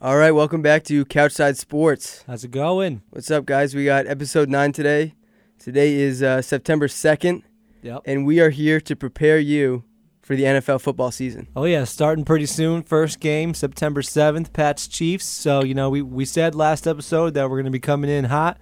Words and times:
All 0.00 0.16
right, 0.16 0.30
welcome 0.30 0.62
back 0.62 0.84
to 0.84 1.04
Couchside 1.04 1.56
Sports. 1.58 2.24
How's 2.26 2.44
it 2.44 2.50
going? 2.50 3.02
What's 3.10 3.30
up, 3.30 3.44
guys? 3.44 3.74
We 3.74 3.84
got 3.84 4.06
episode 4.06 4.48
nine 4.48 4.72
today. 4.72 5.14
Today 5.58 5.94
is 5.94 6.22
uh, 6.22 6.40
September 6.40 6.88
2nd, 6.88 7.42
Yep. 7.82 8.02
and 8.06 8.24
we 8.26 8.40
are 8.40 8.48
here 8.48 8.80
to 8.80 8.96
prepare 8.96 9.38
you 9.38 9.84
for 10.22 10.36
the 10.36 10.44
NFL 10.44 10.80
football 10.80 11.10
season. 11.10 11.48
Oh 11.54 11.64
yeah, 11.64 11.84
starting 11.84 12.24
pretty 12.24 12.46
soon. 12.46 12.82
First 12.82 13.20
game, 13.20 13.52
September 13.52 14.00
seventh, 14.00 14.52
Pats 14.54 14.88
Chiefs. 14.88 15.26
So 15.26 15.62
you 15.64 15.74
know 15.74 15.90
we 15.90 16.00
we 16.02 16.24
said 16.24 16.54
last 16.54 16.86
episode 16.86 17.34
that 17.34 17.50
we're 17.50 17.56
going 17.56 17.64
to 17.66 17.70
be 17.70 17.80
coming 17.80 18.08
in 18.10 18.26
hot 18.26 18.58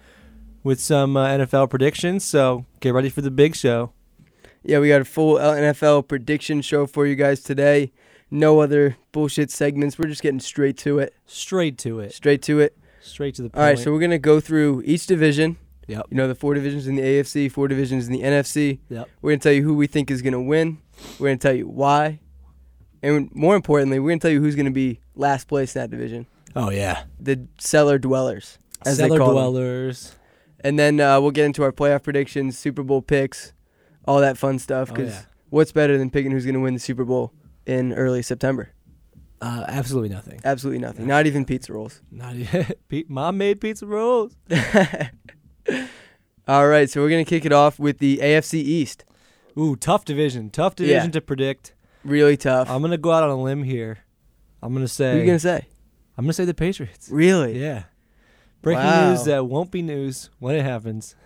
with 0.64 0.80
some 0.80 1.16
uh, 1.16 1.26
NFL 1.28 1.70
predictions. 1.70 2.24
So 2.24 2.64
get 2.80 2.94
ready 2.94 3.10
for 3.10 3.20
the 3.20 3.30
big 3.30 3.54
show. 3.54 3.92
Yeah, 4.64 4.80
we 4.80 4.88
got 4.88 5.02
a 5.02 5.04
full 5.04 5.34
NFL 5.36 6.08
prediction 6.08 6.62
show 6.62 6.86
for 6.86 7.06
you 7.06 7.14
guys 7.14 7.42
today. 7.42 7.92
No 8.30 8.60
other 8.60 8.96
bullshit 9.12 9.50
segments. 9.50 9.98
We're 9.98 10.08
just 10.08 10.22
getting 10.22 10.40
straight 10.40 10.76
to 10.78 10.98
it. 10.98 11.14
Straight 11.26 11.78
to 11.78 12.00
it. 12.00 12.12
Straight 12.12 12.42
to 12.42 12.60
it. 12.60 12.76
Straight 13.00 13.34
to 13.36 13.42
the 13.42 13.50
point. 13.50 13.62
All 13.62 13.68
right, 13.68 13.78
so 13.78 13.90
we're 13.90 14.00
going 14.00 14.10
to 14.10 14.18
go 14.18 14.40
through 14.40 14.82
each 14.84 15.06
division. 15.06 15.56
Yep. 15.86 16.06
You 16.10 16.16
know, 16.18 16.28
the 16.28 16.34
four 16.34 16.52
divisions 16.52 16.86
in 16.86 16.96
the 16.96 17.02
AFC, 17.02 17.50
four 17.50 17.66
divisions 17.68 18.06
in 18.06 18.12
the 18.12 18.20
NFC. 18.20 18.80
Yep. 18.90 19.08
We're 19.22 19.30
going 19.30 19.40
to 19.40 19.42
tell 19.42 19.52
you 19.52 19.62
who 19.62 19.74
we 19.74 19.86
think 19.86 20.10
is 20.10 20.20
going 20.20 20.34
to 20.34 20.40
win. 20.40 20.78
We're 21.18 21.28
going 21.28 21.38
to 21.38 21.42
tell 21.48 21.56
you 21.56 21.66
why. 21.66 22.20
And 23.02 23.34
more 23.34 23.56
importantly, 23.56 23.98
we're 23.98 24.10
going 24.10 24.18
to 24.18 24.22
tell 24.26 24.32
you 24.32 24.40
who's 24.42 24.54
going 24.54 24.66
to 24.66 24.72
be 24.72 25.00
last 25.14 25.48
place 25.48 25.74
in 25.74 25.82
that 25.82 25.90
division. 25.90 26.26
Oh 26.54 26.70
yeah. 26.70 27.04
The 27.20 27.46
cellar 27.58 27.98
dwellers, 27.98 28.58
as 28.84 28.96
Cellar 28.96 29.10
they 29.10 29.16
call 29.18 29.28
them. 29.28 29.36
dwellers. 29.36 30.14
And 30.60 30.78
then 30.78 30.98
uh, 31.00 31.20
we'll 31.20 31.30
get 31.30 31.46
into 31.46 31.62
our 31.62 31.72
playoff 31.72 32.02
predictions, 32.02 32.58
Super 32.58 32.82
Bowl 32.82 33.00
picks, 33.00 33.52
all 34.04 34.20
that 34.20 34.36
fun 34.36 34.58
stuff. 34.58 34.90
Oh, 34.94 35.00
yeah. 35.00 35.22
what's 35.50 35.70
better 35.70 35.96
than 35.96 36.10
picking 36.10 36.32
who's 36.32 36.44
going 36.44 36.54
to 36.54 36.60
win 36.60 36.74
the 36.74 36.80
Super 36.80 37.04
Bowl 37.04 37.32
in 37.68 37.92
early 37.92 38.22
September? 38.22 38.70
Uh, 39.40 39.64
absolutely 39.68 40.08
nothing. 40.08 40.40
Absolutely 40.44 40.80
nothing. 40.80 41.06
Not 41.06 41.26
even 41.26 41.44
pizza 41.44 41.72
rolls. 41.72 42.00
Not 42.10 42.34
yet. 42.52 42.78
Mom 43.08 43.38
made 43.38 43.60
pizza 43.60 43.86
rolls. 43.86 44.34
all 46.48 46.66
right, 46.68 46.88
so 46.88 47.00
we're 47.00 47.10
going 47.10 47.24
to 47.24 47.28
kick 47.28 47.44
it 47.44 47.52
off 47.52 47.78
with 47.78 47.98
the 47.98 48.18
AFC 48.18 48.54
East. 48.54 49.04
Ooh, 49.58 49.76
tough 49.76 50.04
division. 50.04 50.50
Tough 50.50 50.74
division 50.76 51.06
Yeah. 51.06 51.10
to 51.12 51.20
predict. 51.20 51.74
Really 52.04 52.36
tough. 52.36 52.70
I'm 52.70 52.80
gonna 52.80 52.96
go 52.96 53.10
out 53.10 53.24
on 53.24 53.30
a 53.30 53.40
limb 53.40 53.64
here. 53.64 53.98
I'm 54.62 54.72
gonna 54.72 54.84
Who 54.84 54.86
say. 54.88 55.12
are 55.16 55.18
you 55.20 55.26
going 55.26 55.36
to 55.36 55.40
say? 55.40 55.66
I'm 56.16 56.24
gonna 56.24 56.32
say 56.32 56.44
the 56.44 56.54
Patriots. 56.54 57.08
Really? 57.10 57.60
Yeah. 57.60 57.84
Breaking 58.62 58.84
Wow. 58.84 59.10
news 59.10 59.24
that 59.24 59.46
won't 59.46 59.70
be 59.72 59.82
news 59.82 60.30
when 60.38 60.54
it 60.54 60.62
happens. 60.64 61.16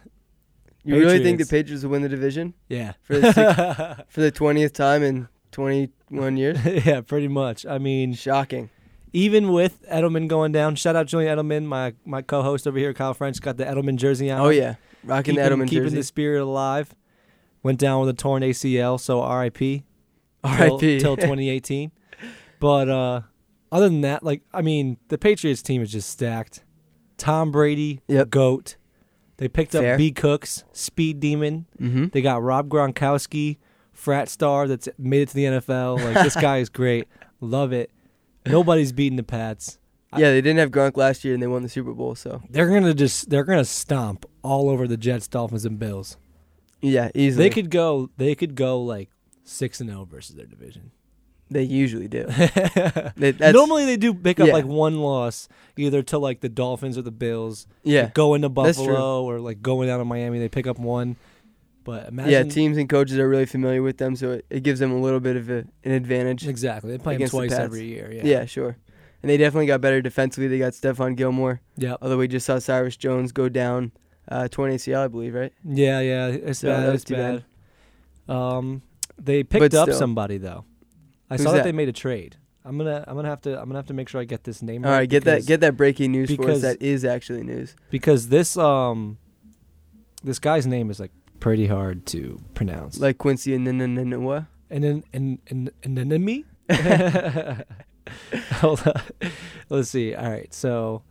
You 0.82 0.98
really 0.98 1.22
think 1.22 1.38
the 1.38 1.46
Patriots. 1.46 1.84
Will 1.84 1.90
win 1.90 2.02
the 2.02 2.08
division 2.08 2.54
Yeah. 2.68 2.94
For 3.02 3.18
the 3.18 4.04
for 4.08 4.20
the 4.22 4.32
20th 4.32 4.72
time 4.72 5.02
in 5.02 5.28
21 6.12 6.36
year. 6.36 6.54
yeah, 6.84 7.00
pretty 7.00 7.28
much. 7.28 7.64
I 7.66 7.78
mean, 7.78 8.14
Shocking. 8.14 8.70
even 9.12 9.52
with 9.52 9.82
Edelman 9.90 10.28
going 10.28 10.52
down, 10.52 10.74
shout 10.76 10.96
out 10.96 11.06
Julian 11.06 11.36
Edelman, 11.38 11.64
my 11.64 11.94
my 12.04 12.22
co-host 12.22 12.66
over 12.66 12.78
here, 12.78 12.92
Kyle 12.94 13.14
French, 13.14 13.40
got 13.40 13.56
the 13.56 13.64
Edelman 13.64 13.96
jersey 13.96 14.30
on. 14.30 14.40
Oh, 14.40 14.48
yeah. 14.50 14.74
Rocking 15.04 15.34
keeping, 15.34 15.44
the 15.44 15.50
Edelman 15.56 15.68
keeping 15.68 15.84
jersey. 15.84 15.96
the 15.96 16.02
spirit 16.04 16.42
alive. 16.42 16.94
Went 17.62 17.78
down 17.78 18.00
with 18.00 18.08
a 18.08 18.12
torn 18.14 18.42
ACL, 18.42 18.98
so 19.00 19.20
R.I.P. 19.22 19.84
R.I.P. 20.44 20.98
till 20.98 21.16
2018. 21.16 21.92
but 22.58 22.88
uh, 22.88 23.20
other 23.70 23.88
than 23.88 24.00
that, 24.02 24.22
like 24.24 24.42
I 24.52 24.62
mean, 24.62 24.96
the 25.08 25.18
Patriots 25.18 25.62
team 25.62 25.80
is 25.82 25.92
just 25.92 26.10
stacked. 26.10 26.64
Tom 27.18 27.52
Brady, 27.52 28.00
Yep. 28.08 28.30
goat. 28.30 28.76
They 29.36 29.48
picked 29.48 29.72
Fair. 29.72 29.94
up 29.94 29.98
B. 29.98 30.10
Cooks, 30.12 30.64
speed 30.72 31.20
demon. 31.20 31.66
mm-hmm. 31.80 32.06
They 32.12 32.20
got 32.22 32.42
Rob 32.42 32.68
Gronkowski, 32.68 33.58
frat 33.92 34.28
star 34.28 34.66
that's 34.68 34.88
made 34.98 35.22
it 35.22 35.28
to 35.28 35.34
the 35.34 35.44
NFL. 35.44 36.02
Like 36.02 36.24
this 36.24 36.34
guy 36.36 36.58
is 36.58 36.68
great. 36.68 37.06
Love 37.40 37.72
it. 37.72 37.90
Nobody's 38.46 38.92
beating 38.92 39.16
the 39.16 39.22
Pats. 39.22 39.78
Yeah, 40.16 40.30
they 40.30 40.42
didn't 40.42 40.58
have 40.58 40.70
Gronk 40.70 40.96
last 40.98 41.24
year 41.24 41.32
and 41.32 41.42
they 41.42 41.46
won 41.46 41.62
the 41.62 41.68
Super 41.70 41.94
Bowl, 41.94 42.14
so 42.14 42.42
They're 42.50 42.68
gonna 42.68 42.92
just 42.94 43.30
they're 43.30 43.44
gonna 43.44 43.64
stomp 43.64 44.26
all 44.42 44.68
over 44.68 44.86
the 44.86 44.96
Jets, 44.98 45.26
Dolphins, 45.28 45.64
and 45.64 45.78
Bills. 45.78 46.16
yeah, 46.82 47.10
easily. 47.14 47.44
They 47.48 47.50
could 47.54 47.70
go 47.70 48.10
they 48.18 48.34
could 48.34 48.54
go 48.54 48.82
like 48.82 49.08
six 49.44 49.80
and 49.80 49.88
zero 49.88 50.04
versus 50.04 50.36
their 50.36 50.44
division. 50.46 50.90
They 51.50 51.62
usually 51.62 52.08
do. 52.08 52.26
They- 53.16 53.32
Normally 53.52 53.84
they 53.84 53.96
do 53.96 54.14
pick 54.14 54.40
up 54.40 54.48
Yeah. 54.48 54.52
like 54.54 54.64
one 54.66 54.98
loss, 55.00 55.48
either 55.76 56.02
to 56.04 56.18
like 56.18 56.40
the 56.40 56.48
Dolphins 56.48 56.96
or 56.98 57.02
the 57.02 57.10
Bills. 57.10 57.66
yeah, 57.82 58.10
Go 58.14 58.34
into 58.34 58.48
That's. 58.48 58.78
Buffalo 58.78 59.24
or 59.24 59.38
like 59.40 59.62
going 59.62 59.88
down 59.88 59.98
to 59.98 60.04
Miami, 60.04 60.38
they 60.38 60.48
pick 60.48 60.66
up 60.66 60.78
one. 60.78 61.16
But 61.84 62.08
imagine 62.08 62.30
yeah. 62.32 62.42
Teams 62.44 62.76
and 62.78 62.88
coaches 62.88 63.18
are 63.18 63.28
really 63.28 63.46
familiar 63.46 63.82
with 63.82 63.98
them, 63.98 64.14
so 64.16 64.32
it, 64.32 64.46
it 64.50 64.62
gives 64.62 64.78
them 64.80 64.92
a 64.92 65.00
little 65.00 65.20
bit 65.20 65.36
of 65.36 65.50
a, 65.50 65.64
an 65.84 65.92
advantage. 65.92 66.46
exactly. 66.46 66.90
They 66.92 66.98
play 66.98 67.14
them 67.14 67.22
Against 67.22 67.32
the 67.32 67.38
twice 67.38 67.52
every 67.52 67.86
year. 67.86 68.12
Yeah. 68.12 68.22
Yeah. 68.24 68.44
sure. 68.46 68.76
And 69.22 69.30
they 69.30 69.36
definitely 69.36 69.66
got 69.66 69.80
better 69.80 70.00
defensively. 70.02 70.48
They 70.48 70.58
got 70.58 70.72
Stephon 70.72 71.16
Gilmore, 71.16 71.60
Yeah. 71.76 71.94
although 72.02 72.18
we 72.18 72.26
just 72.28 72.44
saw 72.46 72.58
Cyrus 72.58 72.96
Jones 72.96 73.30
go 73.32 73.48
down, 73.48 73.92
uh, 74.28 74.48
20 74.48 74.74
ACL, 74.76 75.04
I 75.04 75.08
believe, 75.08 75.34
right? 75.34 75.52
Yeah, 75.64 76.00
yeah, 76.00 76.26
it's 76.28 76.58
So 76.60 76.68
bad. 76.68 76.82
that 76.84 76.92
was 76.92 76.94
It's 77.02 77.04
too 77.04 77.14
bad. 77.16 77.44
Um, 78.28 78.82
they 79.18 79.42
picked 79.44 79.60
But 79.60 79.74
up 79.74 79.88
still. 79.88 79.98
somebody 79.98 80.38
though. 80.38 80.64
I 81.30 81.34
Who's 81.36 81.44
saw 81.44 81.52
that? 81.52 81.58
that? 81.58 81.64
they 81.64 81.72
made 81.72 81.88
a 81.88 81.92
trade. 81.92 82.36
I'm 82.64 82.78
gonna, 82.78 83.04
I'm 83.08 83.16
gonna 83.16 83.28
have 83.28 83.40
to, 83.42 83.58
I'm 83.58 83.66
gonna 83.68 83.78
have 83.78 83.86
to 83.86 83.94
make 83.94 84.08
sure 84.08 84.20
I 84.20 84.24
get 84.24 84.44
this 84.44 84.62
name 84.62 84.84
All 84.84 84.90
right, 84.92 85.08
get 85.08 85.24
that 85.24 85.46
get 85.46 85.60
that 85.60 85.76
breaking 85.76 86.12
news 86.12 86.28
for 86.28 86.34
us. 86.34 86.38
because- 86.46 86.62
That 86.62 86.80
is 86.82 87.04
actually 87.04 87.42
news. 87.42 87.74
because 87.90 88.28
this, 88.28 88.56
um, 88.56 89.18
this 90.24 90.38
guy's 90.38 90.66
name 90.66 90.90
is 90.90 91.00
like 91.00 91.10
pretty 91.42 91.66
hard 91.66 92.06
to 92.06 92.40
pronounce. 92.54 92.98
Like 93.00 93.18
Quincy 93.18 93.52
and 93.54 93.66
then 93.66 93.80
and 93.80 93.98
then 93.98 94.22
what? 94.22 94.44
and 94.70 94.84
then 94.84 95.02
and 95.12 95.38
and 95.48 95.70
and 95.82 95.96
then 95.98 96.24
me. 96.24 96.44
Hold 98.60 98.86
on. 98.86 99.02
Let's 99.68 99.90
see. 99.90 100.14
All 100.14 100.30
right, 100.30 100.52
so 100.54 101.02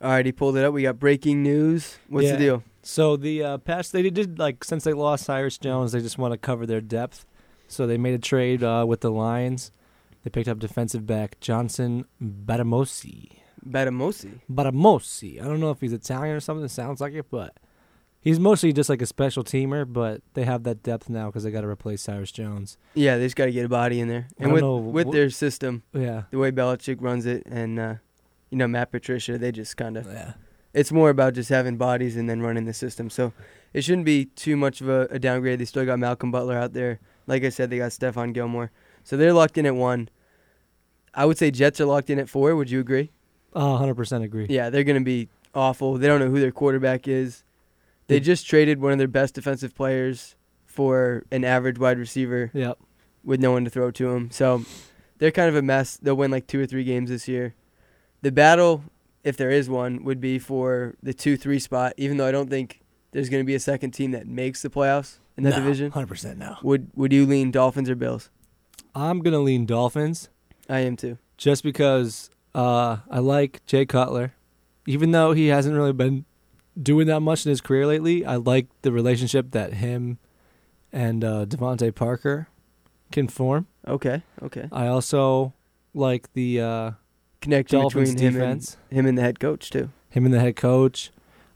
All 0.00 0.10
right, 0.10 0.24
he 0.26 0.32
pulled 0.32 0.56
it 0.56 0.64
up. 0.64 0.72
We 0.74 0.82
got 0.82 0.98
breaking 0.98 1.42
news. 1.42 1.98
What's 2.08 2.26
Yeah. 2.26 2.32
the 2.32 2.38
deal? 2.38 2.62
So 2.82 3.16
the 3.16 3.42
uh, 3.42 3.58
past 3.58 3.92
they 3.92 4.08
did 4.10 4.38
like 4.38 4.64
since 4.64 4.84
they 4.84 4.92
lost 4.92 5.24
Cyrus 5.24 5.58
Jones, 5.58 5.92
they 5.92 6.00
just 6.00 6.18
want 6.18 6.32
to 6.32 6.38
cover 6.38 6.66
their 6.66 6.80
depth. 6.80 7.24
So 7.68 7.86
they 7.86 7.96
made 7.98 8.14
a 8.14 8.18
trade 8.18 8.62
uh, 8.62 8.84
with 8.86 9.00
the 9.00 9.10
Lions. 9.10 9.70
They 10.22 10.30
picked 10.30 10.48
up 10.48 10.58
defensive 10.58 11.06
back 11.06 11.38
Johnson 11.40 12.04
Bademosi. 12.22 13.40
Bademosi. 13.66 14.40
Bademosi. 14.50 15.40
I 15.40 15.44
don't 15.44 15.60
know 15.60 15.70
if 15.70 15.80
he's 15.80 15.92
Italian 15.92 16.34
or 16.36 16.40
something. 16.40 16.68
Sounds 16.68 17.00
like 17.00 17.14
it, 17.14 17.26
but 17.30 17.56
he's 18.24 18.40
mostly 18.40 18.72
just 18.72 18.88
like 18.88 19.00
a 19.02 19.06
special 19.06 19.44
teamer. 19.44 19.84
But 19.90 20.22
they 20.32 20.42
have 20.44 20.64
that 20.64 20.82
depth 20.82 21.08
now 21.08 21.26
because 21.26 21.44
they 21.44 21.52
got 21.52 21.60
to 21.60 21.68
replace 21.68 22.02
Cyrus 22.02 22.32
Jones. 22.32 22.76
Yeah, 22.94 23.16
they 23.18 23.26
just 23.26 23.36
got 23.36 23.44
to 23.44 23.52
get 23.52 23.64
a 23.64 23.68
body 23.68 24.00
in 24.00 24.08
there. 24.08 24.26
And 24.38 24.52
with 24.52 24.62
know 24.62 24.76
with 24.78 25.08
wh- 25.08 25.12
their 25.12 25.30
system, 25.30 25.82
Yeah. 25.92 26.22
the 26.32 26.38
way 26.38 26.50
Belichick 26.50 26.96
runs 27.00 27.26
it, 27.26 27.44
and 27.46 27.78
uh, 27.78 27.94
you 28.50 28.58
know 28.58 28.66
Matt 28.66 28.90
Patricia, 28.90 29.38
they 29.38 29.52
just 29.52 29.76
kind 29.76 29.96
of. 29.96 30.06
Yeah. 30.06 30.32
It's 30.72 30.90
more 30.90 31.10
about 31.10 31.34
just 31.34 31.50
having 31.50 31.76
bodies 31.76 32.16
and 32.16 32.28
then 32.28 32.42
running 32.42 32.64
the 32.64 32.72
system. 32.74 33.08
So 33.08 33.32
it 33.72 33.82
shouldn't 33.84 34.04
be 34.06 34.24
too 34.24 34.56
much 34.56 34.80
of 34.80 34.88
a, 34.88 35.02
a 35.08 35.20
downgrade. 35.20 35.60
They 35.60 35.66
still 35.66 35.84
got 35.86 36.00
Malcolm 36.00 36.32
Butler 36.32 36.58
out 36.58 36.72
there. 36.72 36.98
Like 37.28 37.44
I 37.44 37.50
said, 37.50 37.70
they 37.70 37.78
got 37.78 37.92
Stephon 37.92 38.32
Gilmore. 38.34 38.72
So 39.04 39.16
they're 39.16 39.32
locked 39.32 39.56
in 39.56 39.66
at 39.66 39.76
one. 39.76 40.08
I 41.14 41.26
would 41.26 41.38
say 41.38 41.52
Jets 41.52 41.80
are 41.80 41.84
locked 41.84 42.10
in 42.10 42.18
at 42.18 42.28
four. 42.28 42.56
Would 42.56 42.70
you 42.70 42.80
agree? 42.80 43.12
Oh, 43.54 43.78
100% 43.80 44.24
agree. 44.24 44.46
Yeah, 44.50 44.68
they're 44.70 44.82
going 44.82 44.98
to 44.98 45.04
be 45.04 45.28
awful. 45.54 45.94
They 45.96 46.08
don't 46.08 46.18
know 46.18 46.28
who 46.28 46.40
their 46.40 46.50
quarterback 46.50 47.06
is. 47.06 47.44
They 48.06 48.20
just 48.20 48.46
traded 48.46 48.80
one 48.80 48.92
of 48.92 48.98
their 48.98 49.08
best 49.08 49.34
defensive 49.34 49.74
players 49.74 50.36
for 50.66 51.24
an 51.30 51.44
average 51.44 51.78
wide 51.78 51.98
receiver 51.98 52.50
Yep. 52.52 52.78
with 53.22 53.40
no 53.40 53.52
one 53.52 53.64
to 53.64 53.70
throw 53.70 53.90
to 53.92 54.10
him. 54.10 54.30
So 54.30 54.64
they're 55.18 55.30
kind 55.30 55.48
of 55.48 55.56
a 55.56 55.62
mess. 55.62 55.96
They'll 55.96 56.16
win 56.16 56.30
like 56.30 56.46
two 56.46 56.60
or 56.60 56.66
three 56.66 56.84
games 56.84 57.10
this 57.10 57.28
year. 57.28 57.54
The 58.22 58.32
battle, 58.32 58.84
if 59.22 59.36
there 59.36 59.50
is 59.50 59.68
one, 59.70 60.04
would 60.04 60.20
be 60.20 60.38
for 60.38 60.94
the 61.02 61.14
two 61.14 61.36
three 61.36 61.58
spot. 61.58 61.94
Even 61.96 62.16
though 62.16 62.26
I 62.26 62.32
don't 62.32 62.50
think 62.50 62.80
there's 63.12 63.28
going 63.28 63.42
to 63.42 63.46
be 63.46 63.54
a 63.54 63.60
second 63.60 63.92
team 63.92 64.10
that 64.10 64.26
makes 64.26 64.62
the 64.62 64.68
playoffs 64.70 65.18
in 65.36 65.44
that 65.44 65.50
No, 65.50 65.56
division. 65.60 65.90
100% 65.92 66.36
no. 66.36 66.56
Would 66.62 66.90
Would 66.94 67.12
you 67.12 67.24
lean 67.26 67.50
Dolphins 67.50 67.88
or 67.88 67.94
Bills? 67.94 68.28
I'm 68.94 69.20
going 69.20 69.32
to 69.32 69.38
lean 69.40 69.66
Dolphins. 69.66 70.28
I 70.68 70.80
am 70.80 70.96
too. 70.96 71.18
just 71.36 71.62
because 71.62 72.30
uh, 72.54 72.98
I 73.10 73.18
like 73.18 73.64
Jay 73.66 73.84
Cutler, 73.86 74.34
even 74.86 75.10
though 75.12 75.32
he 75.32 75.48
hasn't 75.48 75.74
really 75.76 75.92
been 75.92 76.24
doing 76.80 77.06
that 77.06 77.20
much 77.20 77.46
in 77.46 77.50
his 77.50 77.60
career 77.60 77.86
lately. 77.86 78.24
I 78.24 78.36
like 78.36 78.66
the 78.82 78.92
relationship 78.92 79.52
that 79.52 79.74
him 79.74 80.18
and 80.92 81.24
uh, 81.24 81.46
DeVante 81.46 81.94
Parker 81.94 82.48
can 83.12 83.28
form. 83.28 83.66
Okay. 83.86 84.22
Okay. 84.42 84.68
I 84.72 84.86
also 84.86 85.52
like 85.92 86.32
the 86.32 86.60
uh, 86.60 86.90
Connection 87.40 87.80
Dolphins 87.80 88.12
between 88.12 88.28
him 88.28 88.34
defense, 88.34 88.76
and 88.90 88.98
him 88.98 89.06
and 89.06 89.18
the 89.18 89.22
head 89.22 89.40
coach 89.40 89.70
too. 89.70 89.90
him 90.10 90.24
and 90.24 90.34
the 90.34 90.40
head 90.40 90.56
coach. 90.56 91.10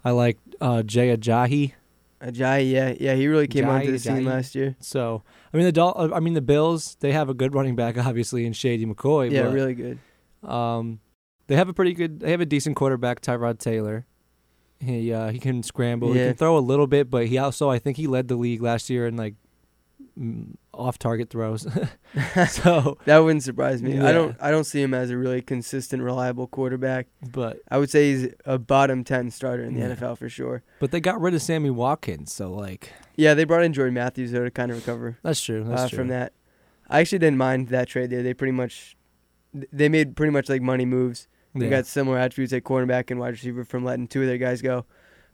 I 0.04 0.10
like 0.10 0.38
uh, 0.60 0.82
Jay 0.82 1.16
Ajayi. 1.16 1.72
Ajayi, 2.20 2.70
yeah, 2.70 2.94
yeah, 2.98 3.14
he 3.14 3.28
really 3.28 3.46
came 3.46 3.68
onto 3.68 3.88
Ajayi, 3.88 3.92
the 3.92 3.98
scene 3.98 4.16
Ajayi. 4.16 4.26
last 4.26 4.54
year. 4.54 4.76
So 4.80 5.22
I 5.52 5.56
mean 5.56 5.66
the 5.66 5.72
Dol- 5.72 6.12
I 6.14 6.20
mean 6.20 6.34
the 6.34 6.40
Bills. 6.40 6.96
They 7.00 7.12
have 7.12 7.28
a 7.28 7.34
good 7.34 7.54
running 7.54 7.76
back, 7.76 7.96
obviously, 8.06 8.44
in 8.44 8.52
Shady 8.52 8.86
McCoy. 8.86 9.30
Yeah, 9.30 9.44
but, 9.44 9.52
really 9.52 9.74
good. 9.74 9.98
Um, 10.42 11.00
they 11.46 11.56
have 11.56 11.68
a 11.68 11.72
pretty 11.72 11.94
good. 11.94 12.20
They 12.20 12.30
have 12.30 12.40
a 12.40 12.46
decent 12.46 12.76
quarterback, 12.76 13.20
Tyrod 13.20 13.58
Taylor. 13.58 14.06
He 14.80 15.12
uh, 15.12 15.30
he 15.30 15.38
can 15.38 15.62
scramble. 15.62 16.12
He 16.12 16.20
can 16.20 16.34
throw 16.34 16.56
a 16.56 16.60
little 16.60 16.86
bit, 16.86 17.10
but 17.10 17.26
he 17.26 17.38
also 17.38 17.68
I 17.70 17.78
think 17.78 17.96
he 17.96 18.06
led 18.06 18.28
the 18.28 18.36
league 18.36 18.62
last 18.62 18.88
year 18.88 19.06
in 19.06 19.16
like 19.16 19.34
mm, 20.18 20.54
off-target 20.72 21.30
throws. 21.30 21.62
so, 22.48 22.96
That 23.04 23.18
wouldn't 23.18 23.42
surprise 23.42 23.82
me. 23.82 23.94
Yeah. 23.96 24.06
I 24.06 24.12
don't 24.12 24.36
I 24.40 24.50
don't 24.50 24.64
see 24.64 24.80
him 24.80 24.94
as 24.94 25.10
a 25.10 25.16
really 25.16 25.42
consistent, 25.42 26.02
reliable 26.02 26.46
quarterback. 26.46 27.08
but 27.32 27.58
I 27.70 27.78
would 27.78 27.90
say 27.90 28.12
he's 28.12 28.32
a 28.44 28.58
bottom 28.58 29.02
ten 29.04 29.30
starter 29.30 29.64
in 29.64 29.74
the 29.74 29.80
Yeah. 29.80 29.94
NFL 29.94 30.18
for 30.18 30.28
sure. 30.28 30.62
but 30.80 30.90
they 30.92 31.00
got 31.00 31.20
rid 31.20 31.34
of 31.34 31.42
Sammy 31.42 31.70
Watkins, 31.70 32.32
so 32.32 32.52
like 32.52 32.92
Yeah, 33.16 33.34
they 33.34 33.44
brought 33.44 33.64
in 33.64 33.72
Jordan 33.72 33.94
Matthews 33.94 34.30
though 34.32 34.44
to 34.44 34.50
kind 34.50 34.70
of 34.70 34.76
recover 34.76 35.18
that's 35.22 35.40
true. 35.42 35.64
That's 35.64 35.82
uh, 35.82 35.88
true. 35.88 35.98
from 35.98 36.08
that. 36.08 36.32
I 36.88 37.00
actually 37.00 37.18
didn't 37.18 37.36
mind 37.38 37.68
that 37.68 37.88
trade 37.88 38.10
there. 38.10 38.22
They 38.22 38.32
pretty 38.34 38.52
much 38.52 38.96
they 39.52 39.88
made 39.88 40.14
pretty 40.14 40.30
much 40.32 40.48
like 40.48 40.62
money 40.62 40.84
moves. 40.84 41.26
They 41.58 41.66
Yeah. 41.66 41.70
got 41.78 41.86
similar 41.86 42.18
attributes 42.18 42.52
at 42.52 42.64
cornerback 42.64 43.10
and 43.10 43.18
wide 43.20 43.30
receiver 43.34 43.64
from 43.64 43.84
letting 43.84 44.06
two 44.08 44.22
of 44.22 44.26
their 44.28 44.38
guys 44.38 44.62
go. 44.62 44.84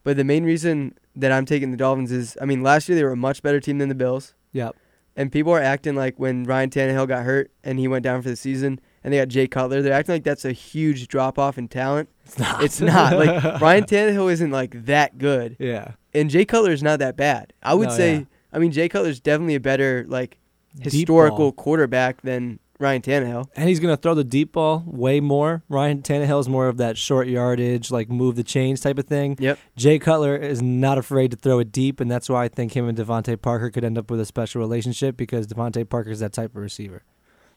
But 0.03 0.17
the 0.17 0.25
main 0.25 0.45
reason 0.45 0.95
that 1.17 1.33
I'm 1.33 1.47
taking 1.47 1.71
the 1.71 1.77
Dolphins 1.77 2.13
is, 2.13 2.37
I 2.41 2.45
mean, 2.45 2.63
last 2.63 2.89
year 2.89 2.97
they 2.97 3.05
were 3.05 3.13
a 3.13 3.17
much 3.17 3.43
better 3.43 3.61
team 3.61 3.79
than 3.79 3.89
the 3.89 3.95
Bills, 3.95 4.35
Yep. 4.53 4.77
and 5.17 5.33
people 5.33 5.53
are 5.53 5.61
acting 5.61 5.95
like 5.95 6.19
when 6.19 6.45
Ryan 6.45 6.69
Tannehill 6.71 7.09
got 7.09 7.25
hurt 7.25 7.51
and 7.63 7.79
he 7.79 7.89
went 7.89 8.03
down 8.05 8.21
for 8.21 8.29
the 8.29 8.37
season, 8.37 8.81
and 9.03 9.13
they 9.13 9.19
got 9.19 9.29
Jay 9.29 9.47
Cutler, 9.47 9.81
they're 9.83 9.93
acting 9.93 10.15
like 10.17 10.25
that's 10.25 10.45
a 10.45 10.53
huge 10.53 11.09
drop 11.09 11.39
off 11.39 11.57
in 11.59 11.69
talent. 11.69 12.09
It's 12.27 12.39
not. 12.39 12.63
It's 12.65 12.81
not. 12.81 13.17
Like 13.19 13.61
Ryan 13.61 13.85
Tannehill 13.85 14.31
isn't 14.33 14.51
like 14.51 14.85
that 14.87 15.17
good, 15.19 15.57
Yeah. 15.59 15.93
and 16.13 16.29
Jay 16.31 16.45
Cutler 16.45 16.73
is 16.73 16.83
not 16.83 16.99
that 16.99 17.17
bad. 17.17 17.53
I 17.63 17.75
would 17.75 17.89
No, 17.89 17.95
say, 17.97 18.15
yeah. 18.17 18.25
I 18.53 18.59
mean, 18.59 18.73
Jay 18.73 18.89
Cutler's 18.89 19.21
definitely 19.21 19.55
a 19.57 19.61
better 19.61 20.05
like 20.09 20.39
historical 20.81 21.53
quarterback 21.53 22.21
than 22.23 22.59
Ryan 22.85 23.01
Tannehill. 23.03 23.49
And 23.57 23.69
he's 23.69 23.81
gonna 23.81 23.97
throw 23.97 24.15
the 24.15 24.23
deep 24.23 24.53
ball 24.53 24.85
way 24.87 25.19
more. 25.19 25.63
Ryan 25.71 26.03
Tannehill 26.03 26.39
is 26.39 26.49
more 26.49 26.69
of 26.69 26.77
that 26.77 26.99
short 26.99 27.27
yardage, 27.29 27.91
like 27.91 28.11
move 28.11 28.37
the 28.37 28.45
chains 28.45 28.81
type 28.81 28.99
of 28.99 29.07
thing. 29.07 29.37
Yep. 29.41 29.59
Jay 29.77 29.99
Cutler 29.99 30.37
is 30.37 30.61
not 30.61 30.99
afraid 30.99 31.31
to 31.31 31.37
throw 31.37 31.59
it 31.61 31.73
deep, 31.73 31.99
and 31.99 32.11
that's 32.11 32.29
why 32.29 32.45
I 32.45 32.49
think 32.49 32.77
him 32.77 32.87
and 32.87 32.97
DeVante 32.97 33.41
Parker 33.41 33.71
could 33.71 33.85
end 33.85 33.97
up 33.97 34.11
with 34.11 34.21
a 34.21 34.27
special 34.27 34.61
relationship 34.61 35.17
because 35.17 35.47
DeVante 35.47 35.89
Parker 35.89 36.11
is 36.11 36.21
that 36.21 36.35
type 36.35 36.51
of 36.51 36.63
receiver. 36.63 37.03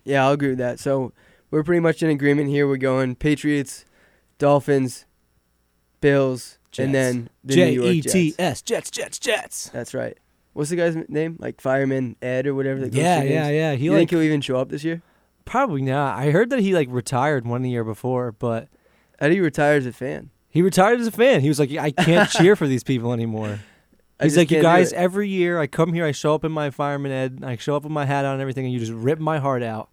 Yeah, 0.05 0.25
I'll 0.25 0.31
agree 0.31 0.49
with 0.49 0.59
that. 0.59 0.79
So 0.79 1.11
we're 1.51 1.63
pretty 1.63 1.81
much 1.81 2.01
in 2.01 2.09
agreement 2.09 2.49
here. 2.49 2.65
We're 2.65 2.77
going 2.77 3.15
Patriots, 3.15 3.83
Dolphins, 4.37 5.05
Bills, 5.99 6.57
and 6.77 6.93
Jets. 6.93 6.93
then 6.93 7.29
the 7.43 7.55
J 7.55 7.65
New 7.71 7.81
York 7.83 7.95
E 7.95 8.01
T 8.01 8.31
Jets. 8.37 8.61
Jets 8.61 8.89
Jets 8.91 9.19
Jets. 9.19 9.69
That's 9.69 9.93
right. 9.93 10.17
What's 10.53 10.69
the 10.71 10.75
guy's 10.75 10.95
name? 11.07 11.35
Like 11.39 11.61
Fireman 11.61 12.15
Ed 12.21 12.47
or 12.47 12.55
whatever. 12.55 12.79
That 12.79 12.93
Yeah, 12.93 13.21
yeah, 13.21 13.49
yeah. 13.49 13.73
He 13.73 13.85
you 13.85 13.91
like 13.91 13.99
think 13.99 14.09
he'll 14.11 14.21
even 14.23 14.41
show 14.41 14.57
up 14.57 14.69
this 14.69 14.83
year? 14.83 15.01
Probably 15.47 15.81
not. 15.81 16.17
I 16.17 16.29
heard 16.31 16.49
that 16.51 16.59
he 16.59 16.73
like 16.73 16.87
retired 16.91 17.47
one 17.47 17.63
year 17.65 17.83
before, 17.83 18.31
but 18.31 18.67
Eddie 19.19 19.33
do 19.33 19.37
you 19.37 19.43
retire 19.43 19.77
as 19.77 19.85
a 19.87 19.91
fan? 19.93 20.29
he 20.49 20.61
retired 20.61 20.99
as 20.99 21.07
a 21.07 21.11
fan. 21.11 21.41
He 21.41 21.49
was 21.49 21.59
like, 21.59 21.71
I 21.71 21.91
can't 21.91 22.29
cheer 22.37 22.55
for 22.55 22.67
these 22.67 22.83
people 22.83 23.13
anymore. 23.13 23.59
I 24.19 24.23
He's 24.23 24.33
just 24.33 24.37
like, 24.37 24.49
you 24.51 24.55
can't 24.57 24.63
do 24.63 24.67
guys, 24.67 24.91
it." 24.91 24.95
every 24.95 25.29
year 25.29 25.59
I 25.59 25.67
come 25.67 25.93
here, 25.93 26.05
I 26.05 26.11
show 26.11 26.33
up 26.33 26.43
in 26.43 26.51
my 26.51 26.69
fireman 26.71 27.11
ed, 27.11 27.39
I 27.43 27.55
show 27.57 27.75
up 27.75 27.83
with 27.83 27.91
my 27.91 28.05
hat 28.05 28.25
on 28.25 28.33
and 28.33 28.41
everything, 28.41 28.65
and 28.65 28.73
you 28.73 28.79
just 28.79 28.91
rip 28.91 29.19
my 29.19 29.37
heart 29.39 29.61
out 29.61 29.89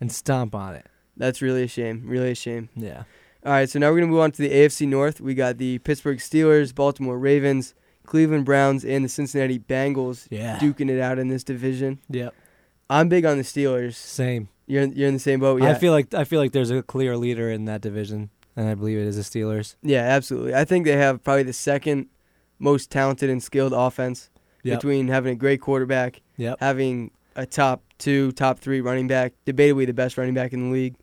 and 0.00 0.12
stomp 0.12 0.54
on 0.54 0.74
it. 0.74 0.86
That's 1.16 1.40
really 1.42 1.62
a 1.64 1.68
shame. 1.68 2.02
Really 2.06 2.30
a 2.30 2.34
shame. 2.34 2.68
Yeah. 2.76 3.04
All 3.44 3.52
right, 3.52 3.68
so 3.68 3.78
now 3.78 3.90
we're 3.90 3.96
gonna 4.00 4.10
move 4.12 4.20
on 4.20 4.30
to 4.32 4.42
the 4.42 4.50
AFC 4.50 4.86
North. 4.86 5.20
We 5.20 5.34
got 5.34 5.58
the 5.58 5.78
Pittsburgh 5.78 6.18
Steelers, 6.18 6.74
Baltimore 6.74 7.18
Ravens, 7.18 7.74
Cleveland 8.04 8.44
Browns, 8.44 8.84
and 8.84 9.04
the 9.04 9.08
Cincinnati 9.08 9.58
Bengals 9.58 10.26
Yeah. 10.30 10.58
duking 10.58 10.88
it 10.90 11.00
out 11.00 11.18
in 11.18 11.28
this 11.28 11.42
division. 11.42 11.98
Yep. 12.10 12.34
I'm 12.88 13.08
big 13.08 13.24
on 13.24 13.36
the 13.36 13.42
Steelers. 13.42 13.94
Same. 13.94 14.48
You're 14.66 14.84
you're 14.84 15.08
in 15.08 15.14
the 15.14 15.20
same 15.20 15.40
boat. 15.40 15.62
Yeah, 15.62 15.70
I 15.70 15.74
feel 15.74 15.92
like 15.92 16.12
I 16.14 16.24
feel 16.24 16.40
like 16.40 16.52
there's 16.52 16.70
a 16.70 16.82
clear 16.82 17.16
leader 17.16 17.50
in 17.50 17.64
that 17.66 17.80
division, 17.80 18.30
and 18.56 18.68
I 18.68 18.74
believe 18.74 18.98
it 18.98 19.06
is 19.06 19.16
the 19.16 19.22
Steelers. 19.22 19.76
Yeah, 19.82 20.00
absolutely. 20.02 20.54
I 20.54 20.64
think 20.64 20.84
they 20.86 20.96
have 20.96 21.22
probably 21.22 21.44
the 21.44 21.52
second 21.52 22.06
most 22.58 22.90
talented 22.90 23.30
and 23.30 23.42
skilled 23.42 23.72
offense 23.72 24.30
Yep. 24.62 24.80
between 24.80 25.06
having 25.08 25.32
a 25.32 25.36
great 25.36 25.60
quarterback, 25.60 26.22
Yep. 26.38 26.56
having 26.58 27.12
a 27.36 27.46
top 27.46 27.84
two, 27.98 28.32
top 28.32 28.58
three 28.58 28.80
running 28.80 29.06
back, 29.06 29.34
debatably 29.46 29.86
the 29.86 29.92
best 29.94 30.18
running 30.18 30.34
back 30.34 30.52
in 30.52 30.64
the 30.68 30.72
league. 30.72 30.96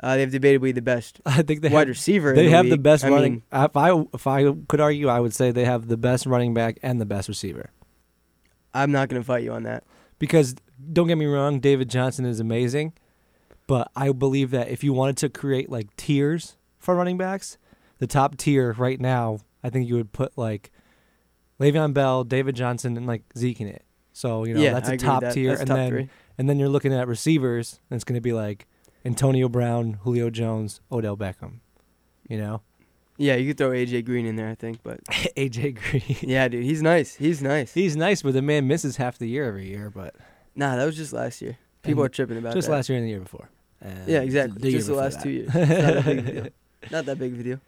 Uh, 0.00 0.14
they 0.14 0.22
have 0.22 0.30
debatably 0.30 0.74
the 0.74 0.80
best 0.80 1.20
I 1.26 1.42
think 1.42 1.60
they 1.60 1.68
wide 1.68 1.80
have, 1.80 1.88
receiver. 1.88 2.32
they 2.34 2.46
in 2.46 2.50
the 2.50 2.56
have 2.56 2.68
the 2.70 2.78
best 2.78 3.04
I 3.04 3.10
running. 3.10 3.32
mean, 3.32 3.42
if 3.52 3.76
I 3.76 3.90
if 4.14 4.26
I 4.26 4.50
could 4.68 4.80
argue, 4.80 5.08
I 5.08 5.20
would 5.20 5.34
say 5.34 5.50
they 5.50 5.66
have 5.66 5.88
the 5.88 5.98
best 5.98 6.24
running 6.24 6.54
back 6.54 6.78
and 6.82 6.98
the 7.00 7.04
best 7.04 7.28
receiver. 7.28 7.68
I'm 8.72 8.90
not 8.90 9.08
going 9.10 9.20
to 9.20 9.26
fight 9.26 9.42
you 9.44 9.52
on 9.52 9.64
that. 9.64 9.84
Because 10.18 10.54
don't 10.92 11.06
get 11.08 11.18
me 11.18 11.26
wrong, 11.26 11.60
David 11.60 11.90
Johnson 11.90 12.24
is 12.24 12.40
amazing, 12.40 12.94
but 13.66 13.90
I 13.96 14.10
believe 14.12 14.50
that 14.50 14.68
if 14.68 14.82
you 14.84 14.92
wanted 14.92 15.16
to 15.18 15.28
create 15.28 15.70
like 15.70 15.94
tiers 15.96 16.56
for 16.78 16.94
running 16.96 17.16
backs, 17.18 17.58
the 17.98 18.06
top 18.06 18.36
tier 18.36 18.72
right 18.72 19.00
now, 19.00 19.38
I 19.62 19.70
think 19.70 19.88
you 19.88 19.94
would 19.96 20.12
put 20.12 20.36
like 20.36 20.70
Le'Veon 21.60 21.94
Bell, 21.94 22.24
David 22.24 22.56
Johnson, 22.56 22.96
and 22.96 23.06
like 23.06 23.22
Zeke 23.36 23.60
in 23.60 23.68
it. 23.68 23.84
So 24.12 24.44
you 24.44 24.54
know 24.54 24.60
yeah, 24.60 24.72
that's 24.74 24.88
I 24.88 24.94
a 24.94 24.96
top 24.98 25.22
that. 25.22 25.32
tier, 25.34 25.50
That's 25.50 25.60
and 25.62 25.68
top 25.68 25.76
then 25.76 25.88
three. 25.90 26.08
and 26.36 26.48
then 26.48 26.58
you're 26.58 26.68
looking 26.68 26.92
at 26.92 27.08
receivers, 27.08 27.80
and 27.88 27.96
it's 27.96 28.04
going 28.04 28.16
to 28.16 28.20
be 28.20 28.32
like 28.32 28.66
Antonio 29.04 29.48
Brown, 29.48 29.94
Julio 30.02 30.28
Jones, 30.28 30.80
Odell 30.90 31.16
Beckham. 31.16 31.60
You 32.28 32.38
know, 32.38 32.62
Yeah, 33.16 33.36
you 33.36 33.48
could 33.48 33.58
throw 33.58 33.70
AJ 33.70 34.04
Green 34.04 34.26
in 34.26 34.36
there, 34.36 34.48
I 34.48 34.54
think, 34.54 34.82
but 34.82 35.02
AJ 35.36 35.76
Green. 35.76 36.16
yeah, 36.30 36.48
dude, 36.48 36.64
he's 36.64 36.82
nice. 36.82 37.14
He's 37.16 37.40
nice. 37.42 37.72
He's 37.74 37.96
nice, 37.96 38.22
but 38.22 38.32
the 38.34 38.42
man 38.42 38.66
misses 38.66 38.96
half 38.96 39.18
the 39.18 39.26
year 39.28 39.44
every 39.44 39.68
year. 39.68 39.88
But 39.90 40.14
Nah, 40.54 40.76
that 40.76 40.84
was 40.84 40.96
just 40.96 41.12
last 41.14 41.40
year. 41.40 41.56
People 41.82 42.02
And 42.02 42.10
are 42.10 42.14
tripping 42.14 42.38
about 42.38 42.54
just 42.54 42.68
that. 42.68 42.74
last 42.74 42.88
year 42.88 42.98
and 42.98 43.06
the 43.06 43.10
year 43.10 43.20
before. 43.20 43.48
And 43.80 44.08
Yeah, 44.08 44.20
exactly. 44.20 44.60
the 44.62 44.70
just 44.70 44.86
the 44.88 44.94
last 44.94 45.14
that. 45.18 45.22
two 45.24 45.30
years. 45.30 45.48
Not 45.54 45.64
that 45.66 46.04
big 46.04 46.18
of 46.18 46.26
a 46.28 46.32
deal. 46.32 46.50
Not 46.90 47.04
that 47.06 47.18
big 47.18 47.32
of 47.32 47.40
a 47.40 47.42
deal. 47.42 47.60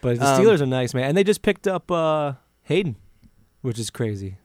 But 0.00 0.18
the 0.20 0.26
Um, 0.26 0.40
Steelers 0.44 0.60
are 0.60 0.66
nice, 0.66 0.94
man, 0.94 1.04
and 1.04 1.16
they 1.16 1.24
just 1.24 1.42
picked 1.42 1.66
up 1.66 1.90
uh, 1.90 2.34
Haden, 2.64 2.96
which 3.62 3.78
is 3.78 3.90
crazy. 3.90 4.36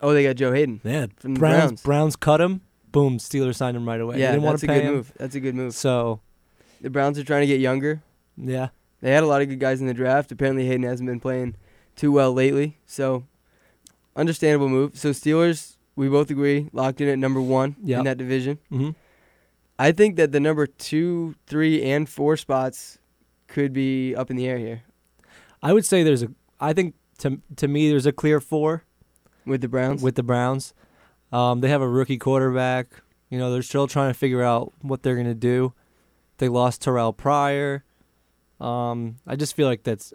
Oh, 0.00 0.12
they 0.12 0.22
got 0.24 0.36
Joe 0.36 0.52
Haden. 0.52 0.80
Yeah, 0.84 1.06
Browns, 1.22 1.38
Browns. 1.38 1.82
Browns 1.82 2.16
cut 2.16 2.40
him. 2.40 2.60
Boom, 2.90 3.18
Steelers 3.18 3.54
signed 3.56 3.76
him 3.76 3.88
right 3.88 4.00
away. 4.00 4.18
yeah, 4.18 4.26
they 4.26 4.32
didn't 4.32 4.42
want 4.44 4.54
that's 4.60 4.64
a 4.64 4.66
good 4.66 4.84
him, 4.84 4.94
move. 4.94 5.12
That's 5.16 5.34
a 5.34 5.40
good 5.40 5.54
move. 5.54 5.74
so 5.74 6.20
The 6.82 6.90
Browns 6.90 7.18
are 7.18 7.24
trying 7.24 7.40
to 7.42 7.46
get 7.46 7.60
younger. 7.60 8.02
yeah, 8.36 8.68
They 9.00 9.12
had 9.12 9.22
a 9.22 9.26
lot 9.26 9.40
of 9.40 9.48
good 9.48 9.60
guys 9.60 9.80
in 9.80 9.86
the 9.86 9.94
draft. 9.94 10.30
Apparently, 10.32 10.66
Haden 10.66 10.82
hasn't 10.82 11.06
been 11.08 11.20
playing 11.20 11.54
too 11.96 12.12
well 12.12 12.32
lately. 12.34 12.76
So, 12.84 13.24
understandable 14.16 14.68
move. 14.68 14.98
So, 14.98 15.10
Steelers, 15.10 15.76
we 15.96 16.08
both 16.08 16.30
agree, 16.30 16.68
locked 16.72 17.00
in 17.00 17.08
at 17.08 17.18
number 17.18 17.40
one 17.40 17.76
Yep. 17.82 17.98
in 17.98 18.04
that 18.04 18.18
division. 18.18 18.58
hmm 18.70 18.90
I 19.78 19.90
think 19.90 20.16
that 20.16 20.30
the 20.32 20.38
number 20.38 20.66
two, 20.66 21.34
three, 21.46 21.82
and 21.82 22.08
four 22.08 22.36
spots 22.36 22.98
could 23.48 23.72
be 23.72 24.14
up 24.14 24.30
in 24.30 24.36
the 24.36 24.46
air 24.46 24.58
here 24.58 24.82
I 25.62 25.72
would 25.72 25.84
say 25.84 26.02
there's 26.02 26.22
a. 26.22 26.28
I 26.60 26.72
think 26.72 26.94
to 27.18 27.40
to 27.56 27.68
me 27.68 27.88
there's 27.88 28.06
a 28.06 28.12
clear 28.12 28.40
four 28.40 28.84
with 29.46 29.60
the 29.60 29.68
Browns. 29.68 30.02
with 30.02 30.14
the 30.16 30.22
Browns. 30.24 30.74
Um, 31.32 31.60
they 31.60 31.68
have 31.68 31.80
a 31.82 31.88
rookie 31.88 32.18
quarterback. 32.18 32.88
You 33.30 33.38
know, 33.38 33.50
they're 33.52 33.62
still 33.62 33.86
trying 33.86 34.10
to 34.10 34.14
figure 34.18 34.42
out 34.42 34.72
what 34.82 35.02
they're 35.02 35.16
gonna 35.16 35.34
do. 35.34 35.72
They 36.38 36.48
lost 36.48 36.82
Terrell 36.82 37.12
Pryor. 37.12 37.84
Um, 38.60 39.16
I 39.26 39.36
just 39.36 39.54
feel 39.54 39.66
like 39.68 39.82
that's 39.84 40.12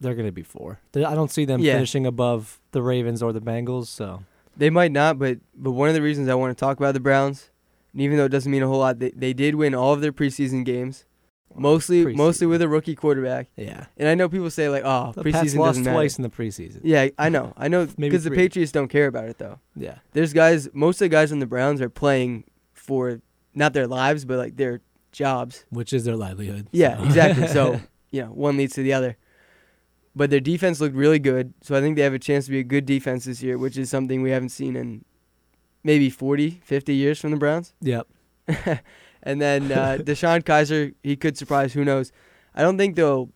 they're 0.00 0.14
gonna 0.14 0.32
be 0.32 0.42
four. 0.42 0.80
I 0.96 1.14
don't 1.14 1.30
see 1.30 1.44
them 1.44 1.60
Yeah. 1.60 1.74
finishing 1.74 2.06
above 2.06 2.58
the 2.72 2.82
Ravens 2.82 3.22
or 3.22 3.32
the 3.34 3.40
Bengals. 3.40 3.86
So 3.88 4.24
They 4.56 4.70
might 4.70 4.92
not, 4.92 5.18
but 5.18 5.38
but 5.54 5.70
one 5.72 5.88
of 5.88 5.94
the 5.94 6.02
reasons 6.02 6.28
I 6.28 6.34
want 6.34 6.56
to 6.56 6.60
talk 6.60 6.76
about 6.76 6.94
the 6.94 7.00
Browns, 7.00 7.50
and 7.92 8.02
even 8.02 8.16
though 8.16 8.24
it 8.26 8.30
doesn't 8.30 8.50
mean 8.50 8.62
a 8.62 8.68
whole 8.68 8.78
lot, 8.80 8.98
they, 8.98 9.10
they 9.10 9.32
did 9.32 9.54
win 9.54 9.74
all 9.74 9.92
of 9.92 10.00
their 10.00 10.12
preseason 10.12 10.64
games, 10.64 11.06
mostly 11.54 12.14
mostly 12.14 12.46
with 12.46 12.60
a 12.62 12.68
rookie 12.68 12.94
quarterback. 12.94 13.48
yeah, 13.56 13.86
And 13.96 14.08
I 14.08 14.14
know 14.14 14.28
people 14.28 14.50
say 14.50 14.68
like, 14.68 14.82
oh, 14.84 15.12
the 15.14 15.22
Pats 15.24 15.36
preseason 15.54 15.58
lost 15.58 15.68
doesn't 15.70 15.84
matter. 15.84 15.94
twice 15.96 16.18
in 16.18 16.22
the 16.22 16.30
preseason. 16.30 16.80
Yeah, 16.82 17.08
I 17.18 17.28
know, 17.28 17.52
I 17.56 17.68
know, 17.68 17.86
because 17.98 18.24
the. 18.24 18.30
Patriots 18.30 18.72
don't 18.72 18.88
care 18.88 19.06
about 19.06 19.24
it 19.28 19.38
though. 19.38 19.58
Yeah, 19.76 19.98
There's 20.12 20.32
guys, 20.32 20.68
most 20.72 20.96
of 20.96 21.06
the 21.06 21.08
guys 21.10 21.32
on 21.32 21.38
the 21.38 21.46
Browns 21.46 21.80
are 21.80 21.90
playing 21.90 22.44
for 22.72 23.20
not 23.54 23.72
their 23.72 23.86
lives, 23.86 24.24
but 24.24 24.38
like 24.38 24.56
their 24.56 24.80
jobs. 25.12 25.64
which 25.70 25.92
is 25.92 26.04
their 26.04 26.16
livelihood. 26.16 26.68
Yeah, 26.72 26.96
so. 26.98 27.04
exactly. 27.04 27.46
So 27.48 27.80
you 28.10 28.22
know, 28.22 28.28
one 28.28 28.56
leads 28.56 28.74
to 28.74 28.82
the 28.82 28.92
other. 28.92 29.16
But 30.14 30.30
their 30.30 30.40
defense 30.40 30.80
looked 30.80 30.96
really 30.96 31.18
good, 31.20 31.54
so 31.62 31.76
I 31.76 31.80
think 31.80 31.96
they 31.96 32.02
have 32.02 32.14
a 32.14 32.18
chance 32.18 32.46
to 32.46 32.50
be 32.50 32.58
a 32.58 32.64
good 32.64 32.84
defense 32.84 33.26
this 33.26 33.42
year, 33.42 33.56
which 33.56 33.78
is 33.78 33.88
something 33.90 34.22
we 34.22 34.30
haven't 34.30 34.48
seen 34.48 34.74
in 34.74 35.04
maybe 35.84 36.10
40, 36.10 36.60
50 36.64 36.94
years 36.94 37.20
from 37.20 37.30
the 37.30 37.36
Browns. 37.36 37.74
yep. 37.80 38.08
and 39.22 39.40
then 39.40 39.70
uh, 39.70 39.98
DeShone 40.00 40.42
Kizer, 40.42 40.94
he 41.02 41.16
could 41.16 41.36
surprise. 41.38 41.74
Who 41.74 41.84
knows? 41.84 42.10
I 42.54 42.62
don't 42.62 42.76
think 42.76 42.96
they'll 42.96 43.30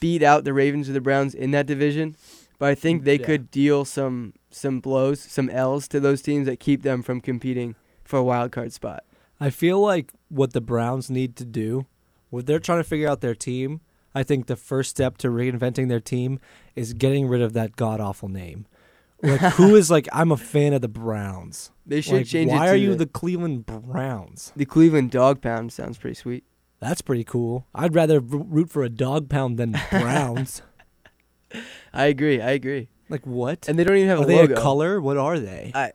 beat 0.00 0.22
out 0.22 0.44
the 0.44 0.52
Ravens 0.52 0.88
or 0.88 0.92
the 0.92 1.00
Browns 1.00 1.34
in 1.34 1.50
that 1.50 1.66
division, 1.66 2.16
but 2.58 2.68
I 2.68 2.74
think 2.74 3.04
they 3.04 3.18
Yeah. 3.18 3.26
could 3.26 3.50
deal 3.50 3.84
some 3.84 4.34
some 4.50 4.78
blows, 4.78 5.20
some 5.20 5.50
L's 5.50 5.88
to 5.88 5.98
those 5.98 6.22
teams 6.22 6.46
that 6.46 6.60
keep 6.60 6.82
them 6.84 7.02
from 7.02 7.20
competing 7.20 7.74
for 8.04 8.20
a 8.20 8.22
wild 8.22 8.52
card 8.52 8.72
spot. 8.72 9.02
I 9.40 9.50
feel 9.50 9.80
like 9.80 10.12
what 10.28 10.52
the 10.52 10.60
Browns 10.60 11.10
need 11.10 11.34
to 11.36 11.44
do, 11.44 11.86
what 12.30 12.46
they're 12.46 12.60
trying 12.60 12.78
to 12.78 12.84
figure 12.84 13.08
out 13.08 13.20
their 13.20 13.34
team, 13.34 13.80
I 14.14 14.22
think 14.22 14.46
the 14.46 14.56
first 14.56 14.90
step 14.90 15.18
to 15.18 15.28
reinventing 15.28 15.88
their 15.88 16.00
team 16.00 16.38
is 16.76 16.92
getting 16.94 17.26
rid 17.28 17.42
of 17.42 17.52
that 17.54 17.76
god 17.76 18.00
awful 18.00 18.28
name. 18.28 18.66
Like 19.22 19.40
who 19.54 19.74
is 19.74 19.90
like 19.90 20.06
I'm 20.12 20.30
a 20.30 20.36
fan 20.36 20.72
of 20.74 20.82
the 20.82 20.88
Browns. 20.88 21.70
They 21.86 22.00
should 22.00 22.14
Like, 22.14 22.26
change 22.26 22.50
why 22.50 22.64
it 22.64 22.66
to 22.68 22.72
are 22.72 22.76
you 22.76 22.90
the, 22.90 22.98
the 22.98 23.06
Cleveland 23.06 23.64
Browns? 23.66 24.52
the 24.54 24.66
Cleveland 24.66 25.10
Dog 25.10 25.40
Pound. 25.40 25.72
Sounds 25.72 25.96
pretty 25.98 26.14
sweet. 26.14 26.44
That's 26.80 27.00
pretty 27.00 27.24
cool. 27.24 27.66
I'd 27.74 27.94
rather 27.94 28.20
root 28.20 28.68
for 28.70 28.82
a 28.82 28.90
dog 28.90 29.28
pound 29.30 29.56
than 29.58 29.72
Browns. 29.90 30.60
I 31.92 32.06
agree. 32.06 32.40
I 32.40 32.50
agree. 32.50 32.88
like 33.08 33.26
what? 33.26 33.68
And 33.68 33.78
they 33.78 33.84
don't 33.84 33.96
even 33.96 34.08
have 34.08 34.20
are 34.20 34.24
a 34.24 34.26
they 34.26 34.36
logo. 34.36 34.54
a 34.54 34.60
color? 34.60 35.00
What 35.00 35.16
are 35.16 35.38
they? 35.38 35.70
I 35.74 35.92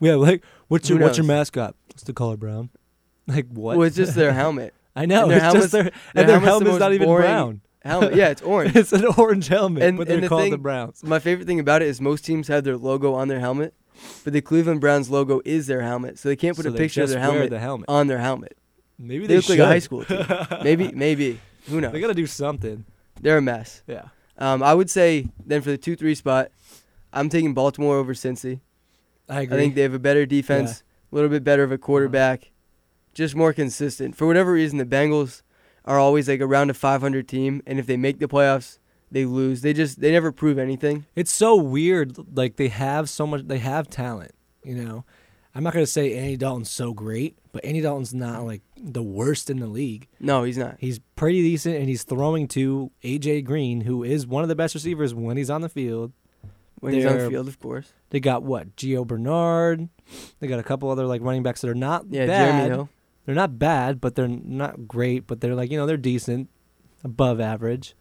Yeah, 0.00 0.16
like 0.16 0.44
what's 0.68 0.88
your 0.90 0.98
what's 0.98 1.16
your 1.16 1.26
mascot? 1.26 1.74
It's 1.90 2.02
the 2.02 2.12
color 2.12 2.36
brown. 2.36 2.70
Like 3.28 3.46
what? 3.48 3.76
Well, 3.76 3.86
it's 3.88 3.96
just 3.96 4.14
their 4.14 4.32
helmet. 4.32 4.72
I 4.96 5.06
know. 5.06 5.22
and 5.24 5.30
their 5.30 5.40
helmet's- 5.40 5.70
their, 5.72 5.90
and 6.14 6.28
their 6.28 6.40
helmet's 6.40 6.72
the 6.72 6.78
not 6.78 6.92
even 6.94 7.06
boring- 7.06 7.22
brown. 7.26 7.60
Helmet. 7.84 8.14
Yeah, 8.16 8.30
it's 8.30 8.42
orange. 8.54 8.74
it's 8.74 8.92
an 8.92 9.04
orange 9.16 9.46
helmet, 9.46 9.82
And- 9.84 9.96
but 9.98 10.08
they're 10.08 10.20
the 10.20 10.28
called 10.28 10.42
thing- 10.42 10.50
the 10.50 10.58
Browns. 10.58 11.04
My 11.04 11.18
favorite 11.20 11.46
thing 11.46 11.60
about 11.60 11.82
it 11.82 11.88
is 11.88 12.00
most 12.00 12.24
teams 12.24 12.48
have 12.48 12.64
their 12.64 12.76
logo 12.76 13.14
on 13.14 13.28
their 13.28 13.38
helmet, 13.38 13.74
but 14.24 14.32
the 14.32 14.40
Cleveland 14.40 14.80
Browns 14.80 15.08
logo 15.10 15.40
is 15.44 15.68
their 15.68 15.82
helmet, 15.82 16.18
so 16.18 16.28
they 16.28 16.34
can't 16.34 16.56
put 16.56 16.64
So 16.64 16.70
a 16.72 16.74
picture 16.76 17.02
of 17.04 17.10
their 17.10 17.20
helmet 17.20 17.50
the 17.50 17.60
helmet. 17.60 17.88
on 17.88 18.08
their 18.08 18.18
helmet. 18.18 18.56
Maybe 18.98 19.26
They, 19.26 19.34
they, 19.34 19.36
look 19.36 19.48
like 19.50 19.58
a 19.60 19.66
high 19.66 19.78
school 19.78 20.04
team. 20.04 20.24
maybe, 20.64 20.90
maybe. 20.92 21.38
Who 21.68 21.80
knows? 21.80 21.92
They 21.92 22.00
got 22.00 22.08
to 22.08 22.14
do 22.14 22.26
something. 22.26 22.84
They're 23.20 23.38
a 23.38 23.42
mess. 23.42 23.82
Yeah. 23.86 24.06
Um, 24.38 24.62
I 24.62 24.74
would 24.74 24.90
say 24.90 25.28
then 25.44 25.60
for 25.62 25.70
the 25.70 25.78
two 25.78 25.96
three 25.96 26.14
spot, 26.14 26.48
I'm 27.12 27.28
taking 27.28 27.54
Baltimore 27.54 27.96
over 27.96 28.14
Cincy. 28.14 28.60
I 29.28 29.42
agree. 29.42 29.56
I 29.56 29.60
think 29.60 29.74
they 29.74 29.82
have 29.82 29.94
a 29.94 29.98
better 29.98 30.26
defense, 30.26 30.82
a 31.12 31.14
little 31.14 31.30
bit 31.30 31.42
better 31.44 31.62
of 31.62 31.72
a 31.72 31.78
quarterback, 31.78 32.50
just 33.16 33.34
more 33.34 33.52
consistent. 33.52 34.14
For 34.14 34.26
whatever 34.26 34.52
reason, 34.52 34.78
the 34.78 34.84
Bengals 34.84 35.42
are 35.84 35.98
always 35.98 36.28
like 36.28 36.40
around 36.40 36.68
a 36.70 36.74
500 36.74 37.26
team, 37.26 37.62
and 37.66 37.78
if 37.78 37.86
they 37.86 37.96
make 37.96 38.18
the 38.18 38.28
playoffs, 38.28 38.78
they 39.10 39.24
lose. 39.24 39.62
They 39.62 39.72
just 39.72 40.00
they 40.00 40.12
never 40.12 40.30
prove 40.32 40.58
anything. 40.58 41.06
It's 41.14 41.32
so 41.32 41.56
weird. 41.56 42.16
Like 42.36 42.56
they 42.56 42.68
have 42.68 43.08
so 43.08 43.26
much. 43.26 43.42
They 43.46 43.58
have 43.58 43.88
talent. 43.88 44.32
You 44.64 44.74
know, 44.74 45.04
I'm 45.54 45.62
not 45.64 45.72
gonna 45.72 45.86
say 45.86 46.14
Andy 46.16 46.36
Dalton's 46.36 46.70
so 46.70 46.92
great, 46.92 47.38
but 47.52 47.64
Andy 47.64 47.80
Dalton's 47.80 48.12
not 48.12 48.44
like 48.44 48.62
the 48.76 49.02
worst 49.02 49.48
in 49.48 49.60
the 49.60 49.68
league. 49.68 50.08
No, 50.20 50.42
he's 50.42 50.58
not. 50.58 50.76
He's 50.80 50.98
pretty 51.14 51.40
decent, 51.40 51.76
and 51.76 51.88
he's 51.88 52.02
throwing 52.02 52.48
to 52.48 52.90
AJ 53.04 53.44
Green, 53.44 53.82
who 53.82 54.02
is 54.02 54.26
one 54.26 54.42
of 54.42 54.48
the 54.48 54.56
best 54.56 54.74
receivers 54.74 55.14
when 55.14 55.36
he's 55.36 55.50
on 55.50 55.60
the 55.62 55.68
field. 55.68 56.12
When 56.80 56.92
he's 56.92 57.06
on 57.06 57.12
the 57.12 57.18
They're- 57.20 57.30
field, 57.30 57.48
of 57.48 57.58
course. 57.58 57.92
They 58.10 58.20
got 58.20 58.42
what 58.42 58.76
Gio 58.76 59.06
Bernard. 59.06 59.88
They 60.40 60.46
got 60.46 60.58
a 60.58 60.62
couple 60.62 60.90
other 60.90 61.06
like 61.06 61.22
running 61.22 61.42
backs 61.42 61.62
that 61.62 61.70
are 61.70 61.74
not 61.74 62.04
Yeah, 62.10 62.26
bad. 62.26 62.50
Jeremy 62.52 62.68
Hill. 62.74 62.88
They're 63.26 63.34
not 63.34 63.58
bad, 63.58 64.00
but 64.00 64.14
they're 64.14 64.28
not 64.28 64.86
great. 64.88 65.26
But 65.26 65.40
they're 65.40 65.54
like 65.54 65.70
you 65.70 65.76
know 65.76 65.84
they're 65.86 65.96
decent, 65.96 66.48
above 67.04 67.40
average. 67.40 67.94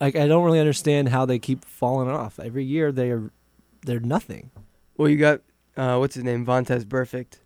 Like 0.00 0.16
I 0.16 0.26
don't 0.26 0.44
really 0.44 0.60
understand 0.60 1.10
how 1.10 1.26
they 1.26 1.38
keep 1.38 1.64
falling 1.64 2.08
off 2.08 2.38
every 2.40 2.64
year. 2.64 2.90
They 2.92 3.10
are 3.10 3.30
they're 3.84 4.00
nothing. 4.00 4.50
Well, 4.96 5.08
you 5.08 5.16
got 5.16 5.40
uh, 5.76 5.96
what's 5.98 6.14
his 6.14 6.24
name, 6.24 6.46
Vontaze 6.46 6.84
Burfict. 6.84 7.38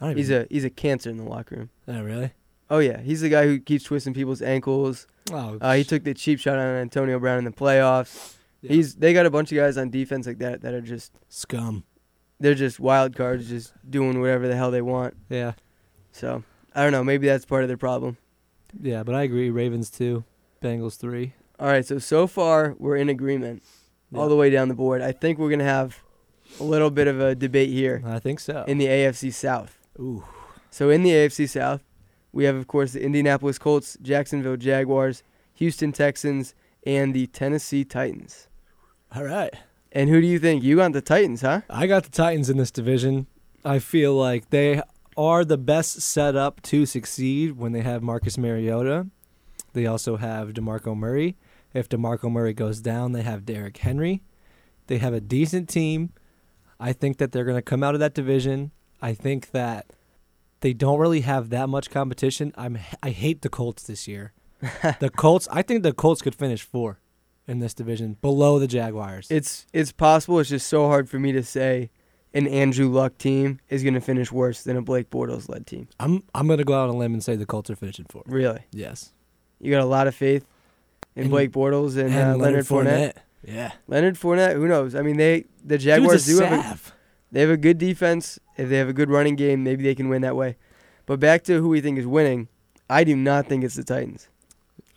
I 0.00 0.06
don't 0.08 0.16
He's 0.16 0.30
a 0.30 0.46
he's 0.50 0.64
a 0.64 0.70
cancer 0.70 1.10
in 1.10 1.16
the 1.18 1.24
locker 1.24 1.54
room. 1.56 1.70
oh 1.86 2.02
really? 2.02 2.32
Oh 2.70 2.78
yeah, 2.78 3.00
he's 3.00 3.20
the 3.20 3.28
guy 3.28 3.44
who 3.46 3.58
keeps 3.58 3.84
twisting 3.84 4.14
people's 4.14 4.40
ankles. 4.42 5.06
Oh, 5.32 5.58
Uh, 5.60 5.74
he 5.74 5.84
took 5.84 6.04
the 6.04 6.14
cheap 6.14 6.38
shot 6.40 6.56
on 6.56 6.76
Antonio 6.76 7.18
Brown 7.18 7.38
in 7.38 7.44
the 7.44 7.50
playoffs. 7.50 8.34
yeah. 8.62 8.72
He's 8.72 8.94
they 8.94 9.12
got 9.12 9.26
a 9.26 9.30
bunch 9.30 9.52
of 9.52 9.56
guys 9.56 9.76
on 9.76 9.90
defense 9.90 10.26
like 10.26 10.38
that 10.38 10.62
that 10.62 10.72
are 10.74 10.80
just 10.80 11.12
scum. 11.28 11.84
they're 12.38 12.54
just 12.54 12.80
wild 12.80 13.14
cards, 13.16 13.48
just 13.48 13.74
doing 13.88 14.20
whatever 14.20 14.48
the 14.48 14.56
hell 14.56 14.70
they 14.70 14.80
want. 14.82 15.14
Yeah, 15.28 15.52
So 16.12 16.42
I 16.74 16.82
don't 16.82 16.92
know. 16.92 17.04
Maybe 17.04 17.26
that's 17.26 17.44
part 17.44 17.62
of 17.62 17.68
their 17.68 17.76
problem. 17.76 18.16
yeah, 18.80 19.02
but 19.02 19.14
I 19.14 19.22
agree. 19.22 19.50
Ravens 19.50 19.90
two, 19.90 20.24
Bengals 20.62 20.96
three. 20.96 21.34
All 21.58 21.66
right. 21.68 21.84
So 21.84 21.98
so 21.98 22.26
far 22.26 22.74
we're 22.78 22.96
in 22.96 23.08
agreement 23.08 23.62
all 24.14 24.28
the 24.28 24.36
way 24.36 24.50
down 24.50 24.68
the 24.68 24.74
board. 24.74 25.02
I 25.02 25.12
think 25.12 25.38
we're 25.38 25.50
gonna 25.50 25.64
have 25.64 25.98
a 26.58 26.64
little 26.64 26.90
bit 26.90 27.06
of 27.06 27.20
a 27.20 27.34
debate 27.34 27.70
here 27.70 28.02
I 28.04 28.18
think 28.18 28.40
so. 28.40 28.64
in 28.66 28.78
the 28.78 28.86
AFC 28.86 29.32
South. 29.32 29.78
Ooh, 30.00 30.24
So 30.70 30.90
in 30.90 31.02
the 31.04 31.10
AFC 31.10 31.48
South, 31.48 31.82
we 32.32 32.44
have 32.44 32.56
of 32.56 32.66
course 32.66 32.92
the 32.92 33.02
Indianapolis 33.02 33.58
Colts, 33.58 33.96
Jacksonville 34.02 34.56
Jaguars, 34.56 35.22
Houston 35.54 35.92
Texans, 35.92 36.54
and 36.84 37.14
the 37.14 37.26
Tennessee 37.28 37.84
Titans. 37.84 38.48
all 39.14 39.24
right. 39.24 39.54
And 39.92 40.08
who 40.08 40.20
do 40.20 40.26
you 40.26 40.38
think? 40.38 40.62
You 40.62 40.76
got 40.76 40.92
the 40.92 41.00
Titans, 41.00 41.42
huh? 41.42 41.60
I 41.68 41.86
got 41.88 42.04
the 42.04 42.10
Titans 42.10 42.48
in 42.48 42.56
this 42.56 42.70
division. 42.70 43.26
I 43.64 43.78
feel 43.80 44.14
like 44.14 44.50
they 44.50 44.80
are 45.16 45.44
the 45.44 45.58
best 45.58 46.00
set 46.00 46.36
up 46.36 46.62
to 46.62 46.86
succeed 46.86 47.56
when 47.56 47.72
they 47.72 47.82
have 47.82 48.02
Marcus 48.02 48.38
Mariota. 48.38 49.06
They 49.72 49.86
also 49.86 50.16
have 50.16 50.50
DeMarco 50.50 50.96
Murray. 50.96 51.36
If 51.72 51.88
DeMarco 51.88 52.30
Murray 52.30 52.52
goes 52.52 52.80
down, 52.80 53.12
they 53.12 53.22
have 53.22 53.46
Derrick 53.46 53.76
Henry. 53.76 54.22
They 54.86 54.98
have 54.98 55.14
a 55.14 55.20
decent 55.20 55.68
team. 55.68 56.10
I 56.80 56.92
think 56.92 57.18
that 57.18 57.32
they're 57.32 57.44
going 57.44 57.56
to 57.56 57.62
come 57.62 57.82
out 57.82 57.94
of 57.94 58.00
that 58.00 58.14
division. 58.14 58.72
I 59.00 59.14
think 59.14 59.50
that 59.52 59.92
they 60.60 60.72
don't 60.72 60.98
really 60.98 61.20
have 61.20 61.50
that 61.50 61.68
much 61.68 61.90
competition. 61.90 62.52
I'm 62.56 62.78
I 63.02 63.10
hate 63.10 63.42
the 63.42 63.48
Colts 63.48 63.82
this 63.84 64.08
year. 64.08 64.32
the 65.00 65.10
Colts, 65.10 65.48
I 65.50 65.62
think 65.62 65.82
the 65.82 65.92
Colts 65.92 66.22
could 66.22 66.34
finish 66.34 66.62
4 66.62 67.00
in 67.46 67.60
this 67.60 67.74
division 67.74 68.16
below 68.20 68.58
the 68.58 68.66
Jaguars. 68.66 69.26
It's 69.30 69.66
it's 69.72 69.92
possible. 69.92 70.38
It's 70.40 70.50
just 70.50 70.66
so 70.66 70.86
hard 70.86 71.08
for 71.08 71.18
me 71.18 71.32
to 71.32 71.42
say 71.42 71.90
an 72.34 72.46
Andrew 72.46 72.88
Luck 72.88 73.18
team 73.18 73.58
is 73.68 73.82
going 73.82 73.94
to 73.94 74.00
finish 74.00 74.30
worse 74.30 74.62
than 74.62 74.76
a 74.76 74.82
Blake 74.82 75.10
Bortles 75.10 75.48
led 75.48 75.66
team. 75.66 75.88
I'm 75.98 76.22
I'm 76.34 76.46
going 76.46 76.58
to 76.58 76.64
go 76.64 76.74
out 76.74 76.88
on 76.88 76.94
a 76.94 76.98
limb 76.98 77.12
and 77.14 77.22
say 77.24 77.36
the 77.36 77.46
Colts 77.46 77.70
are 77.70 77.76
finishing 77.76 78.06
fourth. 78.08 78.26
Really, 78.28 78.60
Yes. 78.72 79.12
you 79.60 79.70
got 79.70 79.82
a 79.82 79.86
lot 79.86 80.06
of 80.06 80.14
faith 80.14 80.44
in 81.16 81.22
And- 81.22 81.30
Blake 81.30 81.50
Bortles 81.52 81.96
and, 81.96 82.14
uh, 82.14 82.36
Leonard 82.36 82.66
Fournette. 82.66 83.14
Yeah. 83.42 83.72
Leonard 83.88 84.16
Fournette, 84.16 84.54
who 84.54 84.68
knows? 84.68 84.94
I 84.94 85.02
mean, 85.02 85.16
they 85.16 85.44
the 85.64 85.78
Jaguars 85.78 86.26
do 86.26 86.38
have 86.40 86.88
a, 86.88 86.92
they 87.32 87.40
have 87.40 87.50
a 87.50 87.56
good 87.56 87.78
defense. 87.78 88.38
If 88.56 88.68
they 88.68 88.76
have 88.76 88.88
a 88.88 88.92
good 88.92 89.08
running 89.10 89.34
game, 89.36 89.64
maybe 89.64 89.82
they 89.82 89.94
can 89.94 90.08
win 90.10 90.20
that 90.22 90.36
way. 90.36 90.56
But 91.06 91.18
back 91.20 91.42
to 91.44 91.58
who 91.60 91.68
we 91.70 91.80
think 91.80 91.98
is 91.98 92.06
winning, 92.06 92.48
I 92.90 93.02
do 93.04 93.16
not 93.16 93.46
think 93.46 93.64
it's 93.64 93.74
the 93.76 93.82
Titans. 93.84 94.28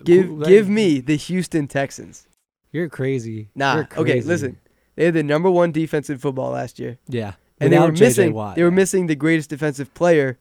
Give 0.04 0.26
Who- 0.26 0.46
give 0.46 0.68
me 0.70 1.00
the 1.00 1.16
Houston 1.16 1.68
Texans. 1.68 2.28
You're 2.74 2.90
crazy. 2.90 3.50
Nah, 3.56 3.76
You're 3.76 3.88
okay, 3.98 4.22
listen. 4.22 4.58
They 4.96 5.06
had 5.06 5.14
the 5.14 5.24
number 5.24 5.50
one 5.50 5.72
defense 5.72 6.10
in 6.10 6.18
football 6.20 6.52
last 6.52 6.80
year, 6.80 6.98
Yeah. 7.08 7.34
and 7.60 7.74
they 7.74 7.80
were 7.80 7.92
J.J. 7.92 8.06
missing 8.06 8.34
Watt. 8.34 8.56
they 8.56 8.64
were 8.64 8.72
missing 8.72 9.08
the 9.08 9.16
greatest 9.16 9.50
defensive 9.50 9.94
player 9.94 10.38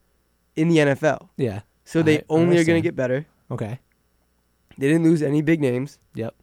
in 0.57 0.69
the 0.69 0.77
NFL. 0.79 1.29
Yeah. 1.37 1.61
So 1.85 2.03
they 2.03 2.19
I 2.19 2.25
only 2.29 2.59
are 2.59 2.65
going 2.65 2.81
to 2.81 2.87
get 2.87 2.95
better. 2.97 3.27
Okay. 3.51 3.81
They 4.79 4.89
didn't 4.89 5.05
lose 5.05 5.23
any 5.23 5.43
big 5.43 5.61
names. 5.61 5.99
Yep. 6.15 6.35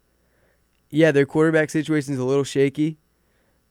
Yeah, 0.89 1.11
their 1.11 1.25
quarterback 1.25 1.69
situation 1.69 2.13
is 2.13 2.19
a 2.19 2.23
little 2.23 2.43
shaky, 2.43 2.97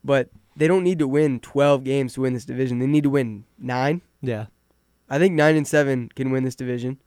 but 0.04 0.30
they 0.57 0.66
don't 0.68 0.85
need 0.85 0.99
to 1.00 1.09
win 1.09 1.40
12 1.40 1.85
games 1.85 2.14
to 2.14 2.21
win 2.23 2.35
this 2.35 2.45
division. 2.45 2.78
They 2.78 2.87
need 2.87 3.04
to 3.04 3.11
win 3.11 3.45
9. 3.59 4.02
Yeah. 4.23 4.47
I 5.11 5.18
think 5.18 5.35
9 5.35 5.57
and 5.57 5.66
7 5.66 6.11
can 6.14 6.30
win 6.30 6.45
this 6.45 6.54
division. 6.54 6.99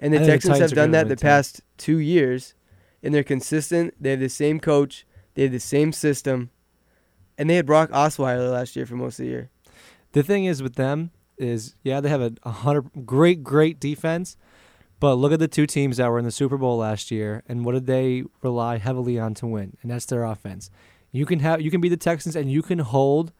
And 0.00 0.12
the 0.12 0.18
think 0.18 0.26
the 0.26 0.32
Texans 0.32 0.58
have 0.58 0.72
done 0.72 0.90
that 0.92 1.08
the 1.08 1.16
too. 1.16 1.22
past 1.22 1.60
2 1.78 1.98
years 1.98 2.54
and 3.02 3.14
they're 3.14 3.22
consistent. 3.24 3.94
They 4.00 4.10
have 4.10 4.20
the 4.20 4.28
same 4.28 4.60
coach, 4.60 5.06
they 5.34 5.42
have 5.42 5.52
the 5.52 5.60
same 5.60 5.92
system. 5.92 6.50
And 7.38 7.48
they 7.48 7.54
had 7.54 7.64
Brock 7.66 7.90
Osweiler 7.90 8.50
last 8.52 8.76
year 8.76 8.84
for 8.84 8.96
most 8.96 9.18
of 9.18 9.24
the 9.24 9.30
year. 9.30 9.50
The 10.12 10.22
thing 10.22 10.44
is 10.44 10.62
with 10.62 10.74
them 10.74 11.12
is 11.38 11.76
yeah 11.84 12.00
they 12.00 12.08
have 12.08 12.20
a, 12.20 12.32
a 12.42 12.50
hundred 12.50 13.06
great 13.06 13.44
great 13.44 13.78
defense, 13.78 14.36
but 14.98 15.14
look 15.14 15.32
at 15.32 15.38
the 15.38 15.48
two 15.48 15.66
teams 15.66 15.98
that 15.98 16.10
were 16.10 16.18
in 16.18 16.24
the 16.24 16.32
Super 16.32 16.56
Bowl 16.58 16.78
last 16.78 17.10
year 17.10 17.42
and 17.48 17.64
what 17.64 17.72
did 17.72 17.86
they 17.86 18.24
rely 18.42 18.78
heavily 18.78 19.18
on 19.18 19.34
to 19.34 19.46
win? 19.46 19.76
And 19.82 19.90
that's 19.90 20.06
their 20.06 20.24
offense. 20.24 20.70
You 21.12 21.24
can 21.24 21.38
have 21.40 21.62
you 21.62 21.70
can 21.70 21.80
be 21.80 21.88
the 21.88 21.96
Texans 21.96 22.34
and 22.34 22.50
you 22.50 22.60
can 22.62 22.80
hold 22.80 23.32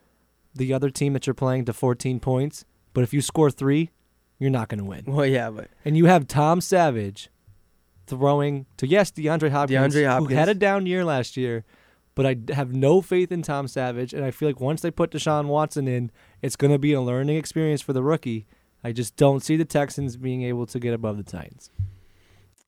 the 0.54 0.72
other 0.72 0.90
team 0.90 1.12
that 1.12 1.26
you're 1.26 1.34
playing 1.34 1.64
to 1.66 1.72
14 1.72 2.20
points, 2.20 2.64
but 2.94 3.02
if 3.02 3.12
you 3.12 3.20
score 3.20 3.50
three, 3.50 3.90
you're 4.38 4.50
not 4.50 4.68
going 4.68 4.78
to 4.78 4.84
win. 4.84 5.04
Well, 5.06 5.26
yeah, 5.26 5.50
but 5.50 5.68
And 5.84 5.96
you 5.96 6.06
have 6.06 6.28
Tom 6.28 6.60
Savage 6.60 7.28
throwing 8.06 8.66
to 8.76 8.86
yes, 8.86 9.10
DeAndre 9.10 9.50
Hopkins, 9.50 9.94
DeAndre 9.94 10.18
who 10.18 10.34
had 10.34 10.48
a 10.48 10.54
down 10.54 10.86
year 10.86 11.04
last 11.04 11.36
year, 11.36 11.64
but 12.18 12.26
I 12.26 12.52
have 12.52 12.72
no 12.74 13.00
faith 13.00 13.30
in 13.30 13.42
Tom 13.42 13.68
Savage, 13.68 14.12
and 14.12 14.24
I 14.24 14.32
feel 14.32 14.48
like 14.48 14.60
once 14.60 14.80
they 14.82 14.90
put 14.90 15.12
Deshaun 15.12 15.46
Watson 15.46 15.86
in, 15.86 16.10
it's 16.42 16.56
going 16.56 16.72
to 16.72 16.78
be 16.78 16.92
a 16.92 17.00
learning 17.00 17.36
experience 17.36 17.80
for 17.80 17.92
the 17.92 18.02
rookie. 18.02 18.44
I 18.82 18.90
just 18.90 19.14
don't 19.14 19.38
see 19.40 19.56
the 19.56 19.64
Texans 19.64 20.16
being 20.16 20.42
able 20.42 20.66
to 20.66 20.80
get 20.80 20.92
above 20.94 21.16
the 21.16 21.22
Titans. 21.22 21.70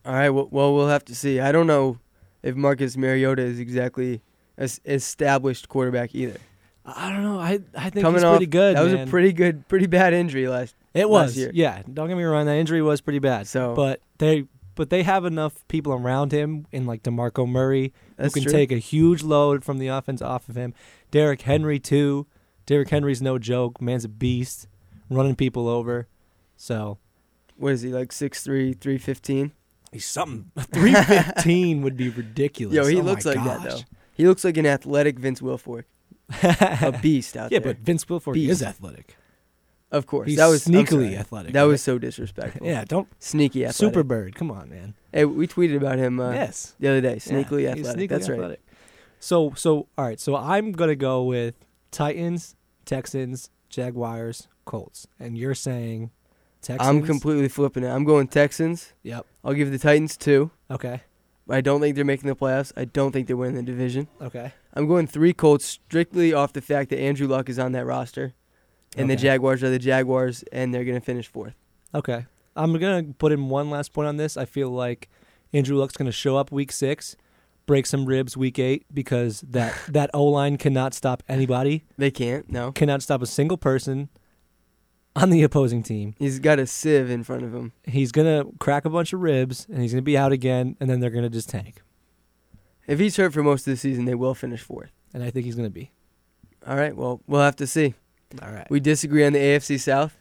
all 0.06 0.12
right, 0.12 0.30
well, 0.30 0.46
well 0.52 0.72
we'll 0.72 0.86
have 0.86 1.04
to 1.06 1.16
see. 1.16 1.40
I 1.40 1.50
don't 1.50 1.66
know 1.66 1.98
if 2.44 2.54
Marcus 2.54 2.96
Mariota 2.96 3.42
is 3.42 3.58
exactly 3.58 4.22
an 4.56 4.68
established 4.84 5.68
quarterback 5.68 6.14
either. 6.14 6.38
I 6.86 7.10
don't 7.10 7.22
know. 7.24 7.38
I 7.38 7.60
I 7.76 7.90
think 7.90 8.04
Coming 8.04 8.14
he's 8.20 8.24
off, 8.24 8.36
pretty 8.36 8.46
good. 8.50 8.76
That 8.76 8.82
was 8.82 8.92
a 8.92 9.06
pretty 9.06 9.32
good, 9.32 9.66
pretty 9.68 9.86
bad 9.86 10.12
injury 10.12 10.46
last. 10.48 10.74
It 10.94 11.06
last 11.06 11.28
was. 11.28 11.36
year. 11.36 11.50
Yeah. 11.52 11.82
Don't 11.92 12.08
get 12.08 12.16
me 12.16 12.24
wrong. 12.24 12.46
That 12.46 12.56
injury 12.56 12.82
was 12.82 13.00
pretty 13.00 13.18
bad. 13.18 13.46
So- 13.46 13.74
but 13.74 14.00
they 14.18 14.46
but 14.74 14.88
they 14.88 15.02
have 15.02 15.24
enough 15.26 15.66
people 15.68 15.92
around 15.92 16.32
him 16.32 16.66
in 16.72 16.86
like 16.86 17.02
Demarco 17.02 17.46
Murray 17.46 17.92
That's 18.20 18.34
who 18.34 18.40
can 18.40 18.50
true. 18.50 18.58
take 18.58 18.72
a 18.72 18.78
huge 18.78 19.22
load 19.22 19.64
from 19.64 19.78
the 19.78 19.88
offense 19.88 20.22
off 20.22 20.48
of 20.48 20.56
him. 20.56 20.74
Derrick 21.10 21.42
hmm. 21.42 21.50
Henry 21.50 21.78
too. 21.78 22.26
Derrick 22.66 22.90
Henry's 22.90 23.20
no 23.22 23.38
joke. 23.38 23.80
Man's 23.80 24.04
a 24.04 24.08
beast, 24.08 24.68
running 25.08 25.34
people 25.34 25.68
over. 25.68 26.06
So 26.56 26.98
What 27.56 27.72
is 27.72 27.82
he 27.82 27.88
like? 27.90 28.10
6'3", 28.10 28.78
315? 28.78 29.52
he's 29.92 30.04
something. 30.06 30.50
Three 30.72 30.94
fifteen 30.94 31.82
would 31.82 31.96
be 31.96 32.08
ridiculous. 32.08 32.74
Yo, 32.74 32.86
he 32.86 32.98
Oh 32.98 33.02
looks 33.02 33.24
like 33.24 33.42
that 33.42 33.62
though. 33.62 33.80
He 34.14 34.26
looks 34.26 34.44
like 34.44 34.56
an 34.56 34.66
athletic 34.66 35.18
Vince 35.18 35.40
Wilfork, 35.40 35.84
a 36.42 36.98
beast 37.02 37.36
out 37.36 37.50
yeah, 37.50 37.58
there. 37.58 37.68
Yeah, 37.68 37.74
but 37.74 37.84
Vince 37.84 38.04
Wilfork 38.04 38.34
Beast. 38.34 38.50
is 38.50 38.62
athletic. 38.62 39.16
of 39.90 40.06
course, 40.06 40.28
He's 40.28 40.36
that 40.36 40.46
was 40.48 40.64
sneakily 40.64 41.16
athletic. 41.16 41.52
That 41.54 41.62
right? 41.62 41.66
was 41.66 41.82
so 41.82 41.98
disrespectful. 41.98 42.66
yeah. 42.66 42.84
Don't 42.84 43.08
sneaky 43.18 43.64
athletic. 43.64 43.76
super 43.76 44.02
bird. 44.02 44.34
Come 44.34 44.50
on, 44.50 44.68
man. 44.68 44.94
Hey, 45.12 45.24
we 45.24 45.46
tweeted 45.48 45.76
about 45.76 45.98
him 45.98 46.20
uh, 46.20 46.32
yes. 46.32 46.74
the 46.78 46.88
other 46.88 47.00
day. 47.00 47.16
Sneakily 47.16 47.60
he's 47.74 47.86
athletic. 47.86 47.96
sneakily 47.96 48.08
That's 48.08 48.28
right. 48.28 48.60
So 49.18 49.52
so 49.54 49.88
all 49.98 50.04
right. 50.04 50.20
So 50.20 50.36
I'm 50.36 50.72
gonna 50.72 50.96
go 50.96 51.24
with 51.24 51.54
Titans 51.90 52.54
Texans, 52.90 53.50
Jaguars, 53.68 54.48
Colts, 54.64 55.06
and 55.20 55.38
you're 55.38 55.54
saying 55.54 56.10
Texans. 56.60 56.88
I'm 56.88 57.02
completely 57.02 57.48
flipping 57.48 57.84
it. 57.84 57.88
I'm 57.88 58.04
going 58.04 58.26
Texans. 58.26 58.92
Yep. 59.04 59.26
I'll 59.44 59.54
give 59.54 59.70
the 59.70 59.78
Titans 59.78 60.16
two. 60.16 60.50
Okay. 60.70 61.02
I 61.48 61.60
don't 61.60 61.80
think 61.80 61.94
they're 61.96 62.04
making 62.04 62.28
the 62.28 62.36
playoffs. 62.36 62.72
I 62.76 62.84
don't 62.84 63.12
think 63.12 63.26
they're 63.26 63.36
winning 63.36 63.56
the 63.56 63.62
division. 63.62 64.08
Okay. 64.20 64.52
I'm 64.74 64.86
going 64.86 65.06
three 65.06 65.32
Colts 65.32 65.64
strictly 65.64 66.32
off 66.32 66.52
the 66.52 66.60
fact 66.60 66.90
that 66.90 66.98
Andrew 66.98 67.28
Luck 67.28 67.48
is 67.48 67.58
on 67.58 67.72
that 67.72 67.86
roster, 67.86 68.34
and 68.96 69.08
the 69.08 69.16
Jaguars 69.16 69.62
are 69.62 69.70
the 69.70 69.78
Jaguars, 69.78 70.42
and 70.52 70.74
they're 70.74 70.84
gonna 70.84 71.00
finish 71.00 71.28
fourth. 71.28 71.54
Okay. 71.94 72.26
I'm 72.56 72.72
gonna 72.78 73.04
put 73.18 73.32
in 73.32 73.48
one 73.48 73.70
last 73.70 73.92
point 73.92 74.08
on 74.08 74.16
this. 74.16 74.36
I 74.36 74.44
feel 74.44 74.70
like 74.70 75.08
Andrew 75.52 75.76
Luck's 75.76 75.96
gonna 75.96 76.12
show 76.12 76.36
up 76.36 76.50
week 76.52 76.72
six, 76.72 77.16
break 77.66 77.86
some 77.86 78.06
ribs 78.06 78.36
week 78.36 78.58
eight 78.58 78.84
because 78.92 79.40
that 79.42 79.74
that 79.88 80.10
O 80.14 80.24
line 80.24 80.56
cannot 80.56 80.94
stop 80.94 81.22
anybody, 81.28 81.84
They 81.96 82.10
can't. 82.10 82.50
No, 82.50 82.72
cannot 82.72 83.02
stop 83.02 83.22
a 83.22 83.26
single 83.26 83.56
person 83.56 84.08
on 85.16 85.30
the 85.30 85.42
opposing 85.42 85.82
team. 85.82 86.14
he's 86.18 86.38
got 86.38 86.58
a 86.58 86.66
sieve 86.66 87.10
in 87.10 87.24
front 87.24 87.42
of 87.42 87.52
him. 87.54 87.72
He's 87.84 88.12
gonna 88.12 88.44
crack 88.58 88.84
a 88.84 88.90
bunch 88.90 89.12
of 89.12 89.20
ribs 89.20 89.66
and 89.68 89.82
he's 89.82 89.92
gonna 89.92 90.02
be 90.02 90.16
out 90.16 90.32
again, 90.32 90.76
and 90.80 90.88
then 90.88 91.00
they're 91.00 91.10
gonna 91.10 91.30
just 91.30 91.48
tank. 91.48 91.82
If 92.86 92.98
he's 92.98 93.16
hurt 93.16 93.32
for 93.32 93.42
most 93.42 93.66
of 93.66 93.72
the 93.72 93.76
season, 93.76 94.04
they 94.04 94.14
will 94.16 94.34
finish 94.34 94.60
fourth. 94.62 94.90
And 95.14 95.22
I 95.22 95.30
think 95.30 95.46
he's 95.46 95.54
gonna 95.56 95.70
be. 95.70 95.92
All 96.66 96.76
right. 96.76 96.94
Well, 96.96 97.20
we'll 97.26 97.40
have 97.40 97.56
to 97.56 97.66
see. 97.66 97.94
All 98.42 98.50
right. 98.52 98.68
We 98.70 98.80
disagree 98.80 99.24
on 99.24 99.32
the 99.32 99.38
AFC 99.38 99.78
South. 99.80 100.16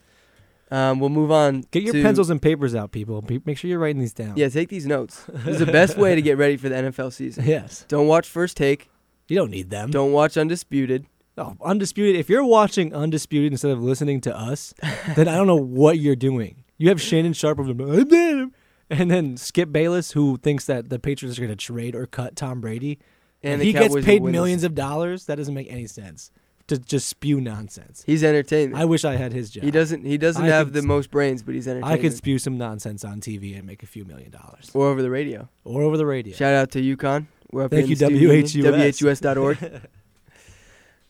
Um, 0.72 1.00
we'll 1.00 1.10
move 1.10 1.32
on. 1.32 1.64
Get 1.72 1.84
your 1.84 1.94
to- 1.94 2.02
pencils 2.04 2.30
and 2.30 2.42
papers 2.42 2.76
out, 2.76 2.92
people. 2.92 3.22
Be- 3.22 3.42
Make 3.46 3.58
sure 3.58 3.70
you're 3.70 3.80
writing 3.80 4.00
these 4.00 4.14
down. 4.14 4.34
Yeah, 4.36 4.50
take 4.50 4.70
these 4.70 4.86
notes. 4.86 5.24
This 5.28 5.60
is 5.60 5.66
the 5.66 5.72
best 5.72 5.98
way 5.98 6.14
to 6.16 6.22
get 6.22 6.38
ready 6.38 6.58
for 6.58 6.70
the 6.70 6.76
NFL 6.76 7.12
season. 7.14 7.44
Yes. 7.48 7.86
Don't 7.88 8.08
watch 8.08 8.28
First 8.28 8.56
Take. 8.58 8.90
You 9.28 9.36
don't 9.36 9.50
need 9.52 9.70
them. 9.70 9.90
Don't 9.92 10.12
watch 10.12 10.38
Undisputed. 10.38 11.06
Oh, 11.38 11.56
undisputed. 11.64 12.18
If 12.20 12.30
you're 12.30 12.44
watching 12.44 12.94
undisputed 12.94 13.54
instead 13.54 13.72
of 13.72 13.82
listening 13.82 14.20
to 14.22 14.38
us, 14.38 14.74
then 15.16 15.28
I 15.30 15.36
don't 15.36 15.48
know 15.48 15.56
what 15.56 15.98
you're 15.98 16.16
doing. 16.18 16.66
You 16.78 16.90
have 16.90 17.02
Shannon 17.02 17.32
Sharpe 17.34 17.60
of 17.60 17.68
them, 17.78 18.52
and 18.90 19.10
then 19.10 19.38
Skip 19.38 19.72
Bayless, 19.72 20.12
who 20.12 20.38
thinks 20.38 20.66
that 20.66 20.90
the 20.90 21.00
Patriots 21.00 21.38
are 21.38 21.42
going 21.42 21.50
to 21.50 21.56
trade 21.56 21.96
or 21.96 22.06
cut 22.08 22.36
Tom 22.36 22.60
Brady, 22.60 23.00
And 23.42 23.54
and 23.54 23.62
he 23.64 23.72
Cowboys 23.72 23.94
gets 23.96 24.06
paid 24.06 24.22
millions 24.24 24.64
of 24.66 24.76
dollars. 24.76 25.28
That 25.28 25.36
doesn't 25.36 25.54
make 25.54 25.72
any 25.72 25.88
sense. 25.88 26.30
To 26.70 26.78
just 26.78 27.08
spew 27.08 27.42
nonsense. 27.42 28.04
He's 28.06 28.24
entertainment. 28.24 28.82
I 28.82 28.86
wish 28.86 29.04
I 29.04 29.16
had 29.16 29.34
his 29.34 29.50
job. 29.50 29.64
he 29.64 29.72
doesn't. 29.72 30.06
He 30.06 30.18
doesn't 30.18 30.44
I 30.44 30.48
have 30.48 30.72
the 30.72 30.82
most 30.82 31.12
brains, 31.12 31.44
but 31.44 31.56
he's 31.56 31.68
entertaining. 31.68 31.98
I 31.98 32.02
could 32.02 32.14
spew 32.14 32.40
some 32.40 32.58
nonsense 32.58 33.04
on 33.04 33.22
TV 33.22 33.58
and 33.58 33.66
make 33.66 33.84
a 33.84 33.88
few 33.88 34.06
million 34.06 34.32
dollars, 34.32 34.70
or 34.74 34.88
over 34.88 35.02
the 35.02 35.10
radio. 35.10 35.50
or 35.64 35.82
over 35.82 35.98
the 35.98 36.06
radio. 36.06 36.36
Shout 36.36 36.54
out 36.54 36.72
to 36.72 36.82
UConn. 36.82 37.28
We're 37.52 37.64
up 37.64 37.72
Thank 37.72 37.88
you, 37.88 37.94
in 37.94 38.14
the 38.14 38.46
studio, 38.48 38.70
WHUS. 38.70 39.22
WHUS.org. 39.22 39.64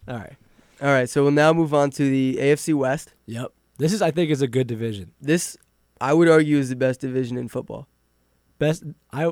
All 0.08 0.16
right. 0.18 0.34
All 0.82 0.88
right, 0.88 1.10
so 1.10 1.24
we'll 1.24 1.32
now 1.32 1.52
move 1.52 1.74
on 1.74 1.92
to 1.92 2.10
the 2.10 2.38
AFC 2.40 2.74
West. 2.74 3.14
Yep. 3.26 3.52
This 3.78 3.92
is, 3.92 4.02
I 4.02 4.12
think, 4.12 4.32
is 4.32 4.42
a 4.42 4.48
good 4.48 4.66
division. 4.68 5.12
This, 5.20 5.58
I 6.00 6.14
would 6.14 6.30
argue, 6.30 6.58
is 6.58 6.70
the 6.70 6.78
best 6.78 7.02
division 7.02 7.38
in 7.38 7.50
football. 7.50 7.88
Best. 8.60 8.84
I. 9.12 9.32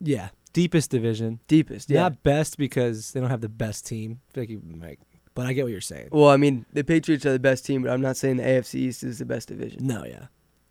Yeah. 0.00 0.30
Deepest 0.52 0.90
division. 0.90 1.38
Deepest, 1.46 1.88
yeah. 1.88 2.00
Not 2.02 2.24
best 2.24 2.58
because 2.58 3.12
they 3.12 3.20
don't 3.20 3.30
have 3.30 3.40
the 3.40 3.48
best 3.48 3.86
team. 3.86 4.20
I 4.30 4.34
feel 4.34 4.42
like 4.42 4.50
you 4.50 4.60
might, 4.64 4.98
but 5.34 5.46
I 5.46 5.52
get 5.52 5.62
what 5.64 5.72
you're 5.72 5.80
saying. 5.80 6.08
well, 6.12 6.28
I 6.28 6.36
mean, 6.36 6.66
the 6.72 6.84
Patriots 6.84 7.24
are 7.26 7.32
the 7.32 7.38
best 7.38 7.64
team, 7.64 7.82
but 7.82 7.90
I'm 7.90 8.00
not 8.00 8.16
saying 8.16 8.36
the 8.38 8.42
AFC 8.44 8.74
East 8.76 9.02
is 9.04 9.18
the 9.18 9.24
best 9.24 9.48
division. 9.48 9.86
No, 9.86 10.04
yeah, 10.04 10.26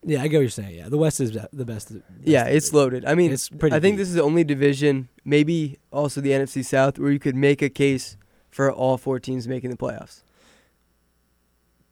yeah, 0.05 0.21
I 0.21 0.27
get 0.27 0.37
what 0.37 0.41
you're 0.41 0.49
saying. 0.49 0.75
Yeah, 0.75 0.89
the 0.89 0.97
West 0.97 1.19
is 1.19 1.31
the 1.31 1.65
best. 1.65 1.91
best 1.91 1.91
Yeah, 2.23 2.45
it's 2.45 2.67
division. 2.69 2.75
loaded. 2.79 3.05
I 3.05 3.15
mean, 3.15 3.31
It's 3.31 3.49
pretty 3.49 3.75
I 3.75 3.79
think 3.79 3.93
deep. 3.95 3.99
this 3.99 4.09
is 4.09 4.15
the 4.15 4.23
only 4.23 4.43
division, 4.43 5.09
maybe 5.25 5.77
also 5.91 6.21
the 6.21 6.31
NFC 6.31 6.63
South, 6.63 6.97
where 6.99 7.11
you 7.11 7.19
could 7.19 7.35
make 7.35 7.61
a 7.61 7.69
case 7.69 8.17
for 8.49 8.71
all 8.71 8.97
four 8.97 9.19
teams 9.19 9.47
making 9.47 9.69
the 9.71 9.77
playoffs. 9.77 10.23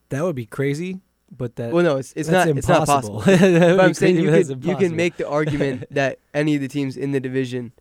That 0.09 0.23
would 0.23 0.35
be 0.35 0.45
crazy, 0.45 1.01
but 1.35 1.57
that 1.57 1.73
Well, 1.73 1.83
no, 1.83 1.97
it's 1.97 2.13
it's 2.15 2.29
that's 2.29 2.47
not 2.47 2.57
it's 2.57 2.67
not 2.67 2.85
possible. 2.87 3.21
But 3.25 3.79
I'm 3.79 3.93
saying 3.93 4.15
you 4.17 4.29
could 4.31 4.63
you 4.65 4.75
can 4.77 4.95
make 4.95 5.17
the 5.17 5.27
argument 5.27 5.83
that 5.91 6.19
any 6.33 6.55
of 6.55 6.61
the 6.61 6.67
teams 6.69 6.95
in 6.95 7.11
the 7.11 7.19
division 7.19 7.73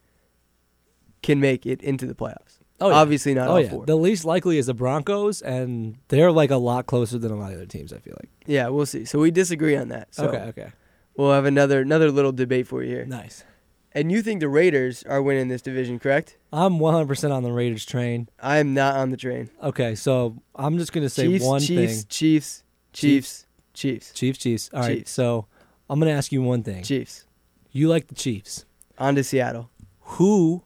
can 1.23 1.39
make 1.41 1.67
it 1.67 1.81
into 1.83 2.07
the 2.07 2.15
playoffs. 2.15 2.59
Oh, 2.81 2.91
yeah. 2.91 2.95
Obviously 2.97 3.33
not 3.35 3.49
Oh 3.49 3.53
all 3.53 3.61
yeah, 3.61 3.71
four. 3.71 3.87
the 3.87 3.97
least 3.97 4.25
likely 4.25 4.59
is 4.59 4.67
the 4.67 4.75
Broncos, 4.75 5.41
and 5.43 5.97
they're 6.09 6.31
like 6.33 6.51
a 6.51 6.57
lot 6.57 6.87
closer 6.87 7.19
than 7.19 7.31
a 7.33 7.37
lot 7.37 7.51
of 7.53 7.57
other 7.57 7.67
teams. 7.67 7.93
I 7.93 7.99
feel 7.99 8.15
like. 8.21 8.29
yeah, 8.47 8.69
we'll 8.69 8.85
see. 8.87 9.05
So 9.07 9.19
we 9.19 9.31
disagree 9.31 9.77
on 9.77 9.89
that. 9.89 10.15
So 10.15 10.29
okay, 10.29 10.39
okay, 10.49 10.73
we'll 11.17 11.33
have 11.33 11.47
another 11.47 11.81
another 11.81 12.11
little 12.11 12.33
debate 12.33 12.67
for 12.67 12.83
you 12.83 12.91
here. 12.97 13.05
nice. 13.07 13.45
And 13.93 14.13
you 14.13 14.21
think 14.21 14.41
the 14.41 14.49
Raiders 14.51 15.05
are 15.05 15.23
winning 15.23 15.49
this 15.49 15.63
division, 15.63 15.99
correct? 15.99 16.37
I'm 16.53 16.79
100 16.79 17.07
percent 17.09 17.33
on 17.33 17.43
the 17.43 17.51
Raiders 17.51 17.87
train. 17.87 18.29
I 18.39 18.59
am 18.59 18.75
not 18.75 18.97
on 18.97 19.09
the 19.11 19.17
train. 19.17 19.49
Okay, 19.63 19.95
so 19.95 20.37
I'm 20.55 20.77
just 20.77 20.93
gonna 20.93 21.09
say 21.09 21.27
Chiefs, 21.29 21.45
one 21.47 21.61
Chiefs, 21.63 21.95
thing. 22.03 22.05
Chiefs, 22.11 22.63
Chiefs, 22.93 23.47
Chiefs, 23.73 24.13
Chiefs, 24.13 24.13
Chiefs. 24.13 24.39
Chiefs. 24.39 24.71
All 24.75 24.81
right, 24.81 24.99
Chiefs. 24.99 25.11
so 25.13 25.47
I'm 25.89 25.99
gonna 25.99 26.11
ask 26.11 26.31
you 26.31 26.43
one 26.43 26.63
thing. 26.63 26.83
Chiefs. 26.83 27.25
You 27.73 27.89
like 27.89 28.09
the 28.09 28.15
Chiefs. 28.15 28.67
On 28.99 29.15
to 29.15 29.25
Seattle. 29.25 29.71
who 30.01 30.63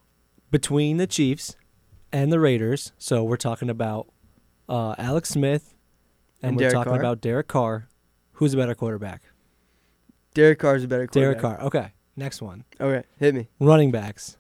between 0.51 0.97
the 0.97 1.07
Chiefs 1.07 1.55
and 2.13 2.33
the 2.33 2.41
Raiders, 2.41 2.93
so 2.99 3.23
we're 3.25 3.37
talking 3.37 3.71
about 3.71 4.09
uh, 4.69 4.95
Alex 4.99 5.29
Smith 5.31 5.75
and, 6.43 6.51
And 6.51 6.57
we're 6.57 6.61
Derek 6.63 6.75
talking 6.75 6.91
Carr? 6.93 7.01
about 7.01 7.21
Derek 7.21 7.49
Carr. 7.49 7.89
Who's 8.33 8.55
a 8.55 8.57
better 8.57 8.75
quarterback? 8.75 9.23
Derek 10.35 10.59
Carr's 10.59 10.85
a 10.85 10.89
better 10.89 11.07
quarterback. 11.07 11.41
Derek. 11.43 11.59
Carr. 11.59 11.67
Okay. 11.67 11.93
Next 12.17 12.43
one. 12.43 12.65
Okay, 12.81 13.07
hit 13.19 13.35
me. 13.35 13.49
Running 13.59 13.91
backs. 13.91 14.37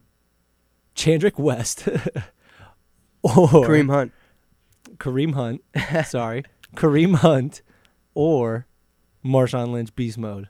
Chandrick 0.94 1.38
West 1.38 1.88
or 3.22 3.30
Kareem 3.33 3.90
Hunt. 3.90 4.12
Kareem 4.96 5.35
Hunt. 5.35 5.62
sorry. 6.06 6.44
Kareem 6.76 7.16
Hunt 7.16 7.62
or 8.14 8.66
Marshawn 9.24 9.72
Lynch 9.72 9.94
beast 9.94 10.18
mode. 10.18 10.48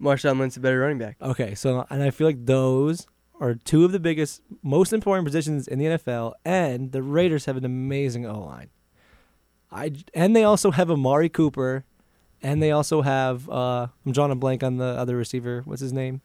Marshawn 0.00 0.38
Lynch 0.38 0.52
is 0.52 0.56
a 0.58 0.60
better 0.60 0.80
running 0.80 0.98
back. 0.98 1.16
Okay, 1.20 1.54
so 1.54 1.86
and 1.90 2.02
I 2.02 2.10
feel 2.10 2.26
like 2.26 2.44
those 2.46 3.06
are 3.40 3.54
two 3.54 3.84
of 3.84 3.92
the 3.92 4.00
biggest, 4.00 4.42
most 4.62 4.92
important 4.92 5.26
positions 5.26 5.68
in 5.68 5.78
the 5.78 5.84
NFL, 5.86 6.34
and 6.44 6.92
the 6.92 7.02
Raiders 7.02 7.44
have 7.44 7.56
an 7.56 7.64
amazing 7.64 8.26
O 8.26 8.40
line. 8.44 8.68
I 9.70 9.92
and 10.14 10.34
they 10.34 10.44
also 10.44 10.70
have 10.70 10.90
Amari 10.90 11.28
Cooper, 11.28 11.84
and 12.42 12.62
they 12.62 12.70
also 12.70 13.02
have 13.02 13.48
uh, 13.50 13.88
I'm 14.06 14.12
drawing 14.12 14.32
a 14.32 14.36
blank 14.36 14.62
on 14.62 14.78
the 14.78 14.84
other 14.86 15.16
receiver. 15.16 15.62
What's 15.64 15.80
his 15.82 15.92
name? 15.92 16.20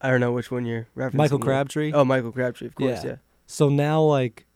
I 0.00 0.10
don't 0.10 0.20
know 0.20 0.32
which 0.32 0.50
one 0.50 0.64
you're 0.64 0.86
referencing. 0.96 1.14
Michael. 1.14 1.38
Crabtree. 1.38 1.92
Oh, 1.92 2.04
Michael 2.04 2.32
Crabtree, 2.32 2.68
of 2.68 2.74
course, 2.74 3.02
Yeah. 3.04 3.10
yeah. 3.10 3.16
So 3.46 3.68
now, 3.68 4.00
like, 4.02 4.46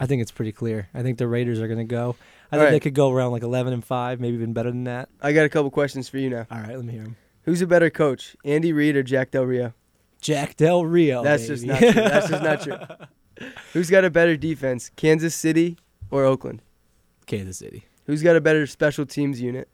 I 0.00 0.06
think 0.06 0.22
it's 0.22 0.32
pretty 0.32 0.50
clear. 0.52 0.88
I 0.94 1.02
think 1.02 1.18
the 1.18 1.28
Raiders 1.28 1.60
are 1.60 1.68
gonna 1.68 1.84
go. 1.84 2.16
I 2.50 2.56
All 2.56 2.60
think 2.60 2.66
right. 2.66 2.70
they 2.70 2.80
could 2.80 2.94
go 2.94 3.10
around 3.12 3.32
like 3.32 3.42
11 3.42 3.72
and 3.72 3.84
five, 3.84 4.20
maybe 4.20 4.34
even 4.36 4.52
better 4.52 4.70
than 4.70 4.84
that. 4.84 5.08
I 5.20 5.32
got 5.32 5.44
a 5.44 5.48
couple 5.48 5.70
questions 5.70 6.08
for 6.08 6.18
you 6.18 6.30
now. 6.30 6.46
All 6.50 6.58
right, 6.60 6.74
let 6.76 6.84
me 6.84 6.92
hear 6.92 7.02
them. 7.04 7.16
Who's 7.42 7.60
a 7.62 7.66
better 7.66 7.90
coach, 7.90 8.36
Andy 8.44 8.72
Reid 8.72 8.96
or 8.96 9.02
Jack 9.02 9.30
Del 9.32 9.44
Rio? 9.44 9.74
Jack 10.24 10.56
Del 10.56 10.86
Rio. 10.86 11.22
That's 11.22 11.46
just 11.46 11.66
not 11.66 11.78
true. 11.78 11.92
That's 11.92 12.28
just 12.28 12.42
not 12.42 12.62
true. 12.62 13.46
Who's 13.74 13.90
got 13.90 14.04
a 14.04 14.10
better 14.10 14.36
defense, 14.38 14.90
Kansas 14.96 15.34
City 15.34 15.76
or 16.10 16.24
Oakland? 16.24 16.62
Kansas 17.26 17.58
City. 17.58 17.84
Who's 18.06 18.22
got 18.22 18.34
a 18.34 18.40
better 18.40 18.66
special 18.66 19.04
teams 19.04 19.38
unit, 19.40 19.68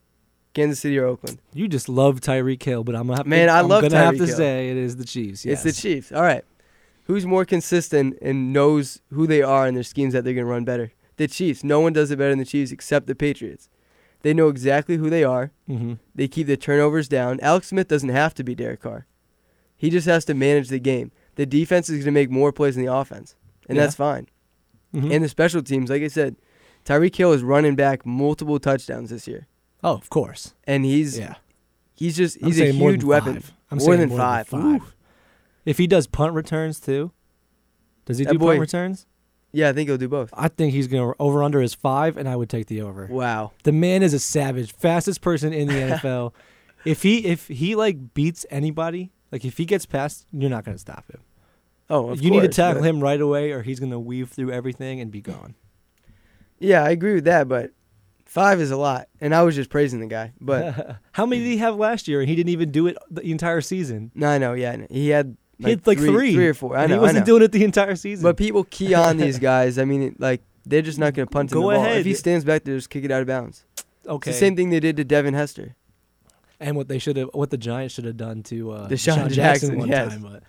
Kansas 0.52 0.80
City 0.80 0.98
or 0.98 1.06
Oakland? 1.06 1.38
You 1.54 1.68
just 1.68 1.88
love 1.88 2.20
Tyreek 2.20 2.62
Hill, 2.62 2.82
but 2.82 2.96
I'm 2.96 3.06
gonna 3.06 3.18
have 3.18 3.26
Man, 3.26 3.46
to, 3.46 3.52
I 3.54 3.60
I'm 3.60 3.68
love 3.68 3.82
gonna 3.82 3.96
have 3.96 4.16
to 4.16 4.26
Hill. 4.26 4.36
say 4.36 4.70
it 4.70 4.76
is 4.76 4.96
the 4.96 5.04
Chiefs. 5.04 5.44
Yes. 5.44 5.64
It's 5.64 5.76
the 5.76 5.82
Chiefs. 5.82 6.10
All 6.10 6.22
right. 6.22 6.44
Who's 7.04 7.24
more 7.24 7.44
consistent 7.44 8.18
and 8.20 8.52
knows 8.52 9.00
who 9.12 9.26
they 9.28 9.42
are 9.42 9.66
and 9.66 9.76
their 9.76 9.84
schemes 9.84 10.12
that 10.14 10.24
they're 10.24 10.34
to 10.34 10.44
run 10.44 10.64
better? 10.64 10.90
The 11.16 11.28
Chiefs. 11.28 11.62
No 11.62 11.78
one 11.78 11.92
does 11.92 12.10
it 12.10 12.16
better 12.16 12.30
than 12.30 12.38
the 12.40 12.44
Chiefs 12.44 12.72
except 12.72 13.06
the 13.06 13.14
Patriots. 13.14 13.68
They 14.22 14.34
know 14.34 14.48
exactly 14.48 14.96
who 14.96 15.10
they 15.10 15.22
are. 15.24 15.52
Mm-hmm. 15.68 15.94
They 16.14 16.26
keep 16.28 16.46
the 16.48 16.56
turnovers 16.56 17.08
down. 17.08 17.38
Alex 17.40 17.68
Smith 17.68 17.86
doesn't 17.88 18.08
have 18.08 18.34
to 18.34 18.44
be 18.44 18.54
Derek 18.54 18.80
Carr. 18.82 19.06
He 19.80 19.88
just 19.88 20.06
has 20.06 20.26
to 20.26 20.34
manage 20.34 20.68
the 20.68 20.78
game. 20.78 21.10
The 21.36 21.46
defense 21.46 21.88
is 21.88 21.96
going 22.04 22.04
to 22.14 22.20
make 22.20 22.30
more 22.30 22.52
plays 22.52 22.74
than 22.74 22.84
the 22.84 22.92
offense, 22.92 23.34
and 23.66 23.76
Yeah. 23.76 23.84
that's 23.84 23.94
fine. 23.96 24.26
hmm 24.92 25.10
And 25.10 25.24
the 25.24 25.28
special 25.28 25.62
teams, 25.62 25.88
like 25.88 26.02
I 26.02 26.08
said, 26.08 26.36
Tyreek 26.84 27.16
Hill 27.16 27.32
is 27.32 27.42
running 27.42 27.76
back 27.76 28.04
multiple 28.04 28.58
touchdowns 28.58 29.08
this 29.08 29.26
year, 29.26 29.46
oh, 29.82 29.94
of 29.94 30.10
course. 30.10 30.54
and 30.64 30.84
he's 30.84 31.18
Yeah. 31.18 31.36
he's 31.94 32.14
just 32.16 32.38
he's 32.44 32.60
a 32.60 32.72
huge 32.72 33.04
weapon. 33.04 33.42
I'm 33.70 33.78
More 33.78 33.86
saying 33.86 34.00
than 34.00 34.08
more 34.10 34.18
five. 34.18 34.50
Than 34.50 34.80
five. 34.80 34.94
If 35.64 35.78
he 35.78 35.86
does 35.86 36.06
punt 36.06 36.34
returns 36.34 36.78
too, 36.80 37.12
does 38.04 38.18
he 38.18 38.24
That 38.24 38.32
do 38.32 38.38
boy- 38.38 38.48
punt 38.52 38.60
returns? 38.60 39.06
Yeah, 39.52 39.68
I 39.68 39.72
think 39.72 39.88
he'll 39.88 39.98
do 39.98 40.08
both. 40.08 40.30
I 40.34 40.48
think 40.48 40.72
he's 40.74 40.88
gonna 40.88 41.12
over 41.18 41.42
under 41.42 41.60
is 41.62 41.74
five, 41.74 42.16
and 42.18 42.28
I 42.28 42.36
would 42.36 42.48
take 42.50 42.66
the 42.66 42.82
over. 42.82 43.06
Wow. 43.10 43.52
The 43.64 43.72
man 43.72 44.02
is 44.02 44.12
a 44.14 44.18
savage, 44.20 44.72
fastest 44.72 45.20
person 45.22 45.52
in 45.52 45.68
the 45.68 45.74
NFL. 45.98 46.32
If 46.84 47.02
he 47.02 47.24
if 47.26 47.48
he 47.48 47.74
like 47.76 48.14
beats 48.14 48.44
anybody, 48.50 49.10
like 49.32 49.44
if 49.44 49.56
he 49.58 49.64
gets 49.64 49.86
past, 49.86 50.26
you're 50.32 50.50
not 50.50 50.64
gonna 50.64 50.78
stop 50.78 51.10
him. 51.10 51.20
Oh, 51.88 52.10
of 52.10 52.22
you 52.22 52.30
need 52.30 52.40
to 52.42 52.48
tackle 52.48 52.82
but- 52.82 52.88
him 52.88 53.00
right 53.00 53.20
away, 53.20 53.52
or 53.52 53.62
he's 53.62 53.80
gonna 53.80 53.98
weave 54.00 54.30
through 54.30 54.52
everything 54.52 55.00
and 55.00 55.10
be 55.10 55.20
gone. 55.20 55.54
Yeah, 56.58 56.84
I 56.84 56.90
agree 56.90 57.14
with 57.14 57.24
that, 57.24 57.48
but 57.48 57.70
five 58.26 58.60
is 58.60 58.70
a 58.70 58.76
lot, 58.76 59.08
and 59.20 59.34
I 59.34 59.42
was 59.42 59.54
just 59.56 59.70
praising 59.70 60.00
the 60.00 60.06
guy. 60.06 60.32
But 60.40 60.98
how 61.12 61.26
many 61.26 61.42
did 61.42 61.48
he 61.50 61.56
have 61.58 61.76
last 61.76 62.06
year? 62.06 62.20
And 62.20 62.28
he 62.28 62.36
didn't 62.36 62.50
even 62.50 62.70
do 62.70 62.86
it 62.86 62.96
the 63.10 63.22
entire 63.22 63.60
season. 63.60 64.10
no, 64.14 64.28
I 64.28 64.38
know. 64.38 64.52
Yeah, 64.52 64.76
he 64.90 65.08
had 65.08 65.36
He 65.58 65.70
had 65.70 65.86
like 65.86 65.98
three, 65.98 66.34
three 66.34 66.48
or 66.48 66.54
four. 66.54 66.76
I 66.76 66.86
know. 66.86 66.94
he 66.96 67.00
wasn't 67.00 67.16
I 67.16 67.20
know. 67.20 67.26
doing 67.26 67.42
it 67.42 67.52
the 67.52 67.64
entire 67.64 67.96
season. 67.96 68.22
But 68.22 68.36
people 68.36 68.64
key 68.64 68.94
on 68.94 69.16
these 69.16 69.38
guys. 69.50 69.78
I 69.78 69.84
mean, 69.84 70.14
like 70.18 70.42
they're 70.66 70.82
just 70.82 70.98
not 70.98 71.14
going 71.14 71.26
to 71.26 71.30
punt 71.30 71.50
him 71.50 71.54
Go 71.60 71.70
the 71.70 71.76
ball. 71.76 71.84
ahead. 71.84 71.98
If 71.98 72.06
he 72.06 72.14
stands 72.14 72.44
back 72.44 72.64
there, 72.64 72.76
just 72.76 72.90
kick 72.90 73.04
it 73.04 73.10
out 73.10 73.22
of 73.22 73.26
bounds. 73.26 73.64
Okay. 74.06 74.30
It's 74.30 74.38
the 74.38 74.46
same 74.46 74.54
thing 74.56 74.68
they 74.70 74.80
did 74.80 74.96
to 74.98 75.04
Devin 75.04 75.34
Hester. 75.34 75.76
And 76.60 76.76
what 76.76 76.88
they 76.88 76.98
should 76.98 77.16
have, 77.16 77.30
what 77.32 77.48
the 77.50 77.56
Giants 77.56 77.94
should 77.94 78.04
have 78.04 78.18
done 78.18 78.42
to 78.44 78.72
uh, 78.72 78.88
DeSean 78.88 79.14
DeSean 79.14 79.30
Jackson, 79.30 79.34
Jackson, 79.34 79.78
one 79.78 79.88
yes. 79.88 80.12
time. 80.12 80.22
But 80.22 80.42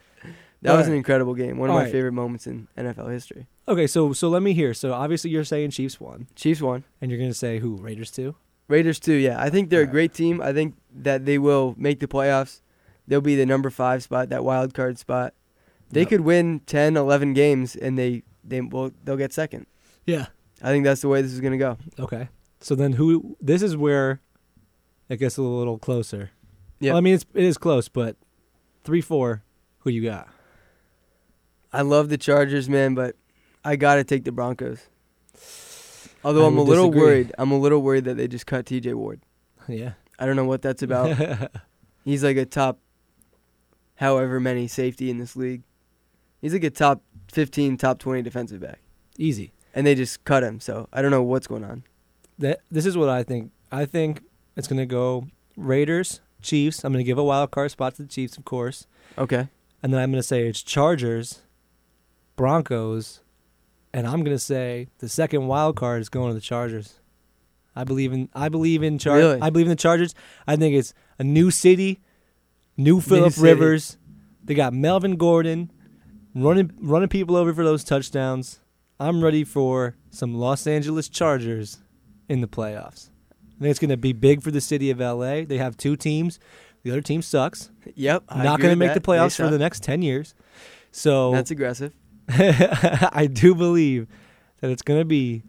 That 0.62 0.76
was 0.76 0.88
an 0.88 0.94
incredible 0.94 1.34
game. 1.34 1.58
One 1.58 1.70
of 1.70 1.74
my 1.74 1.80
Alright. 1.80 1.92
favorite 1.92 2.12
moments 2.12 2.46
in 2.48 2.68
NFL 2.78 3.10
history. 3.12 3.48
okay, 3.68 3.88
so 3.88 4.12
so 4.14 4.28
let 4.30 4.42
me 4.44 4.54
hear. 4.54 4.74
So 4.74 4.94
obviously 4.94 5.32
you're 5.32 5.44
saying 5.46 5.72
Chiefs 5.72 6.00
won, 6.02 6.28
Chiefs 6.36 6.62
won. 6.62 6.84
and 7.00 7.10
you're 7.10 7.20
gonna 7.20 7.34
say 7.34 7.60
who? 7.60 7.78
Raiders 7.78 8.12
two. 8.12 8.36
Raiders 8.68 9.00
too. 9.00 9.14
Yeah, 9.14 9.42
I 9.42 9.50
think 9.50 9.70
they're 9.70 9.82
a 9.82 9.88
great 9.88 10.14
team. 10.14 10.42
I 10.42 10.54
think 10.54 10.76
that 10.94 11.26
they 11.26 11.38
will 11.38 11.76
make 11.78 12.00
the 12.00 12.08
playoffs. 12.08 12.62
They'll 13.08 13.20
be 13.22 13.36
the 13.36 13.46
number 13.46 13.70
five 13.70 14.04
spot, 14.04 14.30
that 14.30 14.44
wild 14.44 14.74
card 14.74 14.98
spot. 15.00 15.34
They 15.90 16.02
Yep. 16.02 16.10
could 16.10 16.22
win 16.22 16.62
10, 16.68 16.96
11 16.96 17.34
games, 17.34 17.76
and 17.76 17.98
they 17.98 18.24
they 18.44 18.62
will 18.62 18.92
they'll 19.04 19.18
get 19.18 19.34
second. 19.34 19.66
Yeah. 20.06 20.28
I 20.62 20.70
think 20.70 20.84
that's 20.84 21.02
the 21.02 21.08
way 21.10 21.22
this 21.22 21.32
is 21.34 21.40
gonna 21.42 21.58
go. 21.58 21.78
Okay. 22.00 22.30
So 22.60 22.76
then 22.76 22.94
who? 22.94 23.36
This 23.42 23.62
is 23.64 23.76
where 23.76 24.22
it 25.12 25.18
gets 25.18 25.38
a 25.38 25.42
little 25.42 25.78
closer. 25.78 26.32
Yeah. 26.80 26.92
Well, 26.92 26.98
I 26.98 27.02
mean 27.02 27.16
it's 27.16 27.26
it 27.34 27.44
is 27.44 27.58
close, 27.58 27.90
but 27.90 28.16
three 28.84 29.02
four. 29.02 29.44
Who 29.80 29.90
you 29.90 30.04
got? 30.04 30.28
I 31.74 31.82
love 31.82 32.10
the 32.10 32.18
Chargers, 32.18 32.70
man, 32.70 32.96
but 32.96 33.16
I 33.66 33.76
gotta 33.76 34.04
take 34.04 34.24
the 34.24 34.32
Broncos. 34.32 34.80
Although 36.24 36.46
I 36.46 36.48
I'm 36.48 36.58
a 36.58 36.62
little 36.62 36.90
disagree. 36.90 37.02
worried. 37.02 37.32
I'm 37.38 37.52
a 37.52 37.58
little 37.60 37.82
worried 37.82 38.06
that 38.06 38.16
they 38.16 38.28
just 38.28 38.46
cut 38.46 38.66
T.J. 38.68 38.94
Ward. 38.94 39.22
Yeah. 39.68 39.94
I 40.20 40.26
don't 40.26 40.36
know 40.36 40.46
what 40.46 40.62
that's 40.62 40.84
about. 40.84 41.18
He's 42.06 42.24
like 42.24 42.38
a 42.38 42.46
top, 42.46 42.78
however 43.96 44.40
many 44.40 44.68
safety 44.68 45.10
in 45.10 45.18
this 45.18 45.36
league. 45.36 45.64
He's 46.42 46.54
like 46.54 46.64
a 46.64 46.70
top 46.70 47.02
15, 47.32 47.78
top 47.78 48.00
20 48.00 48.22
defensive 48.22 48.60
back, 48.62 48.80
Easy. 49.18 49.52
and 49.74 49.86
they 49.86 49.96
just 49.96 50.24
cut 50.24 50.44
him. 50.44 50.60
So 50.60 50.88
I 50.94 51.02
don't 51.02 51.12
know 51.12 51.24
what's 51.24 51.48
going 51.48 51.64
on. 51.64 51.84
That 52.40 52.62
this 52.72 52.86
is 52.86 52.96
what 52.98 53.10
I 53.10 53.24
think. 53.24 53.52
I 53.72 53.86
think 53.86 54.22
it's 54.56 54.68
gonna 54.68 54.86
go 54.86 55.28
Raiders, 55.58 56.22
Chiefs. 56.42 56.84
I'm 56.84 56.92
gonna 56.94 57.04
give 57.04 57.18
a 57.18 57.24
wild 57.24 57.52
card 57.52 57.72
spot 57.72 57.96
to 57.96 58.04
the 58.04 58.08
Chiefs, 58.08 58.38
of 58.38 58.46
course, 58.46 58.88
Okay. 59.18 59.48
and 59.84 59.94
then 59.94 60.02
I'm 60.02 60.12
gonna 60.12 60.24
say 60.24 60.48
it's 60.48 60.62
Chargers, 60.64 61.42
Broncos, 62.36 63.22
and 63.94 64.08
I'm 64.08 64.24
gonna 64.24 64.40
say 64.40 64.88
the 65.00 65.10
second 65.10 65.48
wild 65.48 65.76
card 65.76 66.02
is 66.02 66.10
going 66.10 66.30
to 66.30 66.34
the 66.34 66.40
Chargers. 66.42 66.96
I 67.76 67.84
believe 67.84 68.12
in 68.14 68.30
I 68.34 68.50
believe 68.50 68.84
in 68.84 68.98
Char- 68.98 69.18
Really? 69.18 69.42
I 69.42 69.50
believe 69.50 69.68
in 69.68 69.72
the 69.72 69.76
Chargers. 69.76 70.14
I 70.48 70.56
think 70.56 70.76
it's 70.76 70.94
a 71.20 71.24
new 71.24 71.52
city, 71.52 72.02
new 72.78 73.00
Philip. 73.02 73.34
Rivers. 73.38 73.98
They 74.44 74.56
got 74.56 74.74
Melvin 74.74 75.16
Gordon 75.18 75.72
running 76.34 76.72
running 76.82 77.10
people 77.10 77.36
over 77.36 77.54
for 77.54 77.64
those 77.64 77.84
touchdowns. 77.84 78.60
I'm 79.00 79.24
ready 79.24 79.44
for 79.44 79.96
some 80.10 80.36
Los 80.36 80.68
Angeles 80.68 81.08
Chargers 81.10 81.80
in 82.28 82.42
the 82.42 82.48
playoffs. 82.48 83.10
I 83.62 83.64
think 83.64 83.70
it's 83.72 83.80
going 83.80 83.90
to 83.90 83.98
be 83.98 84.12
big 84.12 84.42
for 84.42 84.50
the 84.50 84.60
city 84.60 84.90
of 84.90 85.00
LA. 85.00 85.44
They 85.46 85.58
have 85.60 85.78
two 85.78 85.96
teams. 85.96 86.40
The 86.82 86.90
other 86.90 87.02
team 87.02 87.22
sucks. 87.22 87.70
Yep. 87.94 88.24
I 88.28 88.44
Not 88.44 88.60
going 88.60 88.72
to 88.72 88.76
make 88.76 88.96
the 88.96 89.00
that. 89.00 89.04
They 89.06 89.14
playoffs 89.14 89.38
for 89.38 89.52
the 89.52 89.60
next 89.60 89.84
10 89.84 90.02
years. 90.02 90.34
So 90.92 91.32
That's 91.32 91.52
aggressive. 91.52 91.94
I 92.30 93.30
do 93.32 93.54
believe 93.54 94.08
that 94.62 94.72
it's 94.72 94.82
going 94.82 95.00
to 95.00 95.06
be 95.06 95.44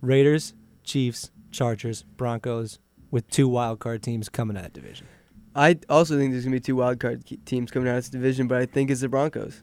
Raiders, 0.00 0.52
Chiefs, 0.82 1.30
Chargers, 1.52 2.02
Broncos 2.02 2.80
with 3.12 3.30
two 3.30 3.46
wild 3.46 3.78
card 3.78 4.02
teams 4.02 4.28
coming 4.28 4.56
at 4.56 4.64
that 4.64 4.72
division. 4.72 5.06
I 5.54 5.78
also 5.88 6.18
think 6.18 6.32
there's 6.32 6.42
gonna 6.42 6.56
be 6.56 6.60
two 6.60 6.74
wild 6.74 6.98
card 6.98 7.24
teams 7.46 7.70
coming 7.70 7.88
out 7.88 7.92
of 7.92 8.02
this 8.02 8.08
division, 8.08 8.48
but 8.48 8.60
I 8.60 8.66
think 8.66 8.90
it's 8.90 9.02
the 9.02 9.08
Broncos. 9.08 9.62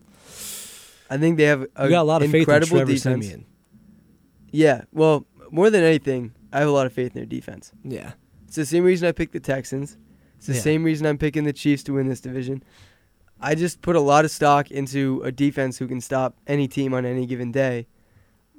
I 1.10 1.18
think 1.18 1.36
they 1.36 1.44
have 1.44 1.68
a 1.76 1.84
You 1.84 1.90
got 1.90 2.04
a 2.04 2.04
lot 2.04 2.22
of 2.22 2.28
faith 2.28 2.36
in 2.36 2.40
incredible 2.40 2.78
Trevor 2.78 2.94
defense. 2.94 3.26
Siemian. 3.26 3.46
Yeah. 4.52 4.84
Well, 4.94 5.26
more 5.52 5.70
than 5.70 5.84
anything, 5.84 6.34
I 6.52 6.60
have 6.60 6.68
a 6.68 6.72
lot 6.72 6.86
of 6.86 6.94
faith 6.94 7.08
in 7.16 7.20
their 7.22 7.26
defense. 7.26 7.72
Yeah. 7.84 8.14
It's 8.48 8.56
the 8.56 8.66
same 8.66 8.84
reason 8.84 9.08
I 9.08 9.12
picked 9.12 9.34
the 9.34 9.40
Texans. 9.40 9.98
It's 10.38 10.48
the 10.48 10.54
Yeah. 10.54 10.60
same 10.62 10.84
reason 10.84 11.06
I'm 11.08 11.18
picking 11.18 11.44
the 11.46 11.54
Chiefs 11.54 11.84
to 11.84 11.94
win 11.94 12.08
this 12.08 12.20
division. 12.22 12.64
I 13.40 13.56
just 13.56 13.82
put 13.82 13.96
a 13.96 14.00
lot 14.02 14.26
of 14.26 14.32
stock 14.32 14.70
into 14.72 15.22
a 15.24 15.32
defense 15.32 15.78
who 15.78 15.88
can 15.88 16.02
stop 16.02 16.36
any 16.48 16.68
team 16.68 16.94
on 16.94 17.06
any 17.06 17.26
given 17.26 17.52
day 17.52 17.88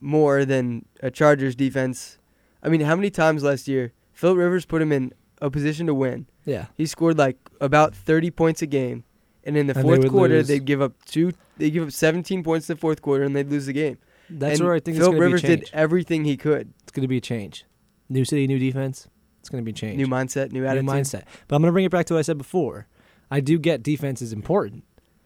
more 0.00 0.44
than 0.44 0.84
a 1.00 1.10
Chargers 1.10 1.54
defense. 1.54 2.18
I 2.62 2.68
mean, 2.68 2.80
how 2.82 2.96
many 2.96 3.10
times 3.10 3.42
last 3.42 3.68
year 3.68 3.92
Philip 4.12 4.38
Rivers 4.38 4.64
put 4.64 4.82
him 4.82 4.90
in 4.92 5.12
a 5.40 5.50
position 5.50 5.86
to 5.86 5.94
win? 5.94 6.26
Yeah. 6.44 6.66
He 6.76 6.86
scored 6.86 7.18
like 7.18 7.36
about 7.60 7.94
30 7.94 8.30
points 8.30 8.62
a 8.62 8.66
game. 8.66 9.04
And 9.44 9.56
in 9.56 9.66
the 9.66 9.72
And 9.74 9.78
they 9.80 9.82
fourth 9.82 9.98
would 10.04 10.10
quarter, 10.12 10.34
lose. 10.34 10.46
they'd 10.48 10.64
give 10.64 10.80
up 10.80 10.92
two. 11.04 11.32
They 11.58 11.68
give 11.70 11.82
up 11.82 11.90
17 11.90 12.44
points 12.44 12.70
in 12.70 12.76
the 12.76 12.80
fourth 12.80 13.02
quarter, 13.02 13.24
and 13.24 13.34
they'd 13.34 13.50
lose 13.50 13.66
the 13.66 13.72
game. 13.72 13.98
That's 14.30 14.60
and 14.60 14.66
where 14.68 14.76
I 14.76 14.78
think 14.78 14.96
Phil 14.98 15.06
it's 15.06 15.08
going 15.08 15.16
to 15.16 15.20
Rivers 15.24 15.42
be 15.42 15.46
a 15.46 15.50
change. 15.56 15.60
did 15.70 15.74
everything 15.74 16.24
he 16.24 16.36
could. 16.36 16.72
It's 16.84 16.92
going 16.92 17.02
to 17.02 17.08
be 17.08 17.16
a 17.16 17.20
change. 17.20 17.64
New 18.12 18.24
city, 18.24 18.46
new 18.46 18.58
defense. 18.58 19.08
It's 19.40 19.48
going 19.48 19.62
to 19.62 19.64
be 19.64 19.72
changed. 19.72 19.98
New 19.98 20.06
mindset, 20.06 20.52
new 20.52 20.64
attitude. 20.64 20.84
New 20.84 20.92
mindset. 20.92 21.24
But 21.48 21.56
I'm 21.56 21.62
going 21.62 21.70
to 21.70 21.72
bring 21.72 21.84
it 21.84 21.90
back 21.90 22.06
to 22.06 22.14
what 22.14 22.20
I 22.20 22.22
said 22.22 22.38
before. 22.38 22.86
I 23.30 23.40
do 23.40 23.58
get 23.58 23.82
defense 23.82 24.22
is 24.22 24.32
important. 24.32 24.84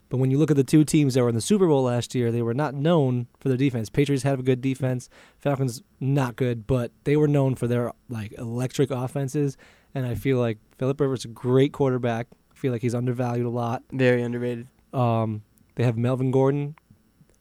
But 0.08 0.18
when 0.18 0.30
you 0.30 0.38
look 0.38 0.50
at 0.50 0.56
the 0.56 0.64
two 0.64 0.84
teams 0.84 1.14
that 1.14 1.22
were 1.22 1.28
in 1.28 1.34
the 1.34 1.40
Super 1.40 1.66
Bowl 1.66 1.82
last 1.82 2.14
year, 2.14 2.30
they 2.30 2.42
were 2.42 2.54
not 2.54 2.74
known 2.74 3.26
for 3.40 3.48
their 3.48 3.58
defense. 3.58 3.90
Patriots 3.90 4.22
had 4.22 4.38
a 4.38 4.42
good 4.42 4.60
defense. 4.60 5.08
Falcons 5.38 5.82
not 5.98 6.36
good, 6.36 6.66
but 6.66 6.92
they 7.04 7.16
were 7.16 7.26
known 7.26 7.56
for 7.56 7.66
their 7.66 7.92
like 8.08 8.32
electric 8.38 8.90
offenses. 8.90 9.56
And 9.94 10.06
I 10.06 10.14
feel 10.14 10.38
like 10.38 10.58
Philip 10.78 11.00
Rivers 11.00 11.20
is 11.20 11.24
a 11.24 11.28
great 11.28 11.72
quarterback. 11.72 12.28
I 12.52 12.54
feel 12.54 12.72
like 12.72 12.82
he's 12.82 12.94
undervalued 12.94 13.46
a 13.46 13.50
lot. 13.50 13.82
Very 13.90 14.22
underrated. 14.22 14.68
Um, 14.94 15.42
they 15.74 15.84
have 15.84 15.96
Melvin 15.96 16.30
Gordon, 16.30 16.76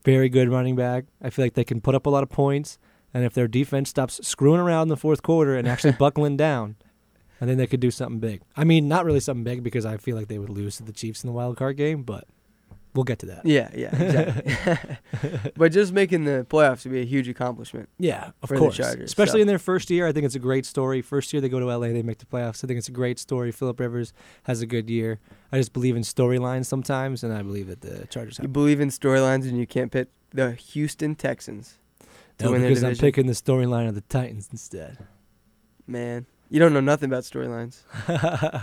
very 0.04 0.28
good 0.28 0.50
running 0.50 0.76
back. 0.76 1.06
I 1.22 1.30
feel 1.30 1.46
like 1.46 1.54
they 1.54 1.64
can 1.64 1.82
put 1.82 1.96
up 1.96 2.06
a 2.06 2.10
lot 2.10 2.24
of 2.24 2.30
points. 2.30 2.80
And 3.16 3.24
if 3.24 3.34
their 3.34 3.48
defense 3.48 3.90
stops 3.90 4.20
screwing 4.28 4.60
around 4.60 4.84
in 4.84 4.88
the 4.90 4.98
fourth 4.98 5.24
quarter 5.24 5.56
and 5.56 5.70
actually 5.70 5.94
buckling 5.98 6.36
down, 6.36 6.76
I 7.40 7.46
think 7.46 7.58
they 7.58 7.66
could 7.66 7.80
do 7.80 7.90
something 7.90 8.20
big. 8.20 8.42
I 8.58 8.66
mean, 8.66 8.90
not 8.90 9.06
really 9.06 9.22
something 9.22 9.46
big 9.46 9.64
because 9.64 9.86
I 9.86 9.96
feel 9.96 10.18
like 10.18 10.28
they 10.28 10.38
would 10.38 10.50
lose 10.50 10.76
to 10.78 10.84
the 10.84 10.92
Chiefs 10.92 11.24
in 11.24 11.30
the 11.30 11.32
wild 11.32 11.56
card 11.56 11.78
game, 11.78 12.04
but 12.04 12.28
we'll 12.94 13.06
get 13.06 13.20
to 13.20 13.26
that. 13.28 13.46
Yeah, 13.46 13.70
yeah, 13.74 13.96
exactly. 13.96 15.52
but 15.56 15.72
just 15.72 15.94
making 15.94 16.26
the 16.26 16.46
playoffs 16.50 16.84
would 16.84 16.92
be 16.92 17.00
a 17.00 17.06
huge 17.06 17.30
accomplishment. 17.30 17.88
Yeah, 18.00 18.32
of 18.44 18.50
For 18.50 18.56
the 18.56 18.60
course. 18.60 18.76
Chargers, 18.76 19.06
Especially 19.06 19.40
so. 19.40 19.44
in 19.44 19.48
their 19.48 19.60
first 19.60 19.90
year, 19.90 20.08
I 20.08 20.12
think 20.12 20.26
it's 20.26 20.36
a 20.36 20.40
great 20.40 20.66
story. 20.66 21.02
First 21.02 21.32
year 21.32 21.40
they 21.40 21.48
go 21.48 21.62
to 21.62 21.66
LA, 21.68 21.88
they 21.94 22.04
make 22.04 22.18
the 22.18 22.26
playoffs. 22.26 22.66
I 22.66 22.68
think 22.68 22.80
it's 22.80 22.90
a 22.90 22.92
great 22.92 23.18
story. 23.18 23.54
Philip 23.54 23.80
Rivers 23.80 24.12
has 24.44 24.60
a 24.60 24.66
good 24.66 24.90
year. 24.90 25.22
I 25.54 25.58
just 25.58 25.72
believe 25.72 25.96
in 25.96 26.02
storylines 26.02 26.66
sometimes, 26.66 27.24
and 27.24 27.32
I 27.32 27.44
believe 27.44 27.68
that 27.68 27.80
the 27.80 28.08
Chargers 28.08 28.36
have 28.38 28.44
You 28.44 28.50
believe 28.50 28.82
in 28.82 28.90
storylines, 28.90 29.48
and 29.48 29.58
you 29.58 29.66
can't 29.66 29.90
pick 29.90 30.10
the 30.34 30.52
Houston 30.52 31.16
Texans 31.16 31.80
No, 32.40 32.52
because 32.52 32.84
I'm 32.84 32.96
picking 32.96 33.28
the 33.28 33.34
storyline 33.34 33.88
of 33.88 33.96
the 33.96 34.02
Titans 34.02 34.50
instead. 34.52 34.98
Man, 35.88 36.26
you 36.50 36.60
don't 36.60 36.74
know 36.74 36.82
nothing 36.82 37.10
about 37.10 37.24
storylines. 37.24 37.82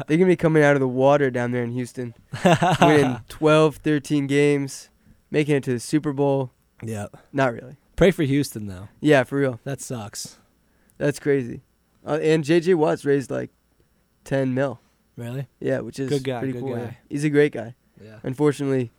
They're 0.06 0.16
gonna 0.18 0.26
be 0.26 0.36
coming 0.36 0.62
out 0.62 0.74
of 0.76 0.80
the 0.80 0.88
water 0.88 1.30
down 1.30 1.52
there 1.52 1.62
in 1.64 1.70
Houston, 1.72 2.14
winning 2.80 3.18
12, 3.28 3.76
13 3.76 4.26
games, 4.26 4.90
making 5.30 5.56
it 5.56 5.62
to 5.64 5.72
the 5.72 5.80
Super 5.80 6.12
Bowl. 6.12 6.52
yeah. 6.82 7.06
Not 7.32 7.52
really. 7.54 7.76
Pray 7.96 8.10
for 8.10 8.22
Houston 8.24 8.66
though. 8.66 8.88
Yeah, 9.00 9.24
for 9.24 9.38
real. 9.38 9.60
That 9.64 9.80
sucks. 9.80 10.38
That's 10.98 11.18
crazy. 11.18 11.62
Uh, 12.06 12.18
and 12.22 12.42
JJ 12.44 12.74
Watts 12.74 13.04
raised 13.04 13.30
like 13.30 13.50
10 14.24 14.54
mil. 14.54 14.80
Really? 15.16 15.46
Yeah, 15.60 15.80
which 15.80 15.98
is 15.98 16.08
Good 16.08 16.24
guy, 16.24 16.38
pretty 16.38 16.52
good 16.54 16.62
cool. 16.62 16.70
yeah. 16.76 16.84
guy. 16.86 16.98
He's 17.08 17.24
a 17.24 17.30
great 17.30 17.52
guy. 17.52 17.74
Yeah. 18.02 18.18
Unfortunately, 18.22 18.90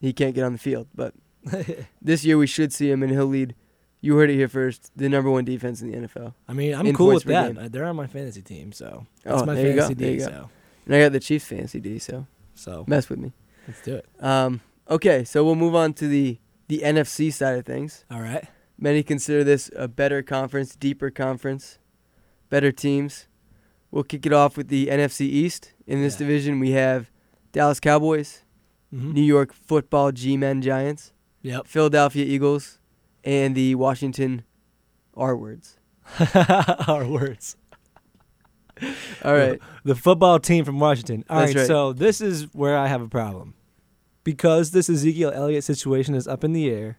he 0.00 0.12
can't 0.12 0.34
get 0.34 0.44
on 0.44 0.52
the 0.52 0.58
field, 0.58 0.88
but 0.94 1.14
this 2.02 2.24
year 2.24 2.36
we 2.36 2.46
should 2.46 2.72
see 2.72 2.90
him, 2.90 3.02
and 3.02 3.12
he'll 3.12 3.26
lead. 3.26 3.54
You 4.00 4.16
heard 4.16 4.30
it 4.30 4.34
here 4.36 4.48
first. 4.48 4.90
The 4.96 5.08
number 5.08 5.30
one 5.30 5.44
defense 5.44 5.82
in 5.82 5.90
the 5.90 6.08
NFL. 6.08 6.32
I 6.48 6.52
mean, 6.54 6.74
I'm 6.74 6.86
In 6.86 6.94
cool 6.94 7.08
with 7.14 7.24
that. 7.24 7.54
game. 7.54 7.64
Uh, 7.64 7.68
They're 7.68 7.84
on 7.84 7.96
my 7.96 8.06
fantasy 8.06 8.40
team, 8.42 8.72
so 8.72 9.06
that's 9.22 9.42
Oh, 9.42 9.44
my 9.46 9.54
there 9.54 9.68
you 9.68 9.74
go, 9.74 9.82
fantasy 9.88 9.94
D. 10.16 10.20
So, 10.20 10.50
And 10.86 10.94
I 10.94 11.00
got 11.00 11.12
the 11.12 11.20
Chiefs 11.20 11.44
fantasy 11.46 11.80
D, 11.80 11.98
so 11.98 12.26
so 12.54 12.84
mess 12.88 13.08
with 13.10 13.18
me. 13.18 13.32
let's 13.68 13.82
do 13.82 13.96
it. 13.96 14.06
Um, 14.20 14.60
okay, 14.88 15.24
so 15.24 15.44
we'll 15.44 15.54
move 15.54 15.74
on 15.74 15.92
to 15.94 16.08
the 16.08 16.38
the 16.68 16.80
NFC 16.84 17.32
side 17.32 17.58
of 17.58 17.66
things. 17.66 18.04
All 18.10 18.20
right. 18.20 18.44
Many 18.78 19.02
consider 19.02 19.44
this 19.44 19.70
a 19.76 19.86
better 19.88 20.22
conference, 20.22 20.74
deeper 20.76 21.10
conference, 21.10 21.78
better 22.48 22.72
teams. 22.72 23.26
We'll 23.90 24.04
kick 24.04 24.24
it 24.24 24.32
off 24.32 24.56
with 24.56 24.68
the 24.68 24.86
NFC 24.86 25.22
East. 25.22 25.72
In 25.86 26.00
this 26.00 26.14
Yeah. 26.14 26.18
division, 26.26 26.58
we 26.60 26.70
have 26.70 27.10
Dallas 27.52 27.80
Cowboys, 27.80 28.44
Mm-hmm. 28.94 29.12
New 29.12 29.22
York 29.22 29.52
Football 29.52 30.10
G-Men 30.12 30.62
Giants, 30.62 31.12
Yep. 31.42 31.66
Philadelphia 31.68 32.24
Eagles, 32.24 32.79
and 33.24 33.54
the 33.54 33.74
Washington 33.74 34.44
R 35.14 35.36
words. 35.36 35.78
R 36.88 37.06
words. 37.06 37.56
All 39.24 39.34
right. 39.34 39.60
The 39.84 39.94
football 39.94 40.38
team 40.38 40.64
from 40.64 40.80
Washington. 40.80 41.24
All 41.28 41.40
right, 41.40 41.54
right. 41.54 41.66
so 41.66 41.92
this 41.92 42.20
is 42.20 42.44
where 42.52 42.76
I 42.76 42.86
have 42.86 43.02
a 43.02 43.08
problem. 43.08 43.54
Because 44.24 44.70
this 44.70 44.88
Ezekiel 44.88 45.32
Elliott 45.34 45.64
situation 45.64 46.14
is 46.14 46.28
up 46.28 46.44
in 46.44 46.52
the 46.52 46.70
air, 46.70 46.98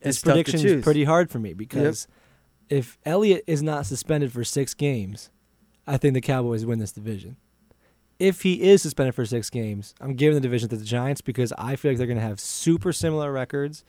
this 0.00 0.16
It's 0.16 0.22
tough 0.22 0.36
to 0.36 0.44
prediction 0.44 0.78
is 0.78 0.84
pretty 0.84 1.04
hard 1.04 1.30
for 1.30 1.38
me 1.38 1.52
because 1.52 2.06
if 2.68 2.98
Elliott 3.04 3.42
is 3.46 3.62
not 3.62 3.86
suspended 3.86 4.32
for 4.32 4.44
six 4.44 4.74
games, 4.74 5.30
I 5.86 5.96
think 5.96 6.14
the 6.14 6.20
Cowboys 6.20 6.64
win 6.64 6.78
this 6.78 6.92
division. 6.92 7.36
If 8.18 8.42
he 8.42 8.62
is 8.62 8.82
suspended 8.82 9.14
for 9.14 9.24
six 9.24 9.48
games, 9.50 9.94
I'm 10.00 10.14
giving 10.14 10.34
the 10.34 10.40
division 10.40 10.68
to 10.70 10.76
the 10.76 10.84
Giants 10.84 11.20
because 11.20 11.52
I 11.56 11.76
feel 11.76 11.92
like 11.92 11.98
they're 11.98 12.06
going 12.06 12.18
to 12.18 12.22
have 12.22 12.40
super 12.40 12.92
similar 12.92 13.32
records, 13.32 13.84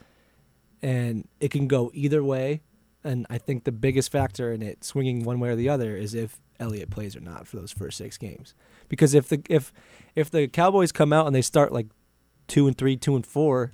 and 0.82 1.28
it 1.40 1.52
can 1.52 1.68
go 1.68 1.92
either 1.94 2.24
way. 2.24 2.62
and 3.04 3.26
I 3.30 3.38
think 3.38 3.64
the 3.64 3.72
biggest 3.72 4.12
factor 4.12 4.52
in 4.52 4.62
it 4.62 4.84
swinging 4.84 5.24
one 5.24 5.40
way 5.40 5.50
or 5.50 5.56
the 5.56 5.70
other 5.70 5.96
is 5.96 6.14
if 6.14 6.40
Elliott 6.60 6.90
plays 6.90 7.16
or 7.16 7.22
not 7.22 7.48
for 7.48 7.56
those 7.56 7.72
first 7.72 7.98
six 7.98 8.18
games. 8.18 8.54
Because 8.90 9.14
if 9.14 9.30
the 9.30 9.42
if 9.50 9.72
if 10.16 10.30
the 10.30 10.48
Cowboys 10.48 10.92
come 10.92 11.14
out 11.14 11.26
and 11.26 11.34
they 11.36 11.42
start 11.42 11.72
like 11.72 11.88
two 12.48 12.68
and 12.68 12.78
three, 12.78 12.98
two 12.98 13.16
and 13.16 13.26
four, 13.26 13.74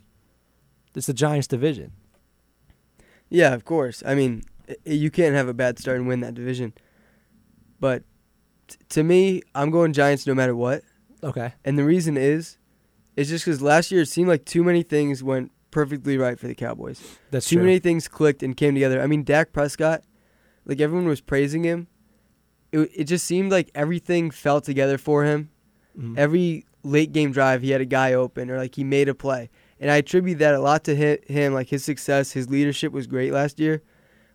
it's 0.94 1.08
the 1.08 1.14
Giants 1.14 1.48
division. 1.48 1.92
Yeah, 3.30 3.54
of 3.54 3.66
course. 3.66 4.04
I 4.06 4.14
mean, 4.14 4.44
you 4.86 5.10
can't 5.10 5.36
have 5.36 5.48
a 5.48 5.54
bad 5.54 5.80
start 5.80 5.98
and 5.98 6.08
win 6.08 6.20
that 6.20 6.36
division. 6.36 6.74
But 7.80 8.04
t- 8.68 8.78
to 8.90 9.04
me, 9.04 9.42
I'm 9.56 9.72
going 9.72 9.94
Giants 9.94 10.28
no 10.28 10.36
matter 10.36 10.56
what. 10.56 10.84
Okay. 11.24 11.54
And 11.64 11.78
the 11.80 11.84
reason 11.84 12.18
is, 12.18 12.58
is 13.16 13.30
just 13.30 13.46
because 13.46 13.62
last 13.62 13.92
year 13.92 14.02
it 14.02 14.10
seemed 14.10 14.30
like 14.30 14.46
too 14.46 14.64
many 14.64 14.84
things 14.84 15.24
went 15.24 15.52
perfectly 15.76 16.18
right 16.18 16.40
for 16.40 16.48
the 16.48 16.56
Cowboys. 16.56 17.02
That's 17.32 17.50
too 17.50 17.58
true. 17.58 17.66
many 17.66 17.80
things 17.80 18.08
clicked 18.08 18.42
and 18.42 18.56
came 18.56 18.74
together. 18.76 19.02
I 19.02 19.08
mean, 19.08 19.24
Dak 19.26 19.52
Prescott, 19.52 20.04
like 20.66 20.80
everyone 20.80 21.06
was 21.06 21.20
praising 21.20 21.66
him. 21.66 21.88
It, 22.72 22.90
it 22.96 23.04
just 23.04 23.26
seemed 23.26 23.52
like 23.52 23.72
everything 23.76 24.32
fell 24.32 24.62
together 24.62 24.98
for 24.98 25.26
him. 25.26 25.50
Mhm. 26.00 26.18
Every 26.18 26.66
late 26.84 27.12
game 27.12 27.34
drive, 27.34 27.62
he 27.62 27.72
had 27.72 27.82
a 27.82 27.86
guy 27.86 28.14
open 28.14 28.50
or 28.50 28.58
like 28.58 28.76
he 28.76 28.86
made 28.86 29.10
a 29.10 29.14
play. 29.14 29.50
And 29.78 29.92
I 29.92 29.98
attribute 29.98 30.40
that 30.40 30.54
a 30.56 30.60
lot 30.62 30.86
to 30.86 30.96
hi- 30.96 31.20
him. 31.28 31.54
Like 31.54 31.68
his 31.68 31.84
success, 31.84 32.32
his 32.32 32.50
leadership 32.50 32.94
was 32.94 33.06
great 33.06 33.34
last 33.34 33.60
year. 33.60 33.82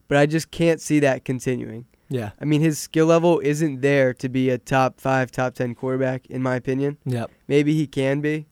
But 0.08 0.18
I 0.18 0.26
just 0.26 0.50
can't 0.50 0.80
see 0.80 1.00
that 1.00 1.24
continuing. 1.24 1.86
yeah. 2.10 2.32
I 2.38 2.44
mean, 2.44 2.60
his 2.60 2.78
skill 2.78 3.06
level 3.06 3.40
isn't 3.42 3.80
there 3.80 4.12
to 4.14 4.28
be 4.28 4.50
a 4.50 4.58
top 4.58 5.00
five, 5.00 5.30
top 5.30 5.54
10 5.54 5.74
quarterback, 5.74 6.26
in 6.26 6.42
my 6.42 6.56
opinion. 6.56 6.98
Yep. 7.06 7.30
Maybe 7.48 7.72
he 7.74 7.86
can 7.86 8.20
be, 8.20 8.46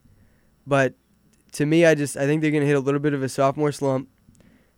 but 0.66 0.94
to 1.52 1.66
me, 1.66 1.84
I 1.87 1.94
just 1.94 2.16
I 2.16 2.26
think 2.26 2.42
they're 2.42 2.50
gonna 2.50 2.66
hit 2.66 2.76
a 2.76 2.80
little 2.80 3.00
bit 3.00 3.14
of 3.14 3.22
a 3.22 3.28
sophomore 3.28 3.72
slump. 3.72 4.08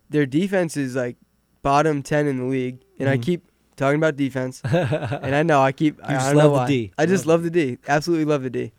Their 0.09 0.25
defense 0.25 0.75
is 0.77 0.95
like 0.95 1.17
bottom 1.61 2.03
ten 2.03 2.27
in 2.27 2.37
the 2.37 2.45
league, 2.45 2.79
and 2.99 3.07
I 3.09 3.17
Mhm. 3.17 3.23
keep 3.23 3.51
talking 3.75 3.97
about 3.97 4.15
defense, 4.17 4.61
and 4.63 5.35
I 5.35 5.43
know 5.43 5.61
I 5.61 5.71
keep 5.71 5.99
I, 6.03 6.13
just 6.13 6.27
I 6.27 6.31
love 6.33 6.67
the. 6.67 6.87
D. 6.87 6.91
I 6.97 7.05
just 7.05 7.25
Love 7.25 7.43
the 7.43 7.49
D, 7.49 7.77
absolutely 7.87 8.25
love 8.25 8.43
the 8.43 8.49
D, 8.49 8.71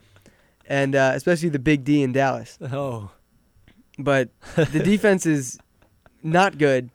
and 0.66 0.94
uh, 0.94 1.12
especially 1.14 1.48
the 1.48 1.58
big 1.58 1.84
D 1.84 2.02
in 2.02 2.12
Dallas. 2.12 2.58
oh. 2.60 3.10
But 3.98 4.30
the 4.56 4.80
defense 4.84 5.26
is 5.26 5.58
not 6.22 6.56
good, 6.58 6.90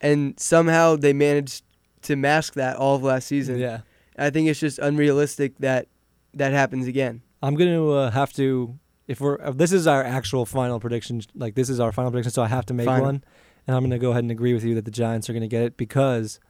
and 0.00 0.38
somehow 0.38 0.94
they 0.96 1.12
managed 1.12 1.64
to 2.02 2.14
mask 2.14 2.54
that 2.54 2.76
all 2.76 2.94
of 2.96 3.02
last 3.02 3.26
season. 3.26 3.58
Yeah. 3.58 3.80
I 4.18 4.30
think 4.30 4.48
it's 4.48 4.60
just 4.60 4.78
unrealistic 4.78 5.58
that 5.58 5.88
that 6.34 6.52
happens 6.52 6.86
again. 6.86 7.22
I'm 7.42 7.54
gonna 7.56 7.86
uh, 7.88 8.10
have 8.10 8.32
to 8.34 8.78
if 9.06 9.20
we're 9.20 9.36
if 9.36 9.56
this 9.56 9.72
is 9.72 9.86
our 9.86 10.02
actual 10.02 10.44
final 10.46 10.80
prediction. 10.80 11.22
Like 11.34 11.54
this 11.54 11.68
is 11.70 11.80
our 11.80 11.92
final 11.92 12.10
prediction, 12.10 12.32
so 12.32 12.42
I 12.42 12.48
have 12.48 12.66
to 12.66 12.74
make 12.74 12.86
one, 12.88 13.22
and 13.66 13.76
I'm 13.76 13.82
gonna 13.82 13.98
go 13.98 14.10
ahead 14.10 14.24
and 14.24 14.30
agree 14.30 14.54
with 14.54 14.64
you 14.64 14.74
that 14.76 14.84
the 14.84 14.90
Giants 14.90 15.28
are 15.30 15.32
gonna 15.32 15.48
get 15.48 15.62
it 15.62 15.76
because 15.76 16.40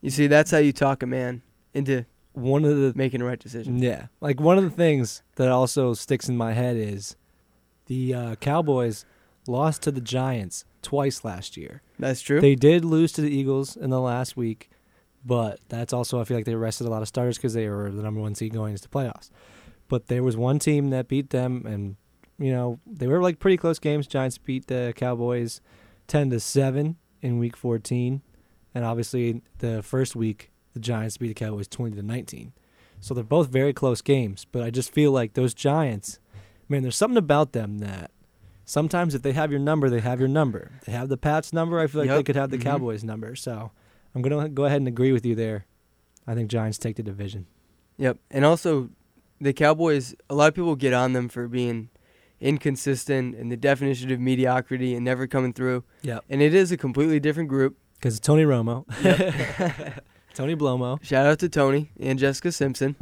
You 0.00 0.10
see, 0.10 0.26
that's 0.26 0.50
how 0.50 0.58
you 0.58 0.72
talk 0.72 1.02
a 1.02 1.06
man 1.06 1.42
into 1.74 2.04
one 2.32 2.64
of 2.64 2.76
the 2.76 2.92
making 2.94 3.20
a 3.20 3.24
right 3.24 3.38
decision. 3.38 3.78
yeah, 3.78 4.06
like 4.20 4.40
one 4.40 4.58
of 4.58 4.64
the 4.64 4.70
things 4.70 5.22
that 5.36 5.48
also 5.50 5.92
sticks 5.94 6.28
in 6.28 6.36
my 6.36 6.52
head 6.52 6.76
is 6.76 7.16
the 7.86 8.14
uh, 8.14 8.34
Cowboys 8.36 9.04
lost 9.46 9.82
to 9.82 9.90
the 9.90 10.00
Giants 10.00 10.64
twice 10.82 11.24
last 11.24 11.56
year. 11.56 11.82
That's 11.98 12.20
true. 12.20 12.40
They 12.40 12.54
did 12.54 12.84
lose 12.84 13.12
to 13.12 13.20
the 13.22 13.30
Eagles 13.30 13.76
in 13.76 13.90
the 13.90 14.00
last 14.00 14.36
week, 14.36 14.70
but 15.24 15.58
that's 15.68 15.92
also 15.92 16.20
I 16.20 16.24
feel 16.24 16.36
like 16.36 16.46
they 16.46 16.54
rested 16.54 16.86
a 16.86 16.90
lot 16.90 17.02
of 17.02 17.08
starters 17.08 17.38
because 17.38 17.54
they 17.54 17.68
were 17.68 17.90
the 17.90 18.02
number 18.02 18.20
one 18.20 18.34
seed 18.34 18.52
going 18.52 18.72
into 18.72 18.82
the 18.82 18.88
playoffs. 18.88 19.30
But 19.88 20.06
there 20.08 20.22
was 20.22 20.36
one 20.36 20.58
team 20.58 20.90
that 20.90 21.08
beat 21.08 21.30
them, 21.30 21.64
and 21.66 21.96
you 22.38 22.52
know 22.52 22.78
they 22.86 23.06
were 23.06 23.22
like 23.22 23.38
pretty 23.38 23.56
close 23.56 23.78
games. 23.78 24.06
Giants 24.06 24.38
beat 24.38 24.66
the 24.66 24.92
Cowboys 24.96 25.60
ten 26.06 26.30
to 26.30 26.40
seven 26.40 26.96
in 27.22 27.38
Week 27.38 27.56
14, 27.56 28.22
and 28.74 28.84
obviously 28.84 29.42
the 29.58 29.82
first 29.82 30.14
week 30.14 30.50
the 30.74 30.80
Giants 30.80 31.16
beat 31.16 31.28
the 31.28 31.34
Cowboys 31.34 31.68
twenty 31.68 31.96
to 31.96 32.02
nineteen. 32.02 32.52
So 33.00 33.14
they're 33.14 33.24
both 33.24 33.48
very 33.48 33.72
close 33.72 34.02
games, 34.02 34.44
but 34.50 34.62
I 34.62 34.70
just 34.70 34.92
feel 34.92 35.12
like 35.12 35.34
those 35.34 35.54
Giants, 35.54 36.18
man, 36.68 36.82
there's 36.82 36.96
something 36.96 37.16
about 37.16 37.52
them 37.52 37.78
that 37.78 38.10
sometimes 38.64 39.14
if 39.14 39.22
they 39.22 39.32
have 39.32 39.50
your 39.50 39.60
number, 39.60 39.88
they 39.88 40.00
have 40.00 40.18
your 40.18 40.28
number. 40.28 40.72
They 40.84 40.92
have 40.92 41.08
the 41.08 41.16
Pats 41.16 41.52
number. 41.52 41.78
I 41.78 41.86
feel 41.86 42.00
like 42.02 42.10
they 42.10 42.22
could 42.24 42.36
have 42.36 42.50
the 42.50 42.58
Mhm. 42.58 42.62
Cowboys 42.62 43.04
number. 43.04 43.34
So 43.36 43.70
I'm 44.14 44.22
gonna 44.22 44.48
go 44.48 44.64
ahead 44.64 44.80
and 44.80 44.88
agree 44.88 45.12
with 45.12 45.24
you 45.24 45.34
there. 45.34 45.64
I 46.26 46.34
think 46.34 46.50
Giants 46.50 46.76
take 46.76 46.96
the 46.96 47.02
division. 47.02 47.46
Yep. 47.98 48.18
And 48.30 48.44
also, 48.44 48.90
the 49.40 49.52
Cowboys, 49.52 50.14
a 50.28 50.34
lot 50.34 50.48
of 50.48 50.54
people 50.54 50.74
get 50.76 50.92
on 50.92 51.12
them 51.12 51.28
for 51.28 51.48
being 51.48 51.90
inconsistent 52.40 53.34
and 53.34 53.50
the 53.50 53.56
definition 53.56 54.10
of 54.12 54.20
mediocrity 54.20 54.94
and 54.94 55.04
never 55.04 55.26
coming 55.26 55.52
through. 55.52 55.84
Yeah. 56.02 56.20
And 56.28 56.40
it 56.40 56.54
is 56.54 56.70
a 56.72 56.76
completely 56.76 57.20
different 57.20 57.48
group. 57.48 57.76
Because 57.94 58.20
Tony 58.20 58.44
Romo, 58.44 58.84
Tony 60.34 60.54
Blomo. 60.54 61.02
Shout 61.02 61.26
out 61.26 61.40
to 61.40 61.48
Tony 61.48 61.90
and 61.98 62.16
Jessica 62.18 62.52
Simpson. 62.52 62.94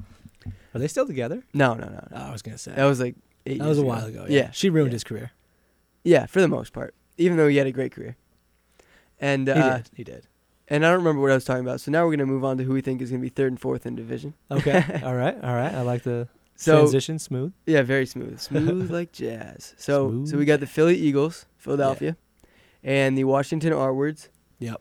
Are 0.74 0.78
they 0.78 0.88
still 0.88 1.06
together? 1.06 1.42
No, 1.52 1.74
no, 1.74 1.86
no. 1.88 2.08
Oh, 2.12 2.16
I 2.28 2.32
was 2.32 2.40
gonna 2.42 2.56
say 2.58 2.72
That 2.74 2.84
was 2.86 2.98
like 3.00 3.14
eight 3.44 3.58
that 3.58 3.68
was 3.68 3.78
a 3.78 3.82
while 3.84 4.06
ago. 4.06 4.24
Yeah. 4.28 4.40
Yeah, 4.44 4.50
she 4.52 4.70
ruined 4.70 4.92
Yeah. 4.92 4.96
his 4.96 5.04
career. 5.04 5.32
Yeah, 6.02 6.26
for 6.26 6.40
the 6.40 6.48
most 6.48 6.72
part. 6.72 6.94
Even 7.18 7.36
though 7.36 7.48
he 7.48 7.56
had 7.56 7.66
a 7.66 7.72
great 7.72 7.92
career. 7.92 8.16
And 9.20 9.48
He 9.48 9.52
uh, 9.52 9.76
did. 9.78 9.90
He 9.94 10.04
did. 10.04 10.26
And 10.68 10.84
I 10.84 10.90
don't 10.90 10.98
remember 10.98 11.22
what 11.22 11.30
I 11.30 11.34
was 11.34 11.44
talking 11.44 11.62
about. 11.64 11.80
So 11.80 11.90
now 11.90 12.04
we're 12.04 12.12
gonna 12.12 12.26
move 12.26 12.44
on 12.44 12.58
to 12.58 12.64
who 12.64 12.72
we 12.72 12.80
think 12.80 13.00
is 13.02 13.10
gonna 13.10 13.22
be 13.22 13.28
third 13.28 13.52
and 13.52 13.60
fourth 13.60 13.86
in 13.86 13.94
division. 13.94 14.34
Okay. 14.50 15.00
all 15.04 15.14
right. 15.14 15.36
All 15.42 15.54
right. 15.54 15.74
I 15.74 15.82
like 15.82 16.02
the 16.02 16.28
So 16.56 16.78
transition. 16.78 17.18
Smooth. 17.18 17.52
Yeah, 17.66 17.82
very 17.82 18.06
smooth. 18.06 18.40
Smooth 18.48 18.90
like 18.90 19.12
jazz. 19.12 19.74
So 19.76 20.24
so 20.24 20.36
we 20.36 20.44
got 20.44 20.60
the 20.60 20.66
Philly 20.66 20.96
Eagles, 20.96 21.46
Philadelphia, 21.56 22.16
and 22.82 23.16
the 23.16 23.24
Washington 23.24 23.72
R-words. 23.72 24.28
Yep. 24.58 24.80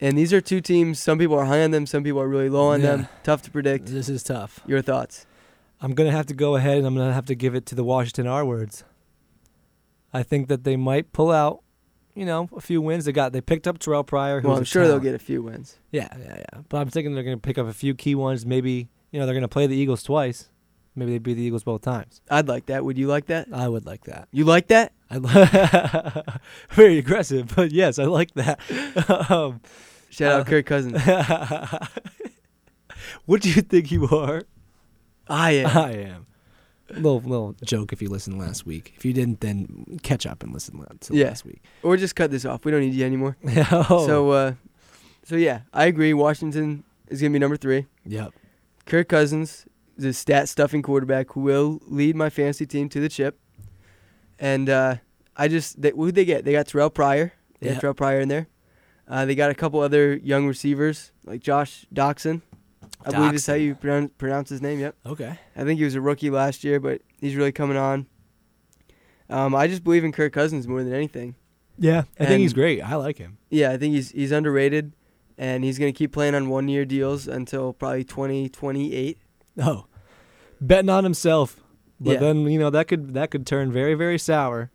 And 0.00 0.18
these 0.18 0.32
are 0.32 0.40
two 0.40 0.60
teams. 0.60 0.98
Some 0.98 1.18
people 1.18 1.38
are 1.38 1.44
high 1.44 1.62
on 1.62 1.70
them. 1.70 1.86
Some 1.86 2.02
people 2.02 2.20
are 2.20 2.26
really 2.28 2.48
low 2.48 2.68
on 2.68 2.80
them. 2.82 3.06
Tough 3.22 3.42
to 3.42 3.50
predict. 3.52 3.86
This 3.86 4.08
is 4.08 4.24
tough. 4.24 4.58
Your 4.66 4.82
thoughts? 4.82 5.26
I'm 5.80 5.94
gonna 5.94 6.10
have 6.10 6.26
to 6.26 6.34
go 6.34 6.56
ahead 6.56 6.78
and 6.78 6.86
I'm 6.86 6.94
gonna 6.96 7.12
have 7.12 7.26
to 7.26 7.34
give 7.36 7.54
it 7.54 7.66
to 7.66 7.74
the 7.74 7.84
Washington 7.84 8.26
R 8.26 8.44
words. 8.44 8.84
I 10.12 10.22
think 10.22 10.48
that 10.48 10.64
they 10.64 10.76
might 10.76 11.12
pull 11.12 11.30
out, 11.30 11.62
you 12.14 12.24
know, 12.26 12.48
a 12.56 12.60
few 12.60 12.80
wins. 12.80 13.04
They 13.04 13.12
got 13.12 13.32
they 13.32 13.40
picked 13.40 13.66
up 13.66 13.78
Terrell 13.78 14.04
Pryor. 14.04 14.40
Well, 14.42 14.56
I'm 14.56 14.64
sure 14.64 14.86
they'll 14.86 14.98
get 15.00 15.14
a 15.14 15.18
few 15.18 15.42
wins. 15.42 15.78
Yeah, 15.90 16.08
yeah, 16.18 16.36
yeah. 16.38 16.60
But 16.68 16.78
I'm 16.78 16.88
thinking 16.88 17.14
they're 17.14 17.24
gonna 17.24 17.36
pick 17.38 17.58
up 17.58 17.66
a 17.66 17.72
few 17.72 17.94
key 17.94 18.14
ones. 18.14 18.44
Maybe 18.46 18.88
you 19.10 19.18
know 19.20 19.26
they're 19.26 19.34
gonna 19.34 19.48
play 19.48 19.66
the 19.66 19.76
Eagles 19.76 20.02
twice. 20.02 20.48
Maybe 20.94 21.12
they 21.12 21.18
beat 21.18 21.34
the 21.34 21.42
Eagles 21.42 21.64
both 21.64 21.80
times. 21.80 22.20
I'd 22.30 22.48
like 22.48 22.66
that. 22.66 22.84
Would 22.84 22.98
you 22.98 23.06
like 23.06 23.24
that? 23.26 23.48
I 23.50 23.66
would 23.66 23.86
like 23.86 24.04
that. 24.04 24.28
You 24.30 24.44
like 24.44 24.66
that? 24.68 24.92
I 25.10 25.16
li- 25.16 26.22
very 26.70 26.98
aggressive, 26.98 27.50
but 27.56 27.72
yes, 27.72 27.98
I 27.98 28.04
like 28.04 28.34
that. 28.34 28.60
um, 29.30 29.62
Shout 30.10 30.32
Uh, 30.32 30.36
out 30.40 30.46
Kirk 30.46 30.66
Cousins. 30.66 31.00
what 33.24 33.40
do 33.42 33.48
you 33.50 33.62
think 33.62 33.90
you 33.90 34.06
are? 34.08 34.42
I 35.28 35.52
am. 35.52 35.66
I 35.78 35.92
am. 35.92 36.26
Little 36.94 37.20
little 37.20 37.54
joke 37.64 37.92
if 37.92 38.00
you 38.02 38.08
listened 38.08 38.38
last 38.38 38.66
week. 38.66 38.92
If 38.96 39.04
you 39.04 39.12
didn't, 39.12 39.40
then 39.40 39.98
catch 40.02 40.26
up 40.26 40.42
and 40.42 40.52
listen 40.52 40.84
to 41.00 41.14
Yeah. 41.14 41.28
last 41.28 41.44
week. 41.44 41.62
or 41.82 41.96
just 41.96 42.14
cut 42.16 42.30
this 42.30 42.44
off. 42.44 42.64
We 42.64 42.70
don't 42.70 42.80
need 42.80 42.94
you 42.94 43.04
anymore. 43.06 43.36
oh. 43.72 44.06
So, 44.06 44.30
uh, 44.30 44.52
so 45.24 45.36
yeah, 45.36 45.60
I 45.72 45.86
agree. 45.86 46.12
Washington 46.14 46.84
is 47.08 47.20
gonna 47.20 47.32
be 47.32 47.38
number 47.38 47.56
three. 47.56 47.86
yep. 48.04 48.32
Kirk 48.86 49.08
Cousins 49.08 49.64
is 49.96 50.04
a 50.04 50.12
stat 50.12 50.48
stuffing 50.48 50.82
quarterback 50.82 51.32
who 51.32 51.40
will 51.42 51.80
lead 51.86 52.16
my 52.16 52.28
fantasy 52.30 52.66
team 52.66 52.88
to 52.88 53.00
the 53.00 53.08
chip. 53.08 53.38
And 54.38 54.68
uh, 54.68 54.96
I 55.36 55.48
just 55.48 55.80
they, 55.80 55.90
who'd 55.90 56.14
they 56.14 56.24
get? 56.24 56.44
They 56.44 56.52
got 56.52 56.66
Terrell 56.66 56.90
Pryor. 56.90 57.32
They 57.60 57.68
Yeah. 57.68 57.74
got 57.74 57.80
Terrell 57.80 57.94
Pryor 57.94 58.20
in 58.20 58.28
there. 58.28 58.48
Uh, 59.08 59.24
they 59.24 59.34
got 59.34 59.50
a 59.50 59.54
couple 59.54 59.80
other 59.80 60.14
young 60.16 60.46
receivers 60.46 61.12
like 61.24 61.40
Josh 61.40 61.86
Doctson. 61.94 62.40
I 63.06 63.10
believe 63.10 63.34
is 63.34 63.46
how 63.46 63.54
you 63.54 63.74
pronounce, 63.74 64.10
pronounce 64.18 64.48
his 64.48 64.60
name. 64.62 64.80
Yep. 64.80 64.94
Okay. 65.06 65.38
I 65.56 65.64
think 65.64 65.78
he 65.78 65.84
was 65.84 65.94
a 65.94 66.00
rookie 66.00 66.30
last 66.30 66.64
year, 66.64 66.78
but 66.80 67.00
he's 67.20 67.34
really 67.36 67.52
coming 67.52 67.76
on. 67.76 68.06
Um, 69.30 69.54
I 69.54 69.66
just 69.66 69.82
believe 69.84 70.04
in 70.04 70.12
Kirk 70.12 70.32
Cousins 70.32 70.68
more 70.68 70.82
than 70.82 70.92
anything. 70.92 71.34
Yeah, 71.78 72.02
I 72.20 72.26
think 72.26 72.40
he's 72.40 72.52
great. 72.52 72.82
I 72.82 72.96
like 72.96 73.16
him. 73.18 73.38
Yeah, 73.50 73.70
I 73.70 73.78
think 73.78 73.94
he's 73.94 74.10
he's 74.10 74.30
underrated, 74.30 74.92
and 75.38 75.64
he's 75.64 75.78
gonna 75.78 75.92
keep 75.92 76.12
playing 76.12 76.34
on 76.34 76.48
one 76.50 76.68
year 76.68 76.84
deals 76.84 77.26
until 77.26 77.72
probably 77.72 78.04
twenty 78.04 78.48
twenty 78.50 78.94
eight. 78.94 79.18
Oh, 79.58 79.86
betting 80.60 80.90
on 80.90 81.02
himself, 81.02 81.60
but 81.98 82.12
Yeah. 82.14 82.18
then 82.20 82.46
you 82.46 82.58
know 82.58 82.68
that 82.70 82.88
could 82.88 83.14
that 83.14 83.30
could 83.30 83.46
turn 83.46 83.72
very 83.72 83.94
very 83.94 84.18
sour. 84.18 84.70